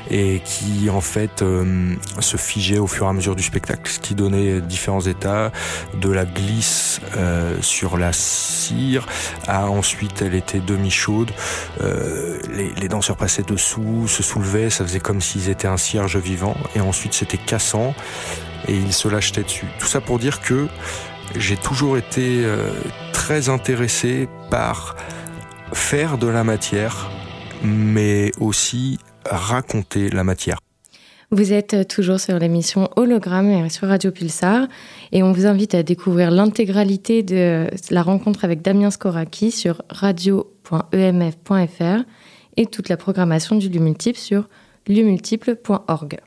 et 0.09 0.41
qui 0.43 0.89
en 0.89 1.01
fait 1.01 1.10
euh, 1.41 1.95
se 2.19 2.37
figeait 2.37 2.77
au 2.77 2.87
fur 2.87 3.05
et 3.05 3.09
à 3.09 3.13
mesure 3.13 3.35
du 3.35 3.43
spectacle, 3.43 3.89
ce 3.89 3.99
qui 3.99 4.15
donnait 4.15 4.61
différents 4.61 5.01
états, 5.01 5.51
de 5.99 6.09
la 6.09 6.25
glisse 6.25 7.01
euh, 7.17 7.57
sur 7.61 7.97
la 7.97 8.13
cire 8.13 9.05
à 9.47 9.69
ensuite 9.69 10.21
elle 10.21 10.35
était 10.35 10.59
demi-chaude, 10.59 11.31
euh, 11.81 12.39
les, 12.53 12.73
les, 12.73 12.87
danseurs 12.87 13.17
passaient 13.17 13.43
dessous, 13.43 14.07
se 14.07 14.23
soulevaient, 14.23 14.69
ça 14.69 14.85
faisait 14.85 14.99
comme 14.99 15.21
s'ils 15.21 15.49
étaient 15.49 15.67
un 15.67 15.77
cierge 15.77 16.17
vivant 16.17 16.55
et 16.75 16.81
ensuite 16.81 17.13
c'était 17.13 17.37
cassant 17.37 17.93
et 18.67 18.75
ils 18.75 18.93
se 18.93 19.07
lâchaient 19.07 19.43
dessus. 19.43 19.67
Tout 19.79 19.87
ça 19.87 20.01
pour 20.01 20.19
dire 20.19 20.41
que 20.41 20.67
j'ai 21.35 21.57
toujours 21.57 21.97
été 21.97 22.45
très 23.13 23.49
intéressé 23.49 24.27
par 24.49 24.95
faire 25.73 26.17
de 26.17 26.27
la 26.27 26.43
matière 26.43 27.09
mais 27.63 28.31
aussi 28.39 28.99
raconter 29.25 30.09
la 30.09 30.23
matière. 30.23 30.57
Vous 31.33 31.53
êtes 31.53 31.87
toujours 31.87 32.19
sur 32.19 32.37
l'émission 32.37 32.89
Hologramme 32.97 33.69
sur 33.69 33.87
Radio 33.87 34.11
Pulsar 34.11 34.67
et 35.13 35.23
on 35.23 35.31
vous 35.31 35.45
invite 35.45 35.73
à 35.73 35.81
découvrir 35.81 36.29
l'intégralité 36.29 37.23
de 37.23 37.67
la 37.89 38.03
rencontre 38.03 38.43
avec 38.43 38.61
Damien 38.61 38.91
Skoraki 38.91 39.49
sur 39.49 39.81
radio.emf.fr 39.89 40.93
et 42.57 42.65
toute 42.65 42.89
la 42.89 42.97
programmation 42.97 43.55
du 43.55 43.69
lieu 43.69 43.79
multiple 43.79 44.19
sur 44.19 44.49
lieu-multiple.org. 44.89 46.19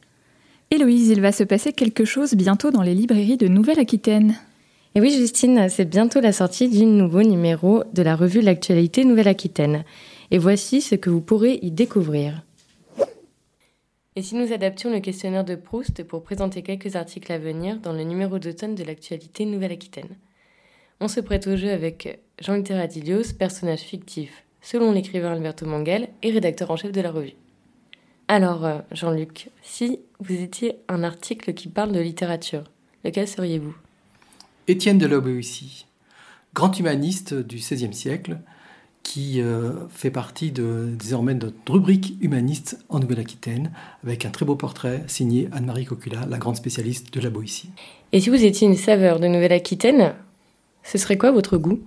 Héloïse, 0.70 1.10
il 1.10 1.20
va 1.20 1.32
se 1.32 1.44
passer 1.44 1.74
quelque 1.74 2.06
chose 2.06 2.32
bientôt 2.32 2.70
dans 2.70 2.80
les 2.80 2.94
librairies 2.94 3.36
de 3.36 3.46
Nouvelle-Aquitaine. 3.48 4.36
Et 4.94 5.02
oui, 5.02 5.14
Justine, 5.14 5.66
c'est 5.68 5.84
bientôt 5.84 6.20
la 6.20 6.32
sortie 6.32 6.70
du 6.70 6.86
nouveau 6.86 7.22
numéro 7.22 7.84
de 7.92 8.02
la 8.02 8.16
revue 8.16 8.40
L'actualité 8.40 9.04
Nouvelle-Aquitaine. 9.04 9.84
Et 10.30 10.38
voici 10.38 10.80
ce 10.80 10.94
que 10.94 11.10
vous 11.10 11.20
pourrez 11.20 11.58
y 11.60 11.70
découvrir. 11.70 12.42
Et 14.16 14.22
si 14.22 14.36
nous 14.36 14.52
adaptions 14.52 14.92
le 14.92 15.00
questionnaire 15.00 15.44
de 15.44 15.56
Proust 15.56 16.04
pour 16.04 16.22
présenter 16.22 16.62
quelques 16.62 16.94
articles 16.94 17.32
à 17.32 17.38
venir 17.38 17.80
dans 17.80 17.92
le 17.92 18.04
numéro 18.04 18.38
d'automne 18.38 18.76
de 18.76 18.84
l'actualité 18.84 19.44
Nouvelle-Aquitaine 19.44 20.16
On 21.00 21.08
se 21.08 21.18
prête 21.18 21.48
au 21.48 21.56
jeu 21.56 21.72
avec 21.72 22.20
Jean-Luc 22.40 22.66
Terradilios, 22.66 23.32
personnage 23.36 23.80
fictif, 23.80 24.44
selon 24.62 24.92
l'écrivain 24.92 25.32
Alberto 25.32 25.66
Manguel 25.66 26.10
et 26.22 26.30
rédacteur 26.30 26.70
en 26.70 26.76
chef 26.76 26.92
de 26.92 27.00
la 27.00 27.10
revue. 27.10 27.34
Alors, 28.28 28.64
euh, 28.64 28.78
Jean-Luc, 28.92 29.50
si 29.62 29.98
vous 30.20 30.40
étiez 30.40 30.76
un 30.88 31.02
article 31.02 31.52
qui 31.52 31.66
parle 31.66 31.90
de 31.90 31.98
littérature, 31.98 32.70
lequel 33.02 33.26
seriez-vous? 33.26 33.74
Étienne 34.68 34.98
de 34.98 35.06
Lobéussy, 35.06 35.86
grand 36.54 36.78
humaniste 36.78 37.34
du 37.34 37.56
XVIe 37.56 37.92
siècle, 37.92 38.38
qui 39.04 39.40
euh, 39.40 39.86
fait 39.90 40.10
partie 40.10 40.50
de, 40.50 40.88
désormais 40.98 41.34
de 41.34 41.46
notre 41.46 41.72
rubrique 41.72 42.16
humaniste 42.20 42.84
en 42.88 42.98
Nouvelle-Aquitaine, 42.98 43.70
avec 44.02 44.24
un 44.24 44.30
très 44.30 44.44
beau 44.44 44.56
portrait 44.56 45.04
signé 45.06 45.48
Anne-Marie 45.52 45.84
Cocula, 45.84 46.26
la 46.28 46.38
grande 46.38 46.56
spécialiste 46.56 47.14
de 47.14 47.20
la 47.20 47.30
Boétie. 47.30 47.70
Et 48.12 48.20
si 48.20 48.30
vous 48.30 48.44
étiez 48.44 48.66
une 48.66 48.76
saveur 48.76 49.20
de 49.20 49.28
Nouvelle-Aquitaine, 49.28 50.14
ce 50.82 50.98
serait 50.98 51.18
quoi 51.18 51.30
votre 51.30 51.58
goût? 51.58 51.78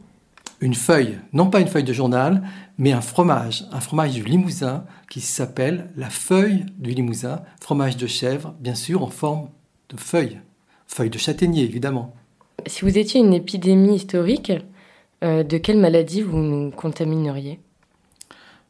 Une 0.61 0.73
feuille, 0.73 1.19
non 1.33 1.49
pas 1.49 1.59
une 1.59 1.67
feuille 1.67 1.83
de 1.83 1.93
journal, 1.93 2.43
mais 2.77 2.91
un 2.91 3.01
fromage, 3.01 3.65
un 3.71 3.81
fromage 3.81 4.13
du 4.13 4.23
Limousin 4.23 4.85
qui 5.09 5.19
s'appelle 5.19 5.89
la 5.97 6.09
feuille 6.09 6.65
du 6.77 6.91
Limousin, 6.91 7.41
fromage 7.59 7.97
de 7.97 8.07
chèvre, 8.07 8.55
bien 8.59 8.75
sûr 8.75 9.03
en 9.03 9.09
forme 9.09 9.49
de 9.89 9.97
feuille, 9.97 10.39
feuille 10.87 11.09
de 11.09 11.17
châtaignier 11.17 11.63
évidemment. 11.63 12.15
Si 12.65 12.81
vous 12.83 12.97
étiez 12.97 13.19
une 13.19 13.33
épidémie 13.33 13.95
historique, 13.95 14.51
euh, 15.23 15.43
de 15.43 15.57
quelle 15.57 15.77
maladie 15.77 16.21
vous 16.21 16.37
nous 16.37 16.71
contamineriez? 16.71 17.59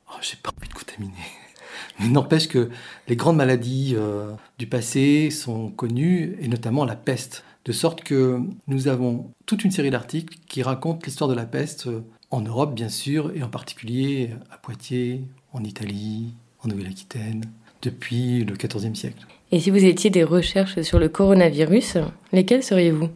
Oh, 0.09 0.17
J'ai 0.21 0.37
pas 0.41 0.51
envie 0.57 0.69
de 0.69 0.73
contaminer. 0.73 1.13
Mais 1.99 2.07
n'empêche 2.07 2.47
que 2.47 2.69
les 3.07 3.15
grandes 3.15 3.37
maladies 3.37 3.95
euh, 3.97 4.31
du 4.57 4.67
passé 4.67 5.29
sont 5.29 5.69
connues, 5.69 6.37
et 6.39 6.47
notamment 6.47 6.85
la 6.85 6.95
peste. 6.95 7.43
De 7.65 7.71
sorte 7.73 8.03
que 8.03 8.39
nous 8.67 8.87
avons 8.87 9.31
toute 9.45 9.65
une 9.65 9.71
série 9.71 9.89
d'articles 9.89 10.37
qui 10.47 10.63
racontent 10.63 11.01
l'histoire 11.05 11.29
de 11.29 11.35
la 11.35 11.45
peste 11.45 11.87
euh, 11.87 12.01
en 12.31 12.41
Europe, 12.41 12.73
bien 12.73 12.89
sûr, 12.89 13.31
et 13.35 13.43
en 13.43 13.49
particulier 13.49 14.31
à 14.51 14.57
Poitiers, 14.57 15.23
en 15.53 15.63
Italie, 15.63 16.33
en 16.63 16.69
Nouvelle-Aquitaine, 16.69 17.43
depuis 17.81 18.43
le 18.43 18.55
XIVe 18.55 18.95
siècle. 18.95 19.25
Et 19.51 19.59
si 19.59 19.69
vous 19.69 19.83
étiez 19.83 20.09
des 20.09 20.23
recherches 20.23 20.81
sur 20.81 20.99
le 20.99 21.09
coronavirus, 21.09 21.97
lesquelles 22.33 22.63
seriez-vous? 22.63 23.09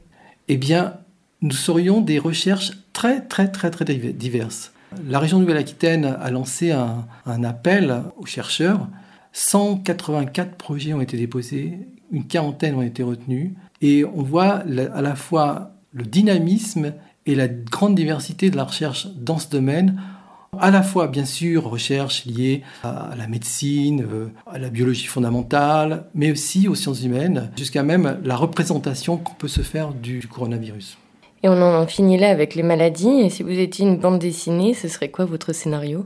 Eh 0.47 0.57
bien, 0.57 0.97
nous 1.41 1.51
serions 1.51 2.01
des 2.01 2.19
recherches 2.19 2.71
très 2.93 3.21
très 3.21 3.49
très 3.49 3.71
très 3.71 3.85
diverses. 3.85 4.73
La 5.07 5.19
région 5.19 5.39
Nouvelle-Aquitaine 5.39 6.05
a 6.05 6.29
lancé 6.31 6.71
un, 6.71 7.43
appel 7.43 8.03
aux 8.17 8.25
chercheurs. 8.25 8.87
184 9.33 10.55
projets 10.57 10.93
ont 10.93 10.99
été 10.99 11.15
déposés, 11.15 11.79
une 12.11 12.27
quarantaine 12.27 12.75
ont 12.75 12.81
été 12.81 13.01
retenus, 13.01 13.51
et 13.81 14.03
on 14.03 14.21
voit 14.21 14.63
à 14.93 15.01
la 15.01 15.15
fois 15.15 15.71
le 15.93 16.03
dynamisme 16.03 16.93
et 17.25 17.35
la 17.35 17.47
grande 17.47 17.95
diversité 17.95 18.49
de 18.49 18.57
la 18.57 18.65
recherche 18.65 19.07
dans 19.15 19.37
ce 19.37 19.49
domaine, 19.49 20.01
à 20.59 20.69
la 20.69 20.83
fois 20.83 21.07
bien 21.07 21.23
sûr 21.23 21.69
recherche 21.69 22.25
liée 22.25 22.63
à 22.83 23.13
la 23.17 23.27
médecine, 23.27 24.05
euh, 24.11 24.27
à 24.45 24.57
la 24.57 24.69
biologie 24.69 25.05
fondamentale, 25.05 26.07
mais 26.13 26.31
aussi 26.31 26.67
aux 26.67 26.75
sciences 26.75 27.03
humaines, 27.03 27.51
jusqu'à 27.55 27.83
même 27.83 28.19
la 28.25 28.35
représentation 28.35 29.15
qu'on 29.15 29.33
peut 29.33 29.47
se 29.47 29.61
faire 29.61 29.93
du 29.93 30.27
coronavirus. 30.27 30.97
Et 31.43 31.49
on 31.49 31.61
en 31.61 31.87
finit 31.87 32.17
là 32.17 32.29
avec 32.29 32.55
les 32.55 32.63
maladies. 32.63 33.21
Et 33.21 33.29
si 33.29 33.43
vous 33.43 33.49
étiez 33.49 33.85
une 33.85 33.97
bande 33.97 34.19
dessinée, 34.19 34.73
ce 34.73 34.87
serait 34.87 35.09
quoi 35.09 35.25
votre 35.25 35.53
scénario? 35.53 36.05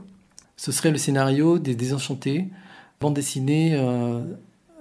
Ce 0.56 0.72
serait 0.72 0.90
le 0.90 0.98
scénario 0.98 1.58
des 1.58 1.74
Désenchantés, 1.74 2.48
bande 3.00 3.14
dessinée 3.14 3.74
euh, 3.74 4.22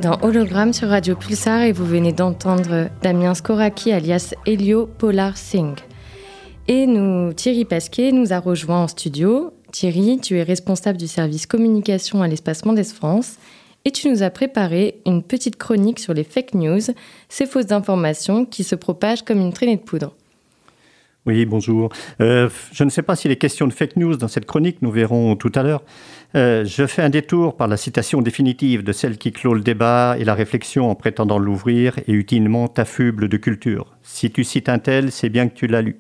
Dans 0.01 0.19
Hologramme 0.23 0.73
sur 0.73 0.89
Radio 0.89 1.17
Pulsar 1.17 1.63
et 1.63 1.73
vous 1.73 1.85
venez 1.85 2.13
d'entendre 2.13 2.89
Damien 3.03 3.35
Skoraki 3.35 3.93
alias 3.93 4.35
Elio 4.47 4.87
Polar 4.87 5.37
Singh. 5.37 5.79
Et 6.69 6.87
nous, 6.87 7.33
Thierry 7.33 7.65
Pasquet 7.65 8.13
nous 8.13 8.33
a 8.33 8.39
rejoint 8.39 8.85
en 8.85 8.89
studio. 8.89 9.53
Thierry, 9.73 10.19
tu 10.23 10.37
es 10.37 10.43
responsable 10.43 10.99
du 10.99 11.09
service 11.09 11.47
communication 11.47 12.23
à 12.23 12.29
l'espace 12.29 12.65
Mendes 12.65 12.85
France 12.85 13.37
et 13.85 13.91
tu 13.91 14.09
nous 14.09 14.23
as 14.23 14.31
préparé 14.31 15.01
une 15.07 15.23
petite 15.23 15.57
chronique 15.57 15.99
sur 15.99 16.15
les 16.15 16.25
fake 16.25 16.55
news, 16.55 16.81
ces 17.29 17.47
fausses 17.47 17.73
informations 17.73 18.45
qui 18.45 18.65
se 18.65 18.75
propagent 18.75 19.23
comme 19.23 19.41
une 19.41 19.53
traînée 19.53 19.77
de 19.77 19.83
poudre. 19.83 20.15
Oui, 21.29 21.45
bonjour. 21.45 21.91
Euh, 22.23 22.49
je 22.73 22.85
ne 22.85 22.89
sais 22.89 23.03
pas 23.03 23.15
s'il 23.15 23.31
est 23.31 23.37
question 23.37 23.67
de 23.67 23.73
fake 23.75 23.97
news 23.97 24.17
dans 24.17 24.29
cette 24.29 24.47
chronique, 24.47 24.81
nous 24.81 24.91
verrons 24.91 25.37
tout 25.37 25.53
à 25.57 25.63
l'heure. 25.63 25.83
Euh, 26.35 26.65
je 26.65 26.87
fais 26.87 27.03
un 27.03 27.11
détour 27.11 27.55
par 27.55 27.69
la 27.69 27.77
citation 27.77 28.23
définitive 28.23 28.83
de 28.83 28.93
celle 28.93 29.19
qui 29.19 29.31
clôt 29.31 29.53
le 29.53 29.61
débat 29.61 30.17
et 30.19 30.25
la 30.25 30.33
réflexion 30.33 30.91
en 30.91 30.95
prétendant 30.95 31.39
l'ouvrir 31.39 31.99
et 32.07 32.13
utilement 32.13 32.73
affuble 32.79 33.29
de 33.29 33.37
culture. 33.37 33.95
Si 34.03 34.31
tu 34.31 34.43
cites 34.43 34.71
un 34.71 34.79
tel, 34.79 35.13
c'est 35.13 35.29
bien 35.29 35.49
que 35.49 35.55
tu 35.55 35.67
l'as 35.67 35.83
lu. 35.83 35.99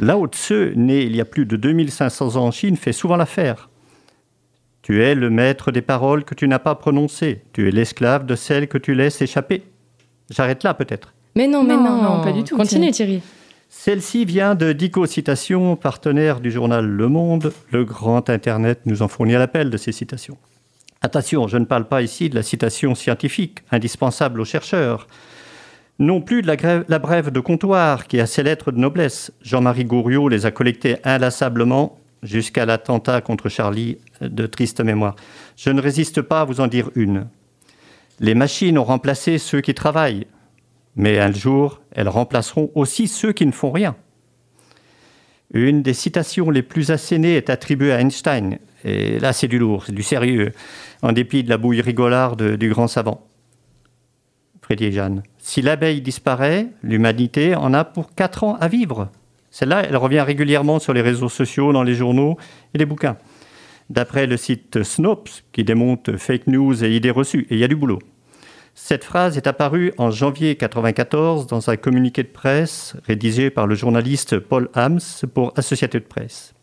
Lao 0.00 0.26
Tse, 0.26 0.74
né 0.74 1.02
il 1.04 1.14
y 1.14 1.20
a 1.20 1.24
plus 1.24 1.46
de 1.46 1.54
2500 1.54 2.34
ans 2.34 2.46
en 2.46 2.50
Chine, 2.50 2.76
fait 2.76 2.92
souvent 2.92 3.16
l'affaire. 3.16 3.70
Tu 4.82 5.04
es 5.04 5.14
le 5.14 5.30
maître 5.30 5.70
des 5.70 5.82
paroles 5.82 6.24
que 6.24 6.34
tu 6.34 6.48
n'as 6.48 6.58
pas 6.58 6.74
prononcées. 6.74 7.42
Tu 7.52 7.68
es 7.68 7.70
l'esclave 7.70 8.26
de 8.26 8.34
celles 8.34 8.66
que 8.66 8.78
tu 8.78 8.96
laisses 8.96 9.22
échapper. 9.22 9.62
J'arrête 10.30 10.64
là 10.64 10.74
peut-être. 10.74 11.14
Mais 11.36 11.46
non, 11.46 11.62
mais 11.62 11.76
Non, 11.76 11.84
non, 11.84 12.02
non, 12.02 12.24
pas 12.24 12.32
du 12.32 12.42
tout, 12.42 12.56
Continue 12.56 12.90
Thierry. 12.90 13.22
Celle-ci 13.74 14.26
vient 14.26 14.54
de 14.54 14.72
Dico 14.72 15.06
Citation, 15.06 15.74
partenaire 15.76 16.40
du 16.40 16.52
journal 16.52 16.86
Le 16.86 17.08
Monde. 17.08 17.52
Le 17.72 17.84
grand 17.84 18.28
Internet 18.30 18.80
nous 18.84 19.02
en 19.02 19.08
fournit 19.08 19.34
à 19.34 19.40
l'appel 19.40 19.70
de 19.70 19.76
ces 19.76 19.90
citations. 19.90 20.36
Attention, 21.00 21.48
je 21.48 21.56
ne 21.56 21.64
parle 21.64 21.88
pas 21.88 22.02
ici 22.02 22.28
de 22.28 22.36
la 22.36 22.44
citation 22.44 22.94
scientifique, 22.94 23.60
indispensable 23.72 24.40
aux 24.40 24.44
chercheurs. 24.44 25.08
Non 25.98 26.20
plus 26.20 26.42
de 26.42 26.46
la, 26.46 26.98
brève 27.00 27.30
de 27.30 27.40
comptoir, 27.40 28.06
qui 28.06 28.20
a 28.20 28.26
ses 28.26 28.44
lettres 28.44 28.70
de 28.70 28.78
noblesse. 28.78 29.32
Jean-Marie 29.40 29.86
Gouriot 29.86 30.28
les 30.28 30.46
a 30.46 30.52
collectées 30.52 30.98
inlassablement 31.02 31.98
jusqu'à 32.22 32.66
l'attentat 32.66 33.20
contre 33.20 33.48
Charlie 33.48 33.98
de 34.20 34.46
triste 34.46 34.80
mémoire. 34.80 35.16
Je 35.56 35.70
ne 35.70 35.80
résiste 35.80 36.20
pas 36.20 36.42
à 36.42 36.44
vous 36.44 36.60
en 36.60 36.68
dire 36.68 36.90
une. 36.94 37.26
Les 38.20 38.34
machines 38.34 38.78
ont 38.78 38.84
remplacé 38.84 39.38
ceux 39.38 39.62
qui 39.62 39.74
travaillent, 39.74 40.26
mais 40.96 41.18
un 41.18 41.32
jour, 41.32 41.80
elles 41.92 42.08
remplaceront 42.08 42.70
aussi 42.74 43.08
ceux 43.08 43.32
qui 43.32 43.46
ne 43.46 43.52
font 43.52 43.70
rien. 43.70 43.96
Une 45.54 45.82
des 45.82 45.94
citations 45.94 46.50
les 46.50 46.62
plus 46.62 46.90
assénées 46.90 47.36
est 47.36 47.50
attribuée 47.50 47.92
à 47.92 48.00
Einstein. 48.00 48.58
Et 48.84 49.18
là, 49.18 49.32
c'est 49.32 49.48
du 49.48 49.58
lourd, 49.58 49.84
c'est 49.86 49.94
du 49.94 50.02
sérieux, 50.02 50.52
en 51.02 51.12
dépit 51.12 51.44
de 51.44 51.50
la 51.50 51.58
bouille 51.58 51.80
rigolarde 51.80 52.56
du 52.56 52.70
grand 52.70 52.88
savant. 52.88 53.26
Freddy 54.62 54.86
et 54.86 54.92
Jeanne. 54.92 55.22
Si 55.38 55.60
l'abeille 55.60 56.00
disparaît, 56.00 56.68
l'humanité 56.82 57.54
en 57.54 57.74
a 57.74 57.84
pour 57.84 58.14
quatre 58.14 58.44
ans 58.44 58.56
à 58.56 58.68
vivre. 58.68 59.10
Celle-là, 59.50 59.82
elle 59.86 59.96
revient 59.96 60.20
régulièrement 60.20 60.78
sur 60.78 60.94
les 60.94 61.02
réseaux 61.02 61.28
sociaux, 61.28 61.72
dans 61.72 61.82
les 61.82 61.94
journaux 61.94 62.38
et 62.72 62.78
les 62.78 62.86
bouquins. 62.86 63.18
D'après 63.90 64.26
le 64.26 64.38
site 64.38 64.82
Snopes, 64.82 65.28
qui 65.52 65.64
démonte 65.64 66.16
fake 66.16 66.46
news 66.46 66.82
et 66.82 66.96
idées 66.96 67.10
reçues, 67.10 67.46
il 67.50 67.58
y 67.58 67.64
a 67.64 67.68
du 67.68 67.76
boulot. 67.76 67.98
Cette 68.74 69.04
phrase 69.04 69.36
est 69.36 69.46
apparue 69.46 69.92
en 69.98 70.10
janvier 70.10 70.50
1994 70.50 71.46
dans 71.46 71.68
un 71.68 71.76
communiqué 71.76 72.22
de 72.22 72.28
presse 72.28 72.96
rédigé 73.06 73.50
par 73.50 73.66
le 73.66 73.74
journaliste 73.74 74.38
Paul 74.38 74.70
Hams 74.74 75.00
pour 75.34 75.52
Associated 75.56 76.04
Press. 76.04 76.54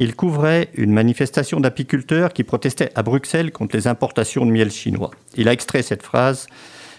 Il 0.00 0.16
couvrait 0.16 0.70
une 0.74 0.92
manifestation 0.92 1.60
d'apiculteurs 1.60 2.32
qui 2.32 2.42
protestaient 2.42 2.90
à 2.96 3.02
Bruxelles 3.02 3.52
contre 3.52 3.76
les 3.76 3.86
importations 3.86 4.44
de 4.44 4.50
miel 4.50 4.70
chinois. 4.72 5.10
Il 5.36 5.48
a 5.48 5.52
extrait 5.52 5.82
cette 5.82 6.02
phrase 6.02 6.46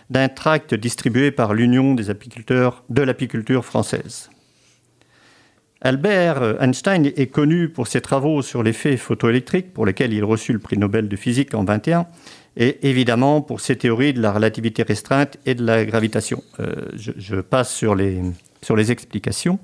d'un 0.09 0.29
tract 0.29 0.73
distribué 0.73 1.31
par 1.31 1.53
l'Union 1.53 1.93
des 1.93 2.09
apiculteurs 2.09 2.83
de 2.89 3.01
l'apiculture 3.01 3.65
française. 3.65 4.29
Albert 5.81 6.61
Einstein 6.61 7.05
est 7.05 7.31
connu 7.31 7.69
pour 7.69 7.87
ses 7.87 8.01
travaux 8.01 8.41
sur 8.41 8.63
l'effet 8.63 8.97
photoélectrique, 8.97 9.73
pour 9.73 9.85
lesquels 9.85 10.11
il 10.11 10.25
reçut 10.25 10.51
le 10.51 10.59
prix 10.59 10.77
Nobel 10.77 11.07
de 11.07 11.15
physique 11.15 11.53
en 11.53 11.63
21, 11.63 12.05
et 12.57 12.89
évidemment 12.89 13.41
pour 13.41 13.61
ses 13.61 13.75
théories 13.75 14.13
de 14.13 14.21
la 14.21 14.31
relativité 14.31 14.83
restreinte 14.83 15.37
et 15.45 15.55
de 15.55 15.65
la 15.65 15.85
gravitation. 15.85 16.43
Euh, 16.59 16.73
je, 16.95 17.35
passe 17.41 17.73
sur 17.73 17.95
les, 17.95 18.91
explications. 18.91 19.59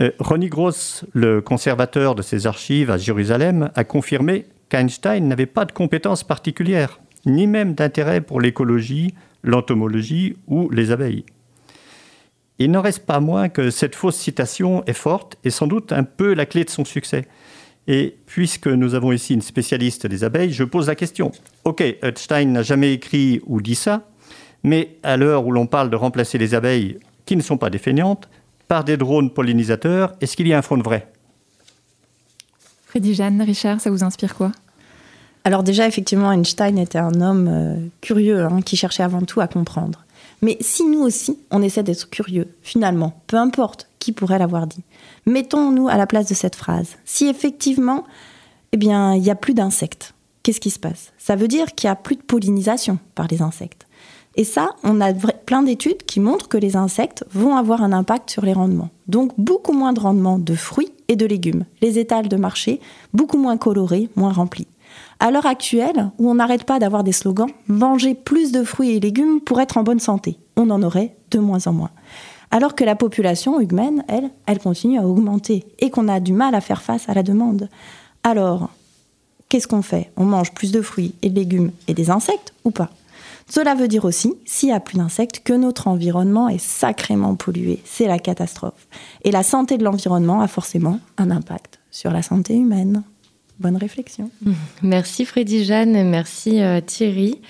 Euh, 0.00 0.10
Ronnie 0.18 0.48
Gross, 0.48 1.04
le 1.12 1.40
conservateur 1.40 2.14
de 2.14 2.22
ses 2.22 2.46
archives 2.46 2.90
à 2.90 2.96
Jérusalem, 2.96 3.70
a 3.74 3.84
confirmé 3.84 4.46
qu'Einstein 4.68 5.28
n'avait 5.28 5.46
pas 5.46 5.64
de 5.64 5.72
compétences 5.72 6.24
particulières, 6.24 7.00
ni 7.26 7.46
même 7.46 7.74
d'intérêt 7.74 8.20
pour 8.20 8.40
l'écologie, 8.40 9.14
l'entomologie 9.42 10.36
ou 10.46 10.70
les 10.70 10.90
abeilles. 10.90 11.24
Il 12.58 12.70
n'en 12.70 12.82
reste 12.82 13.06
pas 13.06 13.20
moins 13.20 13.48
que 13.48 13.70
cette 13.70 13.94
fausse 13.94 14.16
citation 14.16 14.84
est 14.86 14.92
forte 14.92 15.38
et 15.44 15.50
sans 15.50 15.66
doute 15.66 15.92
un 15.92 16.04
peu 16.04 16.34
la 16.34 16.44
clé 16.44 16.64
de 16.64 16.70
son 16.70 16.84
succès. 16.84 17.26
Et 17.92 18.16
puisque 18.24 18.68
nous 18.68 18.94
avons 18.94 19.10
ici 19.10 19.34
une 19.34 19.42
spécialiste 19.42 20.06
des 20.06 20.22
abeilles, 20.22 20.52
je 20.52 20.62
pose 20.62 20.86
la 20.86 20.94
question. 20.94 21.32
Ok, 21.64 21.82
Einstein 22.02 22.52
n'a 22.52 22.62
jamais 22.62 22.92
écrit 22.92 23.40
ou 23.46 23.60
dit 23.60 23.74
ça, 23.74 24.06
mais 24.62 24.96
à 25.02 25.16
l'heure 25.16 25.44
où 25.44 25.50
l'on 25.50 25.66
parle 25.66 25.90
de 25.90 25.96
remplacer 25.96 26.38
les 26.38 26.54
abeilles, 26.54 27.00
qui 27.26 27.34
ne 27.34 27.42
sont 27.42 27.58
pas 27.58 27.68
des 27.68 27.78
feignantes, 27.78 28.28
par 28.68 28.84
des 28.84 28.96
drones 28.96 29.30
pollinisateurs, 29.30 30.14
est-ce 30.20 30.36
qu'il 30.36 30.46
y 30.46 30.54
a 30.54 30.58
un 30.58 30.62
fond 30.62 30.76
de 30.76 30.84
vrai? 30.84 31.10
Freddy 32.86 33.12
Jeanne, 33.12 33.42
Richard, 33.42 33.80
ça 33.80 33.90
vous 33.90 34.04
inspire 34.04 34.36
quoi? 34.36 34.52
Alors 35.42 35.64
déjà, 35.64 35.88
effectivement, 35.88 36.30
Einstein 36.30 36.78
était 36.78 36.98
un 36.98 37.20
homme 37.20 37.48
euh, 37.50 37.74
curieux, 38.00 38.44
hein, 38.44 38.62
qui 38.62 38.76
cherchait 38.76 39.02
avant 39.02 39.22
tout 39.22 39.40
à 39.40 39.48
comprendre. 39.48 40.04
Mais 40.42 40.56
si 40.60 40.84
nous 40.84 41.00
aussi, 41.00 41.40
on 41.50 41.60
essaie 41.60 41.82
d'être 41.82 42.08
curieux, 42.08 42.54
finalement, 42.62 43.20
peu 43.26 43.36
importe 43.36 43.89
qui 44.00 44.10
pourrait 44.10 44.40
l'avoir 44.40 44.66
dit, 44.66 44.82
mettons-nous 45.26 45.88
à 45.88 45.96
la 45.96 46.08
place 46.08 46.26
de 46.26 46.34
cette 46.34 46.56
phrase. 46.56 46.96
Si 47.04 47.28
effectivement, 47.28 48.04
eh 48.72 48.78
il 48.80 48.88
n'y 48.88 49.30
a 49.30 49.34
plus 49.36 49.54
d'insectes, 49.54 50.14
qu'est-ce 50.42 50.60
qui 50.60 50.70
se 50.70 50.80
passe? 50.80 51.12
Ça 51.18 51.36
veut 51.36 51.48
dire 51.48 51.74
qu'il 51.74 51.86
n'y 51.86 51.92
a 51.92 51.96
plus 51.96 52.16
de 52.16 52.22
pollinisation 52.22 52.98
par 53.14 53.28
les 53.28 53.42
insectes. 53.42 53.86
Et 54.36 54.44
ça, 54.44 54.70
on 54.84 55.00
a 55.00 55.12
plein 55.12 55.62
d'études 55.62 56.04
qui 56.04 56.20
montrent 56.20 56.48
que 56.48 56.56
les 56.56 56.76
insectes 56.76 57.24
vont 57.32 57.56
avoir 57.56 57.82
un 57.82 57.92
impact 57.92 58.30
sur 58.30 58.44
les 58.44 58.52
rendements. 58.52 58.90
Donc 59.08 59.32
beaucoup 59.38 59.72
moins 59.72 59.92
de 59.92 60.00
rendement 60.00 60.38
de 60.38 60.54
fruits 60.54 60.92
et 61.08 61.16
de 61.16 61.26
légumes. 61.26 61.64
Les 61.82 61.98
étals 61.98 62.28
de 62.28 62.36
marché, 62.36 62.80
beaucoup 63.12 63.38
moins 63.38 63.56
colorés, 63.56 64.08
moins 64.14 64.32
remplis. 64.32 64.68
À 65.18 65.30
l'heure 65.30 65.46
actuelle, 65.46 66.10
où 66.18 66.30
on 66.30 66.36
n'arrête 66.36 66.64
pas 66.64 66.78
d'avoir 66.78 67.04
des 67.04 67.12
slogans, 67.12 67.50
manger 67.66 68.14
plus 68.14 68.52
de 68.52 68.62
fruits 68.64 68.90
et 68.90 69.00
légumes 69.00 69.40
pour 69.40 69.60
être 69.60 69.76
en 69.76 69.82
bonne 69.82 70.00
santé, 70.00 70.38
on 70.56 70.70
en 70.70 70.82
aurait 70.82 71.14
de 71.32 71.38
moins 71.38 71.66
en 71.66 71.72
moins. 71.72 71.90
Alors 72.50 72.74
que 72.74 72.84
la 72.84 72.96
population 72.96 73.60
humaine, 73.60 74.04
elle, 74.08 74.30
elle 74.46 74.58
continue 74.58 74.98
à 74.98 75.06
augmenter 75.06 75.64
et 75.78 75.90
qu'on 75.90 76.08
a 76.08 76.20
du 76.20 76.32
mal 76.32 76.54
à 76.54 76.60
faire 76.60 76.82
face 76.82 77.08
à 77.08 77.14
la 77.14 77.22
demande. 77.22 77.68
Alors, 78.24 78.70
qu'est-ce 79.48 79.68
qu'on 79.68 79.82
fait? 79.82 80.10
On 80.16 80.24
mange 80.24 80.52
plus 80.52 80.72
de 80.72 80.82
fruits 80.82 81.14
et 81.22 81.30
de 81.30 81.36
légumes 81.36 81.70
et 81.86 81.94
des 81.94 82.10
insectes 82.10 82.52
ou 82.64 82.70
pas? 82.70 82.90
Cela 83.48 83.74
veut 83.74 83.88
dire 83.88 84.04
aussi, 84.04 84.34
s'il 84.44 84.68
n'y 84.68 84.74
a 84.74 84.80
plus 84.80 84.96
d'insectes, 84.96 85.42
que 85.42 85.52
notre 85.52 85.88
environnement 85.88 86.48
est 86.48 86.62
sacrément 86.64 87.34
pollué. 87.34 87.80
C'est 87.84 88.06
la 88.06 88.20
catastrophe. 88.20 88.86
Et 89.24 89.32
la 89.32 89.42
santé 89.42 89.76
de 89.76 89.82
l'environnement 89.82 90.40
a 90.40 90.46
forcément 90.46 91.00
un 91.18 91.32
impact 91.32 91.80
sur 91.90 92.12
la 92.12 92.22
santé 92.22 92.54
humaine. 92.54 93.02
Bonne 93.58 93.76
réflexion. 93.76 94.30
Merci 94.82 95.24
Freddy 95.24 95.64
Jeanne, 95.64 96.08
merci 96.08 96.62
euh, 96.62 96.80
Thierry. 96.80 97.40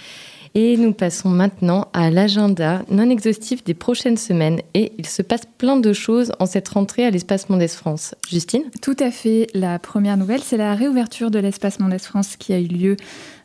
Et 0.56 0.76
nous 0.76 0.92
passons 0.92 1.28
maintenant 1.28 1.86
à 1.92 2.10
l'agenda 2.10 2.82
non 2.90 3.08
exhaustif 3.08 3.62
des 3.62 3.74
prochaines 3.74 4.16
semaines. 4.16 4.60
Et 4.74 4.92
il 4.98 5.06
se 5.06 5.22
passe 5.22 5.42
plein 5.58 5.76
de 5.76 5.92
choses 5.92 6.32
en 6.40 6.46
cette 6.46 6.68
rentrée 6.68 7.04
à 7.06 7.10
l'espace 7.10 7.48
Mondes 7.48 7.68
France. 7.68 8.14
Justine? 8.28 8.64
Tout 8.82 8.96
à 8.98 9.12
fait. 9.12 9.46
La 9.54 9.78
première 9.78 10.16
nouvelle, 10.16 10.42
c'est 10.42 10.56
la 10.56 10.74
réouverture 10.74 11.30
de 11.30 11.38
l'espace 11.38 11.78
Mondes 11.78 12.00
France 12.00 12.36
qui 12.36 12.52
a 12.52 12.58
eu 12.58 12.66
lieu 12.66 12.96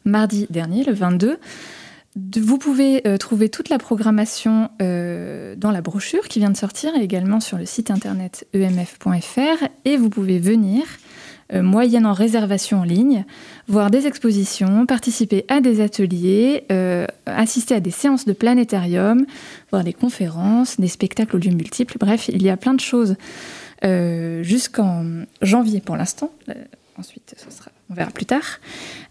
mardi 0.04 0.48
dernier, 0.50 0.84
le 0.84 0.94
22. 0.94 1.38
De- 2.16 2.40
Vous 2.42 2.58
pouvez 2.58 3.06
euh, 3.08 3.18
trouver 3.18 3.50
toute 3.50 3.70
la 3.70 3.78
programmation 3.78 4.70
euh, 4.82 5.56
dans 5.58 5.72
la 5.72 5.82
brochure 5.82 6.28
qui 6.28 6.40
vient 6.40 6.50
de 6.50 6.58
sortir 6.58 6.96
et 6.96 7.04
également 7.04 7.40
sur 7.40 7.58
le 7.58 7.66
site 7.66 7.92
internet 7.92 8.48
emf.fr 8.56 9.68
et 9.84 9.98
vous 9.98 10.10
pouvez 10.10 10.40
venir 10.40 10.84
euh, 11.54 11.62
moyennant 11.62 12.14
réservation 12.14 12.80
en 12.80 12.84
ligne, 12.84 13.26
voir 13.68 13.92
des 13.92 14.08
expositions, 14.08 14.86
participer 14.86 15.46
à 15.48 15.62
des 15.62 15.82
ateliers, 15.82 16.64
euh, 16.72 17.06
assister 17.26 17.76
à 17.76 17.80
des 17.80 17.92
séances 17.92 18.26
de 18.26 18.34
planétarium, 18.34 19.26
voir 19.72 19.84
des 19.84 19.94
conférences, 19.94 20.80
des 20.80 20.88
spectacles 20.88 21.36
au 21.36 21.40
lieu 21.40 21.52
multiples. 21.52 21.98
Bref, 22.00 22.30
il 22.30 22.42
y 22.44 22.50
a 22.50 22.58
plein 22.58 22.74
de 22.74 22.80
choses 22.80 23.16
euh, 23.84 24.42
jusqu'en 24.44 25.06
janvier 25.42 25.82
pour 25.82 25.98
l'instant. 25.98 26.32
Euh, 26.50 26.54
ensuite, 26.98 27.36
on 27.90 27.94
verra 27.94 28.10
plus 28.10 28.26
tard. 28.26 28.60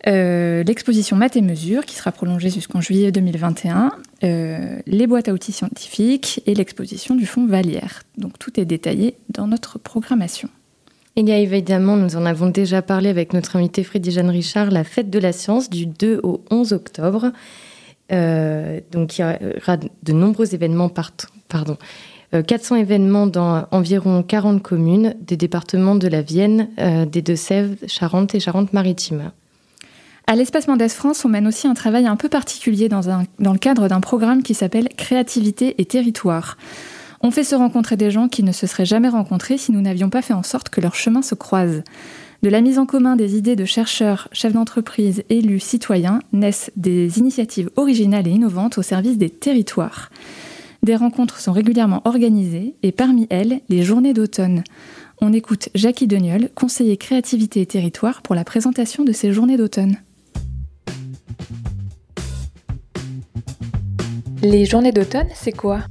L'exposition 0.04 1.16
Maths 1.16 1.36
et 1.36 1.42
Mesures 1.42 1.84
qui 1.84 1.94
sera 1.94 2.10
prolongée 2.12 2.50
jusqu'en 2.50 2.80
juillet 2.80 3.12
2021. 3.12 3.92
euh, 4.24 4.78
les 4.86 5.06
boîtes 5.06 5.28
à 5.28 5.32
outils 5.32 5.52
scientifiques 5.52 6.42
et 6.46 6.54
l'exposition 6.54 7.14
du 7.14 7.26
fonds 7.26 7.46
Valière. 7.46 8.02
Donc 8.16 8.38
tout 8.38 8.58
est 8.58 8.64
détaillé 8.64 9.16
dans 9.28 9.46
notre 9.46 9.78
programmation. 9.78 10.48
Il 11.16 11.28
y 11.28 11.32
a 11.32 11.38
évidemment, 11.38 11.96
nous 11.96 12.16
en 12.16 12.26
avons 12.26 12.48
déjà 12.48 12.82
parlé 12.82 13.08
avec 13.08 13.32
notre 13.32 13.54
invité 13.56 13.84
Freddy 13.84 14.10
Jeanne 14.10 14.30
Richard, 14.30 14.70
la 14.70 14.82
fête 14.82 15.10
de 15.10 15.18
la 15.20 15.32
science 15.32 15.70
du 15.70 15.86
2 15.86 16.20
au 16.24 16.42
11 16.50 16.72
octobre. 16.72 17.30
Euh, 18.12 18.80
donc 18.90 19.18
il 19.18 19.22
y 19.22 19.24
aura 19.24 19.76
de 19.76 20.12
nombreux 20.12 20.54
événements 20.54 20.88
partout. 20.88 21.28
Pardon. 21.48 21.76
400 22.42 22.76
événements 22.76 23.28
dans 23.28 23.66
environ 23.70 24.24
40 24.24 24.60
communes 24.60 25.14
des 25.20 25.36
départements 25.36 25.94
de 25.94 26.08
la 26.08 26.20
Vienne, 26.20 26.68
euh, 26.80 27.06
des 27.06 27.22
Deux-Sèvres, 27.22 27.76
Charente 27.86 28.34
et 28.34 28.40
Charente-Maritime. 28.40 29.30
À 30.26 30.34
l'Espace 30.34 30.66
Mendes 30.66 30.88
France, 30.88 31.24
on 31.24 31.28
mène 31.28 31.46
aussi 31.46 31.68
un 31.68 31.74
travail 31.74 32.06
un 32.06 32.16
peu 32.16 32.28
particulier 32.28 32.88
dans 32.88 33.52
le 33.52 33.58
cadre 33.58 33.88
d'un 33.88 34.00
programme 34.00 34.42
qui 34.42 34.54
s'appelle 34.54 34.88
Créativité 34.96 35.74
et 35.78 35.84
Territoire. 35.84 36.56
On 37.26 37.30
fait 37.30 37.42
se 37.42 37.54
rencontrer 37.54 37.96
des 37.96 38.10
gens 38.10 38.28
qui 38.28 38.42
ne 38.42 38.52
se 38.52 38.66
seraient 38.66 38.84
jamais 38.84 39.08
rencontrés 39.08 39.56
si 39.56 39.72
nous 39.72 39.80
n'avions 39.80 40.10
pas 40.10 40.20
fait 40.20 40.34
en 40.34 40.42
sorte 40.42 40.68
que 40.68 40.82
leurs 40.82 40.94
chemins 40.94 41.22
se 41.22 41.34
croisent. 41.34 41.82
De 42.42 42.50
la 42.50 42.60
mise 42.60 42.78
en 42.78 42.84
commun 42.84 43.16
des 43.16 43.38
idées 43.38 43.56
de 43.56 43.64
chercheurs, 43.64 44.28
chefs 44.30 44.52
d'entreprise, 44.52 45.22
élus, 45.30 45.60
citoyens, 45.60 46.18
naissent 46.34 46.70
des 46.76 47.18
initiatives 47.18 47.70
originales 47.76 48.28
et 48.28 48.30
innovantes 48.30 48.76
au 48.76 48.82
service 48.82 49.16
des 49.16 49.30
territoires. 49.30 50.10
Des 50.82 50.96
rencontres 50.96 51.40
sont 51.40 51.52
régulièrement 51.52 52.02
organisées 52.04 52.74
et 52.82 52.92
parmi 52.92 53.26
elles, 53.30 53.62
les 53.70 53.84
journées 53.84 54.12
d'automne. 54.12 54.62
On 55.22 55.32
écoute 55.32 55.70
Jackie 55.74 56.06
Deniol, 56.06 56.50
conseiller 56.54 56.98
créativité 56.98 57.62
et 57.62 57.66
territoire, 57.66 58.20
pour 58.20 58.34
la 58.34 58.44
présentation 58.44 59.02
de 59.02 59.12
ces 59.12 59.32
journées 59.32 59.56
d'automne. 59.56 59.96
Les 64.42 64.66
journées 64.66 64.92
d'automne, 64.92 65.28
c'est 65.34 65.52
quoi? 65.52 65.84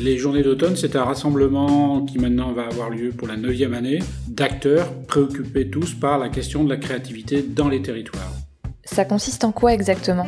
Les 0.00 0.16
journées 0.16 0.42
d'automne, 0.42 0.76
c'est 0.76 0.96
un 0.96 1.04
rassemblement 1.04 2.04
qui 2.04 2.18
maintenant 2.18 2.52
va 2.52 2.66
avoir 2.66 2.90
lieu 2.90 3.10
pour 3.10 3.28
la 3.28 3.36
neuvième 3.36 3.74
année 3.74 3.98
d'acteurs 4.28 4.92
préoccupés 5.06 5.68
tous 5.68 5.94
par 5.94 6.18
la 6.18 6.28
question 6.28 6.64
de 6.64 6.70
la 6.70 6.76
créativité 6.76 7.42
dans 7.42 7.68
les 7.68 7.82
territoires. 7.82 8.32
Ça 8.84 9.04
consiste 9.04 9.44
en 9.44 9.52
quoi 9.52 9.74
exactement? 9.74 10.26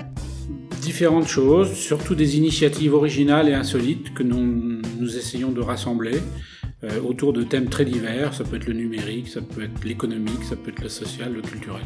Différentes 0.82 1.26
choses, 1.26 1.72
surtout 1.72 2.14
des 2.14 2.36
initiatives 2.36 2.92
originales 2.92 3.48
et 3.48 3.54
insolites 3.54 4.12
que 4.12 4.22
nous, 4.22 4.82
nous 4.98 5.16
essayons 5.16 5.50
de 5.50 5.60
rassembler 5.60 6.18
euh, 6.84 7.00
autour 7.02 7.32
de 7.32 7.42
thèmes 7.42 7.68
très 7.68 7.84
divers. 7.84 8.34
Ça 8.34 8.44
peut 8.44 8.56
être 8.56 8.66
le 8.66 8.74
numérique, 8.74 9.28
ça 9.28 9.40
peut 9.40 9.62
être 9.62 9.84
l'économique, 9.84 10.44
ça 10.44 10.56
peut 10.56 10.70
être 10.70 10.82
le 10.82 10.88
social, 10.88 11.32
le 11.32 11.40
culturel. 11.40 11.84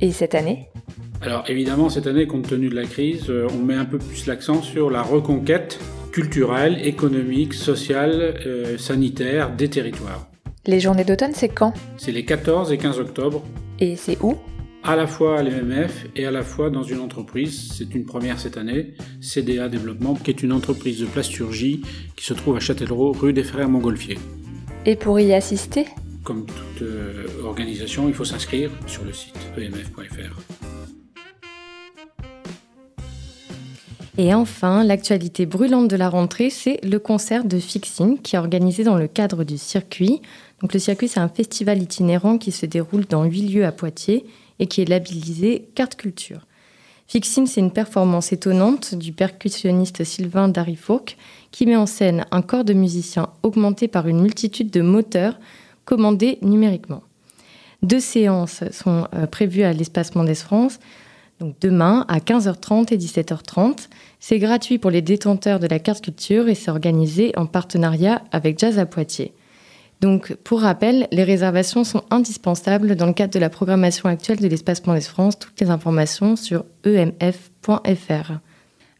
Et 0.00 0.10
cette 0.10 0.34
année? 0.34 0.68
Alors 1.20 1.44
évidemment, 1.48 1.90
cette 1.90 2.06
année, 2.06 2.26
compte 2.26 2.48
tenu 2.48 2.68
de 2.68 2.74
la 2.74 2.84
crise, 2.84 3.24
euh, 3.28 3.46
on 3.52 3.62
met 3.62 3.74
un 3.74 3.84
peu 3.84 3.98
plus 3.98 4.26
l'accent 4.26 4.62
sur 4.62 4.90
la 4.90 5.02
reconquête 5.02 5.78
culturelle, 6.12 6.86
économique, 6.86 7.54
sociale, 7.54 8.40
euh, 8.46 8.78
sanitaire 8.78 9.54
des 9.54 9.68
territoires. 9.68 10.28
Les 10.66 10.80
journées 10.80 11.04
d'automne, 11.04 11.32
c'est 11.34 11.48
quand? 11.48 11.72
C'est 11.96 12.12
les 12.12 12.24
14 12.24 12.72
et 12.72 12.78
15 12.78 12.98
octobre. 12.98 13.42
Et 13.78 13.96
c'est 13.96 14.18
où? 14.22 14.36
À 14.84 14.96
la 14.96 15.06
fois 15.06 15.38
à 15.38 15.42
l'MMF 15.42 16.06
et 16.14 16.24
à 16.24 16.30
la 16.30 16.42
fois 16.42 16.70
dans 16.70 16.82
une 16.82 17.00
entreprise, 17.00 17.72
c'est 17.72 17.94
une 17.94 18.04
première 18.04 18.38
cette 18.38 18.56
année, 18.56 18.94
CDA 19.20 19.68
Développement, 19.68 20.14
qui 20.14 20.30
est 20.30 20.42
une 20.42 20.52
entreprise 20.52 21.00
de 21.00 21.06
plasturgie 21.06 21.82
qui 22.16 22.24
se 22.24 22.34
trouve 22.34 22.56
à 22.56 22.60
Châtellerault, 22.60 23.12
rue 23.12 23.32
des 23.32 23.42
Frères 23.42 23.68
Montgolfier. 23.68 24.18
Et 24.86 24.96
pour 24.96 25.18
y 25.20 25.34
assister? 25.34 25.86
Comme 26.24 26.46
toute 26.46 26.82
euh, 26.82 27.26
organisation, 27.44 28.08
il 28.08 28.14
faut 28.14 28.24
s'inscrire 28.24 28.70
sur 28.86 29.04
le 29.04 29.12
site 29.12 29.36
emf.fr. 29.56 30.77
Et 34.20 34.34
enfin, 34.34 34.82
l'actualité 34.82 35.46
brûlante 35.46 35.86
de 35.86 35.94
la 35.94 36.08
rentrée, 36.08 36.50
c'est 36.50 36.84
le 36.84 36.98
concert 36.98 37.44
de 37.44 37.60
Fixing 37.60 38.20
qui 38.20 38.34
est 38.34 38.38
organisé 38.38 38.82
dans 38.82 38.96
le 38.96 39.06
cadre 39.06 39.44
du 39.44 39.58
circuit. 39.58 40.20
Donc 40.60 40.74
le 40.74 40.80
circuit, 40.80 41.06
c'est 41.06 41.20
un 41.20 41.28
festival 41.28 41.80
itinérant 41.80 42.36
qui 42.36 42.50
se 42.50 42.66
déroule 42.66 43.06
dans 43.06 43.22
huit 43.22 43.48
lieux 43.48 43.64
à 43.64 43.70
Poitiers 43.70 44.26
et 44.58 44.66
qui 44.66 44.82
est 44.82 44.88
labellisé 44.88 45.68
Carte 45.76 45.94
Culture. 45.94 46.40
Fixing, 47.06 47.46
c'est 47.46 47.60
une 47.60 47.70
performance 47.70 48.32
étonnante 48.32 48.96
du 48.96 49.12
percussionniste 49.12 50.02
Sylvain 50.02 50.48
Darifourc 50.48 51.14
qui 51.52 51.64
met 51.64 51.76
en 51.76 51.86
scène 51.86 52.26
un 52.32 52.42
corps 52.42 52.64
de 52.64 52.74
musiciens 52.74 53.28
augmenté 53.44 53.86
par 53.86 54.08
une 54.08 54.20
multitude 54.20 54.70
de 54.70 54.80
moteurs 54.80 55.38
commandés 55.84 56.38
numériquement. 56.42 57.04
Deux 57.82 58.00
séances 58.00 58.64
sont 58.72 59.06
euh, 59.14 59.26
prévues 59.26 59.62
à 59.62 59.72
l'espace 59.72 60.16
Mendes 60.16 60.34
France, 60.34 60.80
donc 61.40 61.54
demain 61.60 62.04
à 62.08 62.18
15h30 62.18 62.92
et 62.92 62.98
17h30. 62.98 63.88
C'est 64.20 64.38
gratuit 64.38 64.78
pour 64.78 64.90
les 64.90 65.02
détenteurs 65.02 65.60
de 65.60 65.66
la 65.66 65.78
carte 65.78 66.02
culture 66.02 66.48
et 66.48 66.54
c'est 66.54 66.70
organisé 66.70 67.32
en 67.36 67.46
partenariat 67.46 68.22
avec 68.32 68.58
Jazz 68.58 68.78
à 68.78 68.86
Poitiers. 68.86 69.32
Donc, 70.00 70.34
pour 70.44 70.60
rappel, 70.60 71.08
les 71.10 71.24
réservations 71.24 71.82
sont 71.82 72.04
indispensables 72.10 72.94
dans 72.94 73.06
le 73.06 73.12
cadre 73.12 73.32
de 73.32 73.38
la 73.38 73.50
programmation 73.50 74.08
actuelle 74.08 74.38
de 74.38 74.46
l'Espace 74.46 74.80
France. 75.08 75.38
Toutes 75.38 75.60
les 75.60 75.70
informations 75.70 76.36
sur 76.36 76.64
emf.fr. 76.86 78.32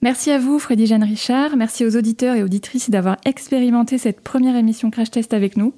Merci 0.01 0.31
à 0.31 0.39
vous, 0.39 0.59
Freddy 0.59 0.87
Jeanne 0.87 1.05
Richard. 1.05 1.57
Merci 1.57 1.85
aux 1.85 1.97
auditeurs 1.97 2.37
et 2.37 2.43
auditrices 2.43 2.91
d'avoir 2.91 3.17
expérimenté 3.25 3.99
cette 3.99 4.21
première 4.21 4.57
émission 4.57 4.91
Crash 4.91 5.11
Test 5.11 5.35
avec 5.35 5.57
nous. 5.57 5.73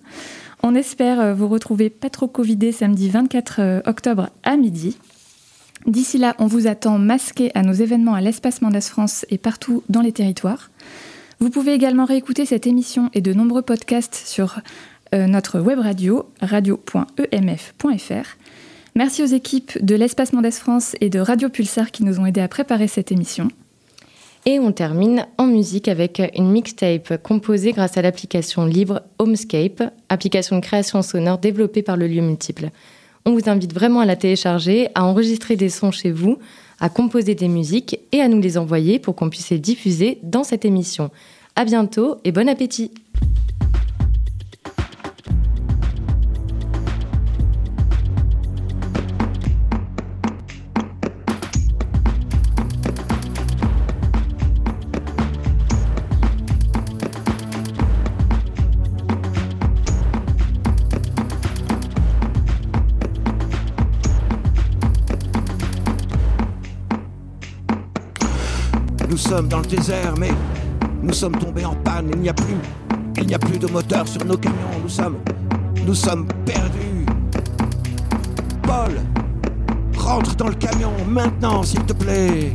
On 0.62 0.74
espère 0.74 1.34
vous 1.34 1.49
retrouver 1.49 1.88
pas 1.88 2.11
trop 2.11 2.28
Covidé 2.28 2.72
samedi 2.72 3.09
24 3.09 3.82
octobre 3.86 4.28
à 4.43 4.57
midi. 4.57 4.99
D'ici 5.87 6.18
là, 6.18 6.35
on 6.39 6.47
vous 6.47 6.66
attend 6.66 6.99
masqué 6.99 7.51
à 7.55 7.62
nos 7.62 7.72
événements 7.72 8.14
à 8.14 8.20
l'Espace 8.20 8.61
Mendes 8.61 8.83
France 8.83 9.24
et 9.31 9.39
partout 9.39 9.83
dans 9.89 10.03
les 10.03 10.12
territoires. 10.12 10.70
Vous 11.41 11.51
pouvez 11.51 11.72
également 11.72 12.05
réécouter 12.05 12.45
cette 12.45 12.66
émission 12.66 13.09
et 13.14 13.22
de 13.22 13.33
nombreux 13.33 13.62
podcasts 13.62 14.14
sur 14.14 14.61
euh, 15.14 15.26
notre 15.26 15.59
web 15.59 15.78
radio, 15.78 16.31
radio.emf.fr. 16.43 18.37
Merci 18.95 19.22
aux 19.22 19.26
équipes 19.26 19.83
de 19.83 19.95
l'Espace 19.95 20.33
Mendes 20.33 20.51
France 20.51 20.97
et 21.01 21.09
de 21.09 21.18
Radio 21.18 21.49
Pulsar 21.49 21.91
qui 21.91 22.05
nous 22.05 22.20
ont 22.20 22.26
aidés 22.26 22.43
à 22.43 22.49
préparer 22.49 22.89
cette 22.89 23.11
émission. 23.11 23.49
Et 24.47 24.59
on 24.59 24.72
termine 24.72 25.26
en 25.39 25.47
musique 25.47 25.89
avec 25.89 26.20
une 26.37 26.51
mixtape 26.51 27.22
composée 27.22 27.72
grâce 27.72 27.97
à 27.97 28.03
l'application 28.03 28.64
libre 28.64 29.03
Homescape, 29.18 29.83
application 30.09 30.57
de 30.57 30.62
création 30.62 31.03
sonore 31.03 31.39
développée 31.39 31.83
par 31.83 31.97
le 31.97 32.07
lieu 32.07 32.22
multiple. 32.22 32.70
On 33.27 33.33
vous 33.33 33.49
invite 33.49 33.75
vraiment 33.75 34.01
à 34.01 34.07
la 34.07 34.16
télécharger, 34.16 34.89
à 34.95 35.05
enregistrer 35.05 35.57
des 35.57 35.68
sons 35.68 35.91
chez 35.91 36.11
vous, 36.11 36.39
à 36.81 36.89
composer 36.89 37.35
des 37.35 37.49
musiques 37.49 37.99
et 38.12 38.21
à 38.21 38.29
nous 38.29 38.41
les 38.41 38.57
envoyer 38.57 38.99
pour 38.99 39.14
qu'on 39.14 39.29
puisse 39.31 39.51
les 39.51 39.59
diffuser 39.59 40.18
dans 40.23 40.45
cette 40.45 40.64
émission. 40.64 41.11
À 41.55 41.64
bientôt 41.64 42.16
et 42.25 42.33
bon 42.33 42.49
appétit! 42.49 42.91
Sommes 69.37 69.47
dans 69.47 69.61
le 69.61 69.66
désert, 69.66 70.14
mais 70.18 70.33
nous 71.05 71.12
sommes 71.12 71.37
tombés 71.37 71.64
en 71.64 71.76
panne. 71.76 72.11
Il 72.14 72.18
n'y 72.18 72.28
a 72.28 72.35
plus, 72.35 72.57
il 73.16 73.28
n'y 73.28 73.35
a 73.35 73.39
plus 73.39 73.61
de 73.61 73.68
moteur 73.68 74.09
sur 74.09 74.24
nos 74.24 74.37
camions. 74.37 74.81
Nous 74.83 74.89
sommes, 74.89 75.18
nous 75.87 75.95
sommes 75.95 76.26
perdus. 76.45 77.07
Paul, 78.64 78.91
rentre 79.97 80.35
dans 80.35 80.49
le 80.49 80.55
camion 80.55 80.91
maintenant, 81.09 81.62
s'il 81.62 81.85
te 81.85 81.93
plaît. 81.93 82.53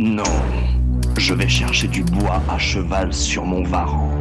Non, 0.00 0.34
je 1.16 1.32
vais 1.34 1.48
chercher 1.48 1.86
du 1.86 2.02
bois 2.02 2.42
à 2.50 2.58
cheval 2.58 3.12
sur 3.12 3.44
mon 3.44 3.62
varan. 3.62 4.15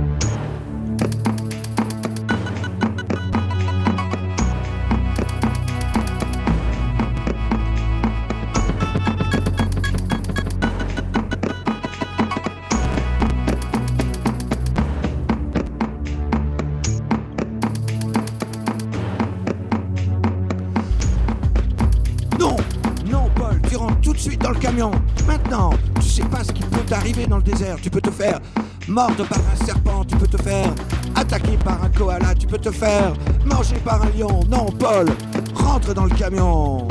arriver 27.05 27.27
dans 27.27 27.37
le 27.37 27.43
désert, 27.43 27.77
tu 27.79 27.91
peux 27.91 28.01
te 28.01 28.09
faire 28.09 28.39
mordre 28.87 29.27
par 29.27 29.37
un 29.37 29.63
serpent, 29.63 30.03
tu 30.05 30.15
peux 30.15 30.25
te 30.25 30.41
faire 30.41 30.73
attaquer 31.13 31.55
par 31.63 31.83
un 31.83 31.89
koala, 31.89 32.33
tu 32.33 32.47
peux 32.47 32.57
te 32.57 32.71
faire 32.71 33.13
manger 33.45 33.75
par 33.85 34.01
un 34.01 34.09
lion. 34.17 34.39
Non, 34.49 34.65
Paul, 34.79 35.05
rentre 35.53 35.93
dans 35.93 36.05
le 36.05 36.15
camion. 36.15 36.87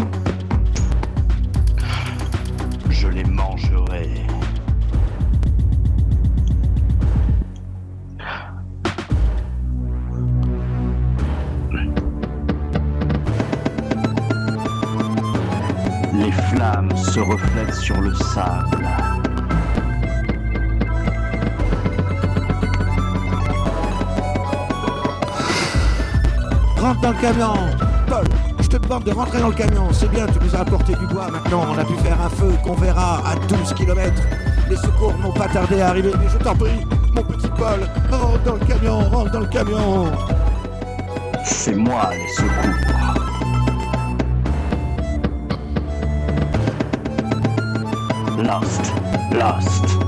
Je 2.91 3.09
les 3.09 3.25
mangerai. 3.25 4.09
Les 16.13 16.31
flammes 16.31 16.97
se 16.97 17.19
reflètent 17.19 17.75
sur 17.75 18.01
le 18.01 18.15
sable. 18.15 18.74
Dans 27.05 27.11
le 27.11 27.21
camion 27.21 27.53
Paul, 28.09 28.25
je 28.61 28.67
te 28.67 28.77
demande 28.79 29.05
de 29.05 29.13
rentrer 29.13 29.39
dans 29.39 29.49
le 29.49 29.55
camion. 29.55 29.89
C'est 29.93 30.11
bien, 30.11 30.27
tu 30.27 30.39
nous 30.43 30.57
as 30.57 30.61
apporté 30.61 30.95
du 30.95 31.07
bois 31.07 31.31
maintenant. 31.31 31.67
On 31.75 31.79
a 31.79 31.85
pu 31.85 31.93
faire 32.03 32.19
un 32.19 32.31
feu 32.31 32.51
qu'on 32.63 32.73
verra 32.75 33.19
à 33.19 33.37
12 33.47 33.75
km. 33.75 34.11
Les 34.71 34.77
secours 34.77 35.13
n'ont 35.19 35.33
pas 35.33 35.49
tardé 35.49 35.83
à 35.83 35.89
arriver, 35.89 36.13
mais 36.19 36.29
je 36.31 36.39
t'en 36.39 36.55
prie, 36.55 36.87
mon 37.15 37.23
petit 37.23 37.49
Paul, 37.59 37.81
rentre 38.11 38.43
dans 38.45 38.55
le 38.55 38.65
camion, 38.65 39.01
rentre 39.11 39.31
dans 39.33 39.41
le 39.41 39.47
camion. 39.47 40.13
C'est 41.45 41.75
moi 41.75 42.11
les 42.13 42.29
secours. 42.29 42.75
Lost, 48.39 48.93
lost. 49.33 50.04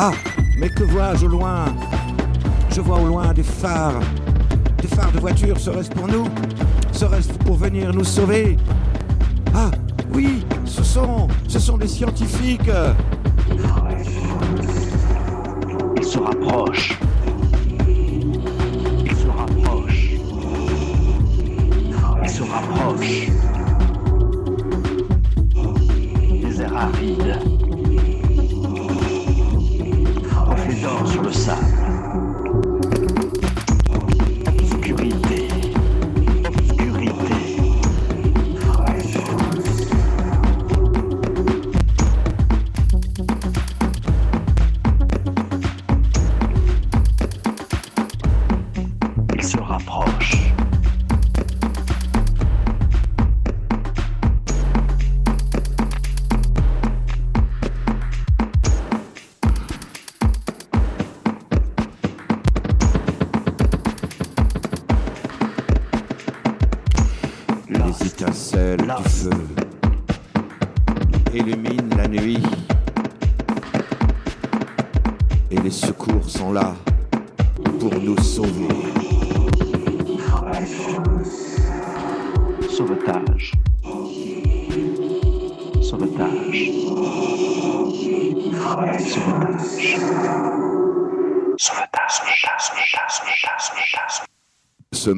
Ah, 0.00 0.12
mais 0.56 0.68
que 0.68 0.84
vois-je 0.84 1.26
au 1.26 1.28
loin? 1.28 1.64
Je 2.70 2.80
vois 2.80 3.00
au 3.00 3.06
loin 3.06 3.32
des 3.32 3.42
phares. 3.42 3.98
Des 4.80 4.86
phares 4.86 5.10
de 5.10 5.18
voiture, 5.18 5.58
serait-ce 5.58 5.90
pour 5.90 6.06
nous? 6.06 6.28
Serait-ce 6.92 7.32
pour 7.44 7.56
venir 7.56 7.92
nous 7.92 8.04
sauver? 8.04 8.56
Ah, 9.52 9.72
oui, 10.14 10.46
ce 10.64 10.84
sont, 10.84 11.26
ce 11.48 11.58
sont 11.58 11.76
des 11.76 11.88
scientifiques. 11.88 12.70
Il 15.96 16.04
se 16.04 16.18
rapproche. 16.18 16.96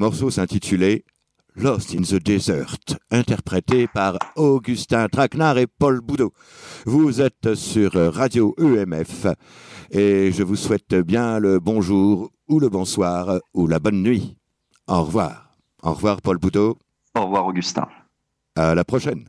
Morceau 0.00 0.30
s'intitulait 0.30 1.04
Lost 1.56 1.94
in 1.94 2.00
the 2.00 2.14
Desert, 2.14 2.78
interprété 3.10 3.86
par 3.86 4.18
Augustin 4.34 5.08
Traquenard 5.08 5.58
et 5.58 5.66
Paul 5.66 6.00
Boudot. 6.00 6.32
Vous 6.86 7.20
êtes 7.20 7.54
sur 7.54 7.92
Radio 7.92 8.54
EMF 8.58 9.26
et 9.90 10.32
je 10.32 10.42
vous 10.42 10.56
souhaite 10.56 10.94
bien 10.94 11.38
le 11.38 11.60
bonjour 11.60 12.30
ou 12.48 12.60
le 12.60 12.70
bonsoir 12.70 13.40
ou 13.52 13.66
la 13.66 13.78
bonne 13.78 14.02
nuit. 14.02 14.38
Au 14.88 15.02
revoir. 15.02 15.54
Au 15.82 15.92
revoir 15.92 16.22
Paul 16.22 16.38
Boudot. 16.38 16.78
Au 17.14 17.24
revoir 17.26 17.44
Augustin. 17.44 17.86
À 18.56 18.74
la 18.74 18.84
prochaine. 18.84 19.26